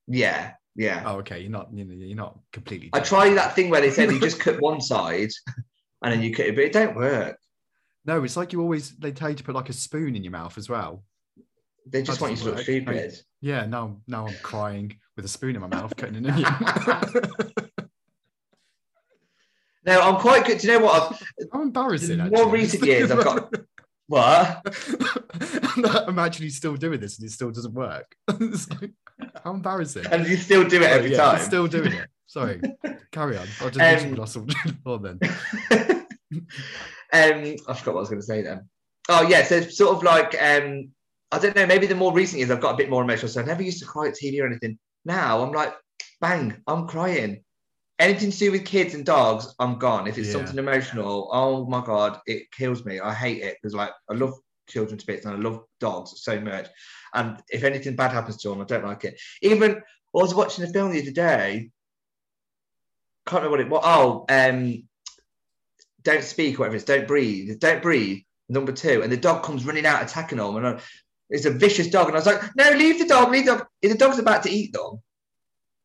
yeah, 0.09 0.55
yeah. 0.77 1.03
Oh, 1.07 1.17
okay. 1.19 1.41
You're 1.41 1.51
not. 1.51 1.69
You 1.73 1.85
know, 1.85 1.95
you're 1.95 2.17
not 2.17 2.39
completely. 2.53 2.91
I 2.93 3.01
try 3.01 3.33
that 3.35 3.55
thing 3.55 3.71
where 3.71 3.81
they 3.81 3.91
said 3.91 4.11
you 4.11 4.21
just 4.29 4.41
cut 4.41 4.61
one 4.61 4.81
side 4.81 5.31
and 6.03 6.13
then 6.13 6.23
you 6.23 6.35
cut 6.35 6.47
it, 6.47 6.55
but 6.55 6.65
it 6.65 6.73
don't 6.73 6.95
work. 6.97 7.39
No, 8.05 8.23
it's 8.23 8.37
like 8.37 8.53
you 8.53 8.61
always. 8.61 8.97
They 8.97 9.13
tell 9.13 9.31
you 9.31 9.37
to 9.37 9.45
put 9.45 9.55
like 9.55 9.69
a 9.69 9.73
spoon 9.73 10.15
in 10.15 10.23
your 10.23 10.33
mouth 10.33 10.57
as 10.59 10.69
well. 10.69 11.03
They 11.89 12.03
just 12.03 12.21
want 12.21 12.33
you 12.33 12.39
to 12.39 12.45
look 12.45 12.59
stupid. 12.59 13.15
Yeah. 13.41 13.67
Now, 13.67 13.99
now 14.07 14.27
I'm 14.27 14.35
crying 14.43 14.99
with 15.15 15.25
a 15.25 15.29
spoon 15.29 15.55
in 15.55 15.61
my 15.63 15.69
mouth, 15.69 15.97
cutting 15.97 16.17
an 16.17 16.27
onion. 16.31 16.49
No, 19.87 20.01
I'm 20.01 20.17
quite 20.21 20.45
good. 20.45 20.59
Do 20.59 20.67
you 20.67 20.73
know 20.79 20.85
what? 20.85 21.13
I've, 21.13 21.49
How 21.53 21.63
embarrassing. 21.63 22.19
In 22.19 22.29
more 22.31 22.43
actually. 22.43 22.51
recent 22.51 22.85
years, 22.85 23.11
I've 23.13 23.23
got- 23.23 23.55
what? 24.09 24.65
Imagine 26.09 26.45
he's 26.45 26.57
still 26.57 26.77
doing 26.77 27.01
this 27.01 27.19
and 27.19 27.27
it 27.27 27.33
still 27.33 27.51
doesn't 27.51 27.75
work. 27.75 28.15
Like, 29.19 29.31
how 29.43 29.55
embarrassing. 29.55 30.05
And 30.11 30.27
you 30.27 30.37
still 30.37 30.69
do 30.69 30.77
it 30.83 30.91
every 30.91 31.13
yeah, 31.13 31.17
time. 31.17 31.41
still 31.41 31.67
doing 31.67 31.93
it. 31.93 32.07
Sorry. 32.27 32.61
Carry 33.13 33.39
on. 33.39 33.47
I'll 33.63 33.71
just 33.71 34.05
Um, 34.05 34.15
lost 34.15 34.47
before 34.47 34.99
then. 34.99 35.19
um, 35.23 36.07
I 37.67 37.75
forgot 37.75 37.95
what 37.95 37.97
I 37.97 38.01
was 38.01 38.09
going 38.11 38.21
to 38.21 38.27
say 38.27 38.43
then. 38.43 38.69
Oh 39.09 39.23
yeah, 39.23 39.43
so 39.45 39.57
it's 39.57 39.79
sort 39.79 39.97
of 39.97 40.03
like 40.03 40.35
um, 40.43 40.91
I 41.33 41.39
don't 41.39 41.57
know. 41.57 41.65
Maybe 41.67 41.87
the 41.87 41.95
more 41.95 42.13
recent 42.13 42.39
years, 42.41 42.51
I've 42.51 42.61
got 42.61 42.75
a 42.75 42.77
bit 42.77 42.91
more 42.91 43.03
emotional. 43.03 43.29
So 43.29 43.41
I 43.41 43.45
never 43.45 43.63
used 43.63 43.79
to 43.81 43.87
cry 43.87 44.09
at 44.09 44.15
TV 44.15 44.43
or 44.43 44.47
anything. 44.47 44.79
Now 45.07 45.43
I'm 45.43 45.53
like, 45.53 45.75
bang, 46.21 46.61
I'm 46.67 46.87
crying. 46.87 47.43
Anything 47.99 48.31
to 48.31 48.39
do 48.39 48.53
with 48.53 48.67
kids 48.67 48.95
and 48.95 49.07
dogs, 49.07 49.55
I'm 49.59 49.79
gone. 49.79 50.07
If 50.07 50.19
it's 50.19 50.29
Yeah. 50.29 50.35
something 50.35 50.59
emotional, 50.59 51.31
oh 51.33 51.65
my 51.67 51.83
god, 51.85 52.21
it 52.27 52.51
kills 52.53 52.85
me. 52.85 53.01
I 53.01 53.15
hate 53.15 53.43
it 53.43 53.57
because 53.61 53.75
like 53.75 53.91
I 54.11 54.15
love 54.15 54.35
children 54.69 54.99
to 54.99 55.07
bits 55.07 55.25
and 55.25 55.35
I 55.35 55.39
love 55.39 55.65
dogs 55.81 56.13
so 56.23 56.41
much. 56.41 56.69
And 57.15 57.43
if 57.49 57.65
anything 57.65 57.97
bad 57.97 58.13
happens 58.13 58.37
to 58.39 58.51
them, 58.51 58.61
I 58.61 58.65
don't 58.65 58.85
like 58.85 59.05
it. 59.05 59.19
Even 59.41 59.77
I 59.77 59.81
was 60.13 60.35
watching 60.35 60.65
a 60.65 60.69
film 60.69 60.93
the 60.93 61.01
other 61.01 61.11
day. 61.11 61.71
Can't 63.27 63.43
remember 63.43 63.51
what 63.51 63.61
it 63.61 63.71
was. 63.71 63.83
Oh, 63.85 64.25
um, 64.29 64.83
don't 66.03 66.23
speak, 66.23 66.59
whatever 66.59 66.77
it's, 66.77 66.85
don't 66.85 67.09
breathe, 67.09 67.59
don't 67.59 67.83
breathe. 67.83 68.23
Number 68.49 68.71
two, 68.71 69.03
and 69.03 69.11
the 69.11 69.17
dog 69.17 69.43
comes 69.43 69.67
running 69.67 69.87
out 69.87 70.05
attacking 70.05 70.39
them, 70.39 70.57
and 70.57 70.67
I, 70.67 70.81
it's 71.31 71.47
a 71.47 71.51
vicious 71.51 71.89
dog. 71.89 72.07
And 72.07 72.15
I 72.15 72.21
was 72.21 72.27
like, 72.27 72.55
no, 72.55 72.71
leave 72.71 73.01
the 73.01 73.07
dog, 73.07 73.33
leave 73.33 73.47
the 73.47 73.57
dog. 73.57 73.67
If 73.83 73.91
the 73.91 73.99
dog's 73.99 74.21
about 74.21 74.45
to 74.45 74.51
eat 74.51 74.73
them, 74.73 75.03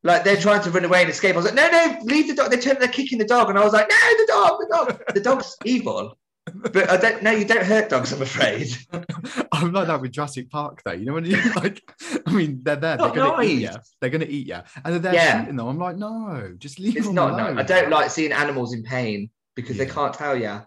like 0.03 0.23
they're 0.23 0.37
trying 0.37 0.61
to 0.63 0.71
run 0.71 0.85
away 0.85 1.01
and 1.01 1.09
escape. 1.09 1.33
I 1.33 1.37
was 1.37 1.45
like, 1.45 1.53
no, 1.55 1.69
no, 1.69 1.97
leave 2.03 2.27
the 2.27 2.35
dog. 2.35 2.51
They 2.51 2.57
turn, 2.57 2.77
they're 2.79 2.87
kicking 2.87 3.17
the 3.19 3.25
dog, 3.25 3.49
and 3.49 3.57
I 3.59 3.63
was 3.63 3.73
like, 3.73 3.87
no, 3.89 3.95
the 4.17 4.25
dog, 4.27 4.59
the 4.59 4.67
dog, 4.75 5.13
the 5.13 5.19
dog's 5.21 5.55
evil. 5.65 6.17
But 6.55 6.89
I 6.89 6.97
don't. 6.97 7.21
No, 7.21 7.29
you 7.31 7.45
don't 7.45 7.63
hurt 7.63 7.89
dogs. 7.89 8.11
I'm 8.11 8.21
afraid. 8.23 8.67
I'm 9.51 9.71
like 9.71 9.85
that 9.87 10.01
with 10.01 10.11
Jurassic 10.11 10.49
Park, 10.49 10.81
though. 10.83 10.91
You 10.93 11.05
know 11.05 11.13
when 11.13 11.25
you 11.25 11.37
like, 11.55 11.81
I 12.25 12.31
mean, 12.33 12.61
they're 12.63 12.75
there, 12.77 12.97
they're 12.97 13.07
Not 13.07 13.15
gonna 13.15 13.43
eat 13.43 13.61
you. 13.61 13.69
They're 14.01 14.09
gonna 14.09 14.25
eat 14.25 14.47
you, 14.47 14.55
and 14.83 14.93
they're 14.93 14.99
there 14.99 15.13
Yeah. 15.13 15.41
shooting 15.41 15.55
them. 15.57 15.67
I'm 15.67 15.77
like, 15.77 15.97
no, 15.97 16.55
just 16.57 16.79
leave 16.79 16.97
It's 16.97 17.05
them 17.05 17.15
not. 17.15 17.33
alone. 17.33 17.55
No, 17.55 17.61
I 17.61 17.63
don't 17.63 17.91
like 17.91 18.09
seeing 18.09 18.31
animals 18.31 18.73
in 18.73 18.81
pain 18.81 19.29
because 19.55 19.77
they 19.77 19.85
can't 19.85 20.15
tell 20.15 20.35
you. 20.35 20.61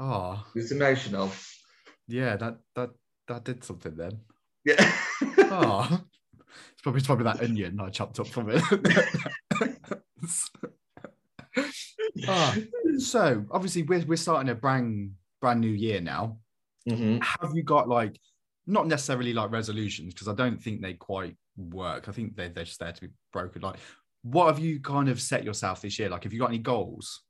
Oh, 0.00 0.04
ah. 0.04 0.46
It's 0.56 0.72
emotional. 0.72 1.30
yeah, 2.08 2.34
that 2.36 2.56
that 2.74 2.90
that 3.28 3.44
did 3.44 3.62
something 3.62 3.94
then. 3.96 4.18
Yeah. 4.64 4.92
Oh, 5.38 6.00
it's 6.82 6.84
probably, 6.84 6.98
it's 6.98 7.06
probably 7.06 7.24
that 7.24 7.42
onion 7.42 7.80
I 7.80 7.90
chopped 7.90 8.18
up 8.18 8.26
from 8.26 8.50
it. 8.50 8.62
Ah, 12.28 12.56
so 12.98 13.44
obviously 13.50 13.82
we're 13.82 14.04
we're 14.06 14.16
starting 14.16 14.50
a 14.50 14.54
brand 14.54 15.12
brand 15.40 15.60
new 15.60 15.70
year 15.70 16.00
now. 16.00 16.38
Mhm. 16.88 17.22
Have 17.22 17.54
you 17.54 17.62
got 17.62 17.88
like 17.88 18.18
not 18.66 18.86
necessarily 18.86 19.32
like 19.32 19.50
resolutions 19.50 20.14
because 20.14 20.28
I 20.28 20.34
don't 20.34 20.60
think 20.62 20.80
they 20.80 20.94
quite 20.94 21.36
work. 21.56 22.08
I 22.08 22.12
think 22.12 22.36
they 22.36 22.48
they're 22.48 22.64
just 22.64 22.80
there 22.80 22.92
to 22.92 23.00
be 23.00 23.08
broken. 23.32 23.62
Like, 23.62 23.76
what 24.22 24.46
have 24.46 24.58
you 24.58 24.80
kind 24.80 25.08
of 25.08 25.20
set 25.20 25.44
yourself 25.44 25.82
this 25.82 25.98
year? 25.98 26.08
Like, 26.08 26.24
have 26.24 26.32
you 26.32 26.38
got 26.38 26.50
any 26.50 26.58
goals? 26.58 27.22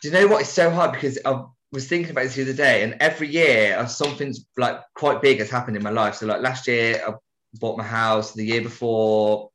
Do 0.00 0.08
you 0.08 0.14
know 0.14 0.26
what? 0.26 0.42
It's 0.42 0.50
so 0.50 0.70
hard 0.70 0.92
because 0.92 1.18
I 1.24 1.44
was 1.70 1.88
thinking 1.88 2.10
about 2.10 2.24
this 2.24 2.34
the 2.34 2.42
other 2.42 2.52
day, 2.52 2.82
and 2.82 2.96
every 3.00 3.28
year 3.28 3.76
uh, 3.78 3.86
something's 3.86 4.46
like 4.56 4.80
quite 4.94 5.22
big 5.22 5.38
has 5.38 5.50
happened 5.50 5.76
in 5.76 5.82
my 5.82 5.90
life. 5.90 6.16
So, 6.16 6.26
like 6.26 6.42
last 6.42 6.66
year, 6.66 7.02
I 7.06 7.12
bought 7.54 7.78
my 7.78 7.84
house. 7.84 8.32
The 8.32 8.44
year 8.44 8.62
before, 8.62 9.50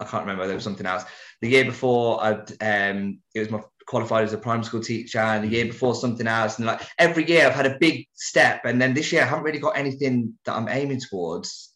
I 0.00 0.04
can't 0.04 0.22
remember. 0.22 0.46
There 0.46 0.54
was 0.54 0.64
something 0.64 0.86
else. 0.86 1.04
The 1.40 1.48
year 1.48 1.64
before, 1.64 2.22
I 2.22 2.32
um, 2.60 3.20
it 3.34 3.40
was 3.40 3.50
my 3.50 3.60
qualified 3.86 4.24
as 4.24 4.32
a 4.32 4.38
primary 4.38 4.64
school 4.64 4.82
teacher, 4.82 5.18
and 5.18 5.44
the 5.44 5.48
year 5.48 5.66
before 5.66 5.94
something 5.94 6.26
else. 6.26 6.58
And 6.58 6.66
like 6.66 6.82
every 6.98 7.28
year, 7.28 7.46
I've 7.46 7.54
had 7.54 7.66
a 7.66 7.78
big 7.78 8.06
step, 8.14 8.64
and 8.64 8.80
then 8.80 8.94
this 8.94 9.12
year, 9.12 9.22
I 9.22 9.26
haven't 9.26 9.44
really 9.44 9.58
got 9.58 9.76
anything 9.76 10.34
that 10.44 10.54
I'm 10.54 10.68
aiming 10.68 11.00
towards. 11.00 11.72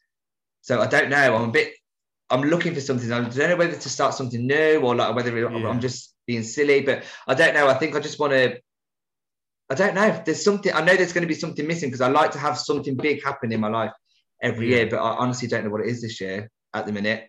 So 0.63 0.81
I 0.81 0.87
don't 0.87 1.11
know. 1.11 1.37
I'm 1.37 1.49
a 1.49 1.53
bit. 1.53 1.73
I'm 2.29 2.43
looking 2.43 2.75
for 2.75 2.81
something. 2.81 3.11
I 3.11 3.21
don't 3.21 3.37
know 3.37 3.57
whether 3.57 3.77
to 3.77 3.89
start 3.89 4.15
something 4.15 4.47
new 4.47 4.81
or 4.81 4.95
like 4.95 5.15
whether 5.15 5.37
Yeah. 5.37 5.69
I'm 5.69 5.81
just 5.81 6.15
being 6.27 6.43
silly. 6.43 6.83
But 6.83 7.05
I 7.27 7.35
don't 7.35 7.55
know. 7.55 7.69
I 7.69 7.75
think 7.75 7.97
I 7.97 8.01
just 8.01 8.19
want 8.19 8.33
to. 8.33 8.59
I 9.69 9.75
don't 9.75 9.95
know. 9.95 10.23
There's 10.25 10.45
something. 10.45 10.73
I 10.73 10.83
know 10.83 10.97
there's 10.97 11.13
going 11.13 11.23
to 11.23 11.29
be 11.29 11.35
something 11.35 11.67
missing 11.67 11.89
because 11.89 12.01
I 12.01 12.09
like 12.09 12.33
to 12.33 12.39
have 12.39 12.59
something 12.59 12.97
big 12.97 13.23
happen 13.25 13.53
in 13.53 13.61
my 13.61 13.69
life 13.69 13.93
every 14.43 14.71
Yeah. 14.71 14.77
year. 14.79 14.87
But 14.91 14.99
I 14.99 15.17
honestly 15.17 15.49
don't 15.49 15.65
know 15.65 15.71
what 15.71 15.81
it 15.83 15.89
is 15.89 16.03
this 16.03 16.21
year 16.21 16.51
at 16.75 16.87
the 16.87 16.93
minute. 16.93 17.29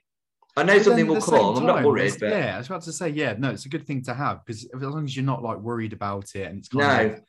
I 0.57 0.63
know 0.63 0.73
But 0.75 0.83
something 0.83 1.07
will 1.07 1.15
at 1.15 1.21
the 1.21 1.27
same 1.27 1.39
come. 1.39 1.57
I'm 1.57 1.65
not 1.65 1.83
worried. 1.85 2.15
But 2.19 2.29
yeah, 2.29 2.55
I 2.55 2.57
was 2.57 2.67
about 2.67 2.81
to 2.83 2.91
say, 2.93 3.09
yeah, 3.09 3.35
no, 3.37 3.51
it's 3.51 3.65
a 3.65 3.69
good 3.69 3.87
thing 3.87 4.03
to 4.03 4.13
have 4.13 4.43
because 4.45 4.65
as 4.65 4.81
long 4.81 5.05
as 5.05 5.15
you're 5.15 5.25
not 5.25 5.41
like 5.41 5.57
worried 5.59 5.93
about 5.93 6.29
it 6.35 6.47
and 6.47 6.59
it's 6.59 6.67
kind 6.67 7.09
No. 7.09 7.13
of, 7.15 7.21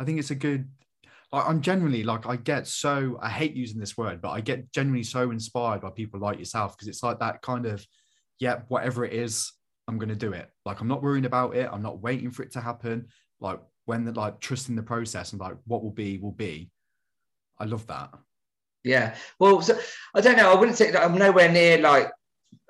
I 0.00 0.04
think 0.04 0.18
it's 0.18 0.30
a 0.30 0.34
good. 0.34 0.68
Like, 1.32 1.48
I'm 1.48 1.60
generally 1.62 2.02
like 2.04 2.26
I 2.26 2.36
get 2.36 2.66
so 2.66 3.18
I 3.20 3.28
hate 3.28 3.54
using 3.54 3.78
this 3.80 3.96
word, 3.96 4.20
but 4.20 4.30
I 4.30 4.40
get 4.40 4.72
genuinely 4.72 5.04
so 5.04 5.30
inspired 5.30 5.80
by 5.82 5.90
people 5.90 6.20
like 6.20 6.38
yourself 6.38 6.76
because 6.76 6.86
it's 6.88 7.02
like 7.02 7.18
that 7.20 7.42
kind 7.42 7.66
of, 7.66 7.84
yeah, 8.38 8.60
whatever 8.68 9.04
it 9.04 9.12
is, 9.12 9.52
I'm 9.88 9.98
gonna 9.98 10.14
do 10.16 10.32
it. 10.32 10.48
Like 10.64 10.80
I'm 10.80 10.88
not 10.88 11.02
worrying 11.02 11.24
about 11.26 11.56
it. 11.56 11.68
I'm 11.72 11.82
not 11.82 12.00
waiting 12.00 12.30
for 12.30 12.42
it 12.42 12.52
to 12.52 12.60
happen. 12.60 13.06
Like 13.40 13.60
when 13.84 14.04
the 14.04 14.12
like 14.12 14.40
trusting 14.40 14.76
the 14.76 14.82
process 14.82 15.32
and 15.32 15.40
like 15.40 15.56
what 15.66 15.82
will 15.82 15.90
be 15.92 16.18
will 16.18 16.32
be. 16.32 16.70
I 17.58 17.64
love 17.66 17.86
that. 17.88 18.10
Yeah. 18.84 19.16
Well, 19.38 19.62
so, 19.62 19.78
I 20.14 20.20
don't 20.20 20.36
know. 20.36 20.52
I 20.52 20.54
wouldn't 20.54 20.78
say 20.78 20.90
that 20.90 21.02
I'm 21.02 21.16
nowhere 21.18 21.50
near 21.50 21.78
like 21.78 22.10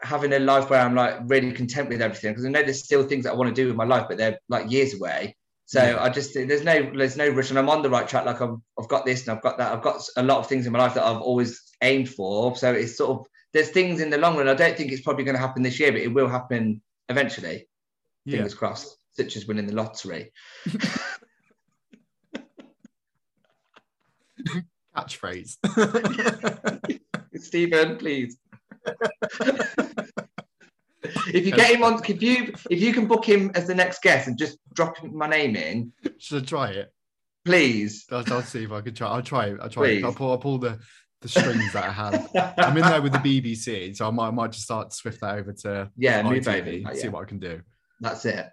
having 0.03 0.33
a 0.33 0.39
life 0.39 0.71
where 0.71 0.81
I'm 0.81 0.95
like 0.95 1.19
really 1.27 1.53
content 1.53 1.89
with 1.89 2.01
everything 2.01 2.33
because 2.33 2.47
I 2.47 2.51
know 2.51 2.63
there's 2.63 2.85
still 2.85 3.03
things 3.03 3.25
that 3.25 3.33
I 3.33 3.37
want 3.37 3.55
to 3.55 3.63
do 3.63 3.67
with 3.67 3.77
my 3.77 3.85
life, 3.85 4.07
but 4.09 4.17
they're 4.17 4.39
like 4.49 4.71
years 4.71 4.95
away. 4.95 5.37
So 5.67 5.83
Yeah. 5.83 6.03
I 6.03 6.09
just 6.11 6.35
there's 6.35 6.63
no 6.63 6.91
there's 6.95 7.17
no 7.17 7.29
rush, 7.29 7.51
and 7.51 7.59
I'm 7.59 7.69
on 7.69 7.83
the 7.83 7.91
right 7.91 8.07
track. 8.07 8.27
Like 8.27 8.41
I've 8.41 8.57
I've 8.79 8.89
got 8.89 9.05
this 9.05 9.27
and 9.27 9.37
I've 9.37 9.43
got 9.43 9.59
that. 9.59 9.73
I've 9.73 9.83
got 9.83 10.03
a 10.17 10.23
lot 10.23 10.39
of 10.39 10.47
things 10.47 10.67
in 10.67 10.73
my 10.73 10.79
life 10.79 10.95
that 10.95 11.05
I've 11.05 11.21
always 11.21 11.61
aimed 11.83 12.09
for. 12.09 12.55
So 12.57 12.73
it's 12.73 12.97
sort 12.97 13.19
of 13.19 13.27
there's 13.53 13.71
things 13.71 14.01
in 14.01 14.11
the 14.11 14.19
long 14.19 14.37
run. 14.37 14.49
I 14.49 14.55
don't 14.55 14.77
think 14.77 14.93
it's 14.93 15.03
probably 15.03 15.25
going 15.25 15.37
to 15.37 15.41
happen 15.41 15.63
this 15.63 15.81
year, 15.81 15.91
but 15.91 16.01
it 16.01 16.13
will 16.13 16.29
happen 16.29 16.83
eventually. 17.09 17.69
Yeah. 18.25 18.37
Fingers 18.39 18.55
crossed. 18.55 18.97
Such 19.15 19.37
as 19.37 19.47
winning 19.47 19.67
the 19.67 19.75
lottery. 19.75 20.33
Catchphrase. 24.97 25.57
Stephen, 27.37 27.97
please. 27.97 28.37
if 31.29 31.45
you 31.47 31.53
get 31.53 31.75
him 31.75 31.83
on, 31.83 32.01
if 32.09 32.23
you 32.23 32.53
if 32.71 32.81
you 32.81 32.93
can 32.93 33.07
book 33.07 33.25
him 33.25 33.51
as 33.55 33.67
the 33.67 33.75
next 33.75 34.03
guest 34.03 34.29
and 34.29 34.39
just 34.39 34.59
drop 34.73 35.03
my 35.03 35.27
name 35.27 35.57
in, 35.57 35.93
Should 36.19 36.43
I 36.43 36.47
try 36.47 36.71
it? 36.71 36.93
please. 37.45 38.07
I'll, 38.11 38.25
I'll 38.33 38.43
see 38.43 38.65
if 38.65 38.73
I 38.73 38.81
can 38.81 38.95
try. 38.95 39.09
I'll 39.09 39.23
try 39.23 39.47
it. 39.47 39.59
I'll 39.61 39.69
try 39.69 39.87
it. 39.89 40.05
I'll 40.05 40.15
pull, 40.15 40.31
I'll 40.31 40.39
pull 40.39 40.59
the, 40.59 40.79
the 41.21 41.29
strings 41.29 41.73
that 41.75 41.85
I 41.85 41.91
have. 41.93 42.31
I'm 42.59 42.77
in 42.77 42.83
there 42.85 43.03
with 43.03 43.13
the 43.13 43.19
BBC, 43.19 43.95
so 43.97 44.07
I 44.09 44.11
might, 44.11 44.29
I 44.29 44.31
might 44.31 44.53
just 44.53 44.65
start 44.65 44.91
to 44.91 44.97
swift 44.97 45.21
that 45.21 45.37
over 45.39 45.53
to 45.53 45.91
Yeah, 45.97 46.23
move 46.23 46.45
baby. 46.45 46.87
see 46.95 47.05
Yeah, 47.05 47.09
what 47.11 47.23
I 47.23 47.27
can 47.27 47.39
do. 47.39 47.61
that's 48.01 48.25
it. 48.25 48.47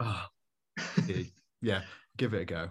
Yeah, 0.00 1.22
yeah, 1.60 1.82
give 2.16 2.32
it 2.34 2.42
a 2.42 2.44
go. 2.44 2.70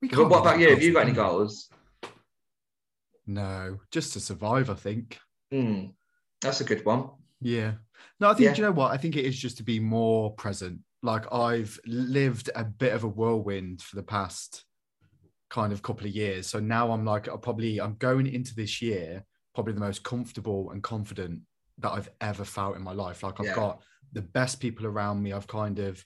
We 0.00 0.08
can't 0.08 0.28
what 0.28 0.40
about 0.40 0.58
you? 0.58 0.70
Have 0.70 0.82
you 0.82 0.92
got 0.92 1.02
any 1.06 1.12
goals? 1.12 1.68
No, 3.26 3.78
just 3.90 4.12
to 4.14 4.20
survive, 4.20 4.70
I 4.70 4.74
think. 4.74 5.18
Hmm, 5.52 5.86
that's 6.40 6.60
a 6.60 6.64
good 6.64 6.84
one. 6.84 7.10
Yeah. 7.40 7.74
No, 8.18 8.30
I 8.30 8.34
think, 8.34 8.46
Yeah. 8.46 8.54
do 8.54 8.60
you 8.62 8.66
know 8.66 8.72
what? 8.72 8.92
I 8.92 8.96
think 8.96 9.16
it 9.16 9.24
is 9.24 9.38
just 9.38 9.56
to 9.58 9.62
be 9.62 9.78
more 9.78 10.32
present. 10.34 10.80
Like 11.02 11.32
I've 11.32 11.78
lived 11.86 12.50
a 12.54 12.64
bit 12.64 12.92
of 12.92 13.04
a 13.04 13.08
whirlwind 13.08 13.82
for 13.82 13.96
the 13.96 14.02
past 14.02 14.64
kind 15.48 15.72
of 15.72 15.82
couple 15.82 16.06
of 16.06 16.12
years. 16.14 16.46
So 16.46 16.60
now 16.60 16.92
I'm 16.92 17.04
like, 17.04 17.28
I 17.28 17.36
probably, 17.36 17.80
I'm 17.80 17.94
going 17.96 18.26
into 18.26 18.54
this 18.54 18.80
year, 18.80 19.24
probably 19.54 19.72
the 19.74 19.80
most 19.80 20.02
comfortable 20.04 20.70
and 20.70 20.82
confident 20.82 21.40
that 21.78 21.90
I've 21.90 22.10
ever 22.20 22.44
felt 22.44 22.76
in 22.76 22.82
my 22.82 22.92
life. 22.92 23.22
Like 23.22 23.40
I've 23.40 23.46
Yeah. 23.46 23.54
got 23.54 23.82
the 24.12 24.22
best 24.22 24.60
people 24.60 24.86
around 24.86 25.22
me. 25.22 25.32
I've 25.32 25.46
kind 25.46 25.78
of, 25.78 26.04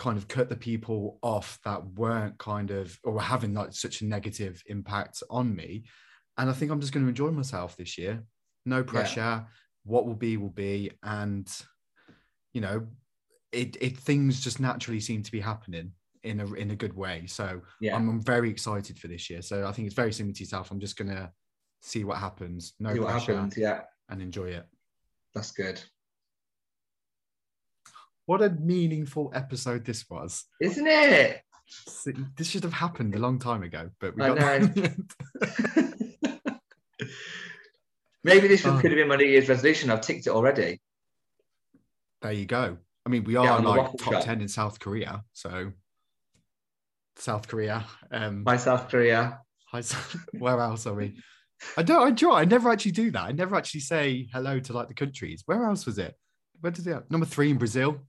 kind 0.00 0.16
of 0.18 0.26
cut 0.26 0.48
the 0.48 0.56
people 0.56 1.18
off 1.22 1.58
that 1.64 1.84
weren't 1.94 2.36
kind 2.38 2.70
of, 2.70 2.98
or 3.04 3.12
were 3.12 3.20
having 3.20 3.54
like 3.54 3.72
such 3.72 4.00
a 4.00 4.06
negative 4.06 4.62
impact 4.66 5.22
on 5.30 5.54
me. 5.54 5.84
And 6.38 6.48
I 6.48 6.54
think 6.54 6.70
I'm 6.70 6.80
just 6.80 6.92
going 6.92 7.04
to 7.04 7.10
enjoy 7.10 7.30
myself 7.30 7.76
this 7.76 7.98
year. 7.98 8.24
No 8.64 8.82
pressure 8.82 9.46
what 9.84 10.06
will 10.06 10.14
be 10.14 10.36
will 10.36 10.50
be 10.50 10.90
and 11.02 11.48
you 12.52 12.60
know 12.60 12.86
it, 13.52 13.76
it 13.80 13.96
things 13.96 14.40
just 14.40 14.60
naturally 14.60 15.00
seem 15.00 15.22
to 15.22 15.32
be 15.32 15.40
happening 15.40 15.92
in 16.22 16.40
a 16.40 16.52
in 16.54 16.70
a 16.70 16.76
good 16.76 16.94
way 16.94 17.24
so 17.26 17.60
Yeah. 17.80 17.96
I'm, 17.96 18.08
I'm 18.08 18.20
very 18.20 18.50
excited 18.50 18.98
for 18.98 19.08
this 19.08 19.30
year 19.30 19.42
so 19.42 19.66
i 19.66 19.72
think 19.72 19.86
it's 19.86 19.94
very 19.94 20.12
similar 20.12 20.34
to 20.34 20.40
yourself 20.40 20.70
i'm 20.70 20.80
just 20.80 20.96
gonna 20.96 21.32
see 21.80 22.04
what 22.04 22.18
happens 22.18 22.74
no 22.78 22.92
See 22.92 23.00
what 23.00 23.10
pressure 23.10 23.34
happens. 23.34 23.56
Yeah, 23.56 23.80
and 24.10 24.20
enjoy 24.20 24.50
it 24.50 24.66
that's 25.34 25.52
good. 25.52 25.80
What 28.30 28.42
a 28.42 28.50
meaningful 28.50 29.32
episode 29.34 29.84
this 29.84 30.08
was 30.08 30.44
Isn't 30.60 30.86
it? 30.86 31.40
this 32.36 32.48
should 32.48 32.62
have 32.62 32.72
happened 32.72 33.16
a 33.16 33.18
long 33.18 33.40
time 33.40 33.64
ago 33.64 33.90
but 33.98 34.14
we 34.16 34.22
I 34.22 34.28
got 34.34 34.76
know. 34.76 34.86
Maybe 38.22 38.48
this 38.48 38.64
Oh. 38.64 38.78
could 38.80 38.90
have 38.92 38.98
been 38.98 39.08
my 39.08 39.16
New 39.16 39.24
Year's 39.24 39.48
resolution. 39.48 39.90
I've 39.90 40.00
ticked 40.02 40.26
it 40.26 40.30
already. 40.30 40.80
there 42.22 42.32
you 42.32 42.44
go 42.46 42.76
i 43.06 43.08
mean 43.08 43.24
we 43.24 43.34
are 43.34 43.62
the 43.62 43.66
like 43.68 43.90
top 43.96 44.12
shop. 44.12 44.24
10 44.24 44.42
in 44.42 44.48
south 44.48 44.78
korea 44.78 45.24
so 45.32 45.72
south 47.16 47.48
korea 47.48 47.84
um 48.12 48.42
My 48.44 48.58
South 48.58 48.88
Korea. 48.90 49.40
Hi, 49.72 49.82
Where 50.38 50.60
else 50.60 50.86
are 50.86 50.94
we? 50.94 51.16
I 51.76 51.82
don't. 51.82 52.02
I 52.06 52.10
try. 52.12 52.40
I 52.42 52.44
never 52.44 52.68
actually 52.70 52.92
do 52.92 53.10
that. 53.12 53.22
I 53.22 53.32
never 53.32 53.54
actually 53.56 53.80
say 53.92 54.28
hello 54.34 54.58
to 54.60 54.72
like 54.72 54.88
the 54.88 54.94
countries. 54.94 55.42
Where 55.46 55.62
else 55.64 55.86
was 55.86 55.98
it? 55.98 56.14
Where 56.60 56.72
did 56.72 56.86
it? 56.88 57.08
Number 57.10 57.26
three 57.26 57.50
in 57.50 57.58
Brazil. 57.58 58.00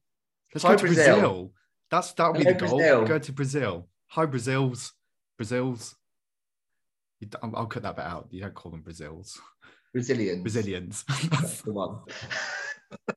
Let's 0.54 0.64
Hi, 0.64 0.72
go 0.72 0.78
to 0.78 0.86
Brazil. 0.86 1.14
Brazil. 1.16 1.54
That's 1.90 2.12
that 2.14 2.32
would 2.32 2.38
be 2.38 2.44
the 2.46 2.54
goal. 2.54 2.78
Brazil. 2.78 3.06
Go 3.06 3.20
to 3.20 3.32
Brazil. 3.32 3.88
Hi, 4.08 4.26
Brazils. 4.26 4.94
Brazils. 5.38 5.96
You 7.20 7.28
d- 7.28 7.38
I'll, 7.42 7.56
I'll 7.56 7.66
cut 7.68 7.84
that 7.84 7.96
bit 7.96 8.06
out. 8.06 8.28
You 8.32 8.42
don't 8.42 8.54
call 8.54 8.72
them 8.72 8.82
Brazils. 8.82 9.40
Brazilians. 9.94 10.42
Brazilians. 10.42 11.04
That's 11.30 11.62
the 11.62 11.74
one. 11.74 12.00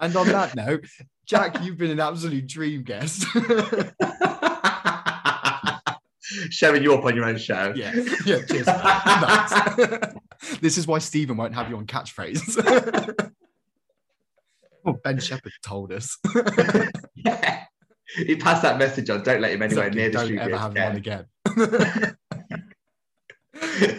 and 0.00 0.16
on 0.16 0.26
that 0.28 0.54
note, 0.56 0.86
Jack, 1.26 1.62
you've 1.62 1.78
been 1.78 1.90
an 1.90 2.00
absolute 2.00 2.46
dream 2.46 2.82
guest. 2.82 3.26
Showing 6.50 6.82
you 6.82 6.92
up 6.92 7.04
on 7.04 7.14
your 7.14 7.24
own 7.24 7.38
show. 7.38 7.72
yeah. 7.76 7.92
Yeah. 8.24 8.42
Cheers. 8.44 8.66
this 10.60 10.76
is 10.76 10.86
why 10.86 10.98
Stephen 10.98 11.36
won't 11.36 11.54
have 11.54 11.70
you 11.70 11.76
on 11.76 11.86
catchphrase. 11.86 13.32
Oh, 14.86 14.94
Ben 15.04 15.18
Shephard 15.18 15.52
told 15.62 15.92
us. 15.92 16.16
Yeah. 17.16 17.64
He 18.14 18.36
passed 18.36 18.62
that 18.62 18.78
message 18.78 19.10
on. 19.10 19.22
Don't 19.24 19.40
let 19.40 19.50
him 19.52 19.62
anywhere 19.62 19.88
Exactly, 19.88 20.00
near 20.00 20.10
the 20.10 20.18
Don't 20.18 20.26
studio. 20.26 20.42
ever 20.44 20.56
have 20.58 20.76
him 20.76 20.82
on 20.84 20.96
again. 20.96 21.24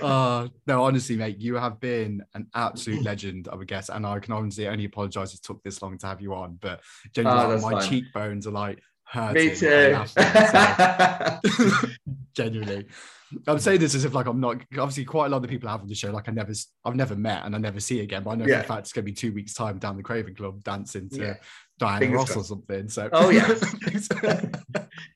uh, 0.01 0.47
no, 0.65 0.83
honestly, 0.83 1.15
mate, 1.17 1.37
you 1.39 1.55
have 1.55 1.79
been 1.79 2.23
an 2.33 2.47
absolute 2.55 3.03
legend 3.03 3.47
of 3.49 3.61
a 3.61 3.65
guest, 3.65 3.89
and 3.89 4.05
I 4.05 4.19
can 4.19 4.33
honestly 4.33 4.67
only 4.67 4.85
apologise 4.85 5.33
it 5.33 5.43
took 5.43 5.61
this 5.63 5.81
long 5.81 5.97
to 5.99 6.07
have 6.07 6.21
you 6.21 6.33
on. 6.33 6.57
But 6.61 6.81
Oh, 7.17 7.21
like, 7.23 7.61
my 7.61 7.71
fine. 7.71 7.89
cheekbones 7.89 8.47
are 8.47 8.51
like 8.51 8.81
hurting. 9.09 9.47
Me 9.49 9.55
too. 9.55 10.03
so- 10.05 11.87
genuinely, 12.35 12.85
I'm 13.47 13.59
saying 13.59 13.79
this 13.79 13.93
as 13.95 14.05
if 14.05 14.13
like 14.13 14.25
I'm 14.27 14.39
not. 14.39 14.57
Obviously, 14.77 15.05
quite 15.05 15.25
a 15.27 15.29
lot 15.29 15.37
of 15.37 15.41
the 15.43 15.47
people 15.49 15.67
I 15.69 15.73
have 15.73 15.81
on 15.81 15.87
the 15.87 15.95
show, 15.95 16.11
like 16.11 16.29
I 16.29 16.31
never, 16.31 16.53
I've 16.85 16.95
never 16.95 17.15
met 17.15 17.45
and 17.45 17.55
I 17.55 17.57
never 17.57 17.79
see 17.79 17.99
again. 18.01 18.23
But 18.23 18.31
I 18.31 18.35
know 18.35 18.45
for 18.45 18.49
Yeah. 18.51 18.59
a 18.61 18.63
fact 18.63 18.81
it's 18.81 18.93
going 18.93 19.05
to 19.05 19.11
be 19.11 19.15
two 19.15 19.33
weeks 19.33 19.53
time 19.53 19.79
down 19.79 19.97
the 19.97 20.03
Craven 20.03 20.33
Club 20.35 20.63
dancing 20.63 21.09
to 21.09 21.19
Yeah. 21.19 21.33
Diana 21.79 21.99
Fingers 21.99 22.17
Ross 22.17 22.35
or 22.37 22.43
something. 22.43 22.89
So 22.89 23.09
Oh, 23.11 23.29
yeah. 23.29 23.47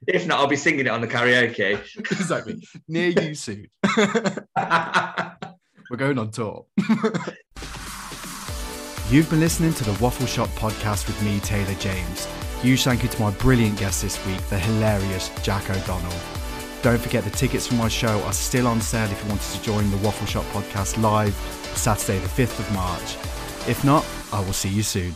if 0.08 0.28
not, 0.28 0.39
I'll 0.39 0.48
be 0.48 0.56
singing 0.58 0.82
it 0.82 0.88
on 0.89 1.02
the 1.02 1.08
karaoke. 1.08 1.80
exactly. 1.98 2.62
Near 2.88 3.08
you 3.10 3.34
soon. 3.34 3.68
We're 5.89 5.98
going 5.98 6.18
on 6.20 6.32
tour. 6.32 6.66
You've 9.10 9.30
been 9.30 9.39
listening 9.42 9.74
to 9.74 9.84
the 9.84 9.98
Waffle 10.02 10.26
Shop 10.28 10.50
podcast 10.50 11.08
with 11.08 11.22
me, 11.24 11.39
Taylor 11.42 11.74
James. 11.80 12.28
Huge 12.62 12.84
thank 12.84 13.01
you 13.01 13.09
to 13.09 13.20
my 13.20 13.32
brilliant 13.32 13.80
guest 13.80 14.03
this 14.03 14.24
week, 14.28 14.38
the 14.49 14.59
hilarious 14.59 15.32
Jack 15.41 15.68
O'Donnell. 15.72 16.14
Don't 16.84 17.01
forget 17.01 17.24
the 17.24 17.32
tickets 17.32 17.66
for 17.66 17.74
my 17.74 17.88
show 17.88 18.22
are 18.22 18.34
still 18.34 18.68
on 18.68 18.80
sale 18.80 19.09
if 19.09 19.24
you 19.24 19.30
wanted 19.30 19.51
to 19.51 19.62
join 19.64 19.89
the 19.89 19.97
Waffle 19.97 20.28
Shop 20.28 20.45
podcast 20.53 21.01
live 21.01 21.34
Saturday, 21.74 22.20
the 22.20 22.28
5th 22.28 22.59
of 22.59 22.72
March. 22.72 23.16
If 23.68 23.84
not, 23.84 24.05
I 24.32 24.41
will 24.41 24.53
see 24.53 24.70
you 24.70 24.84
soon. 24.84 25.16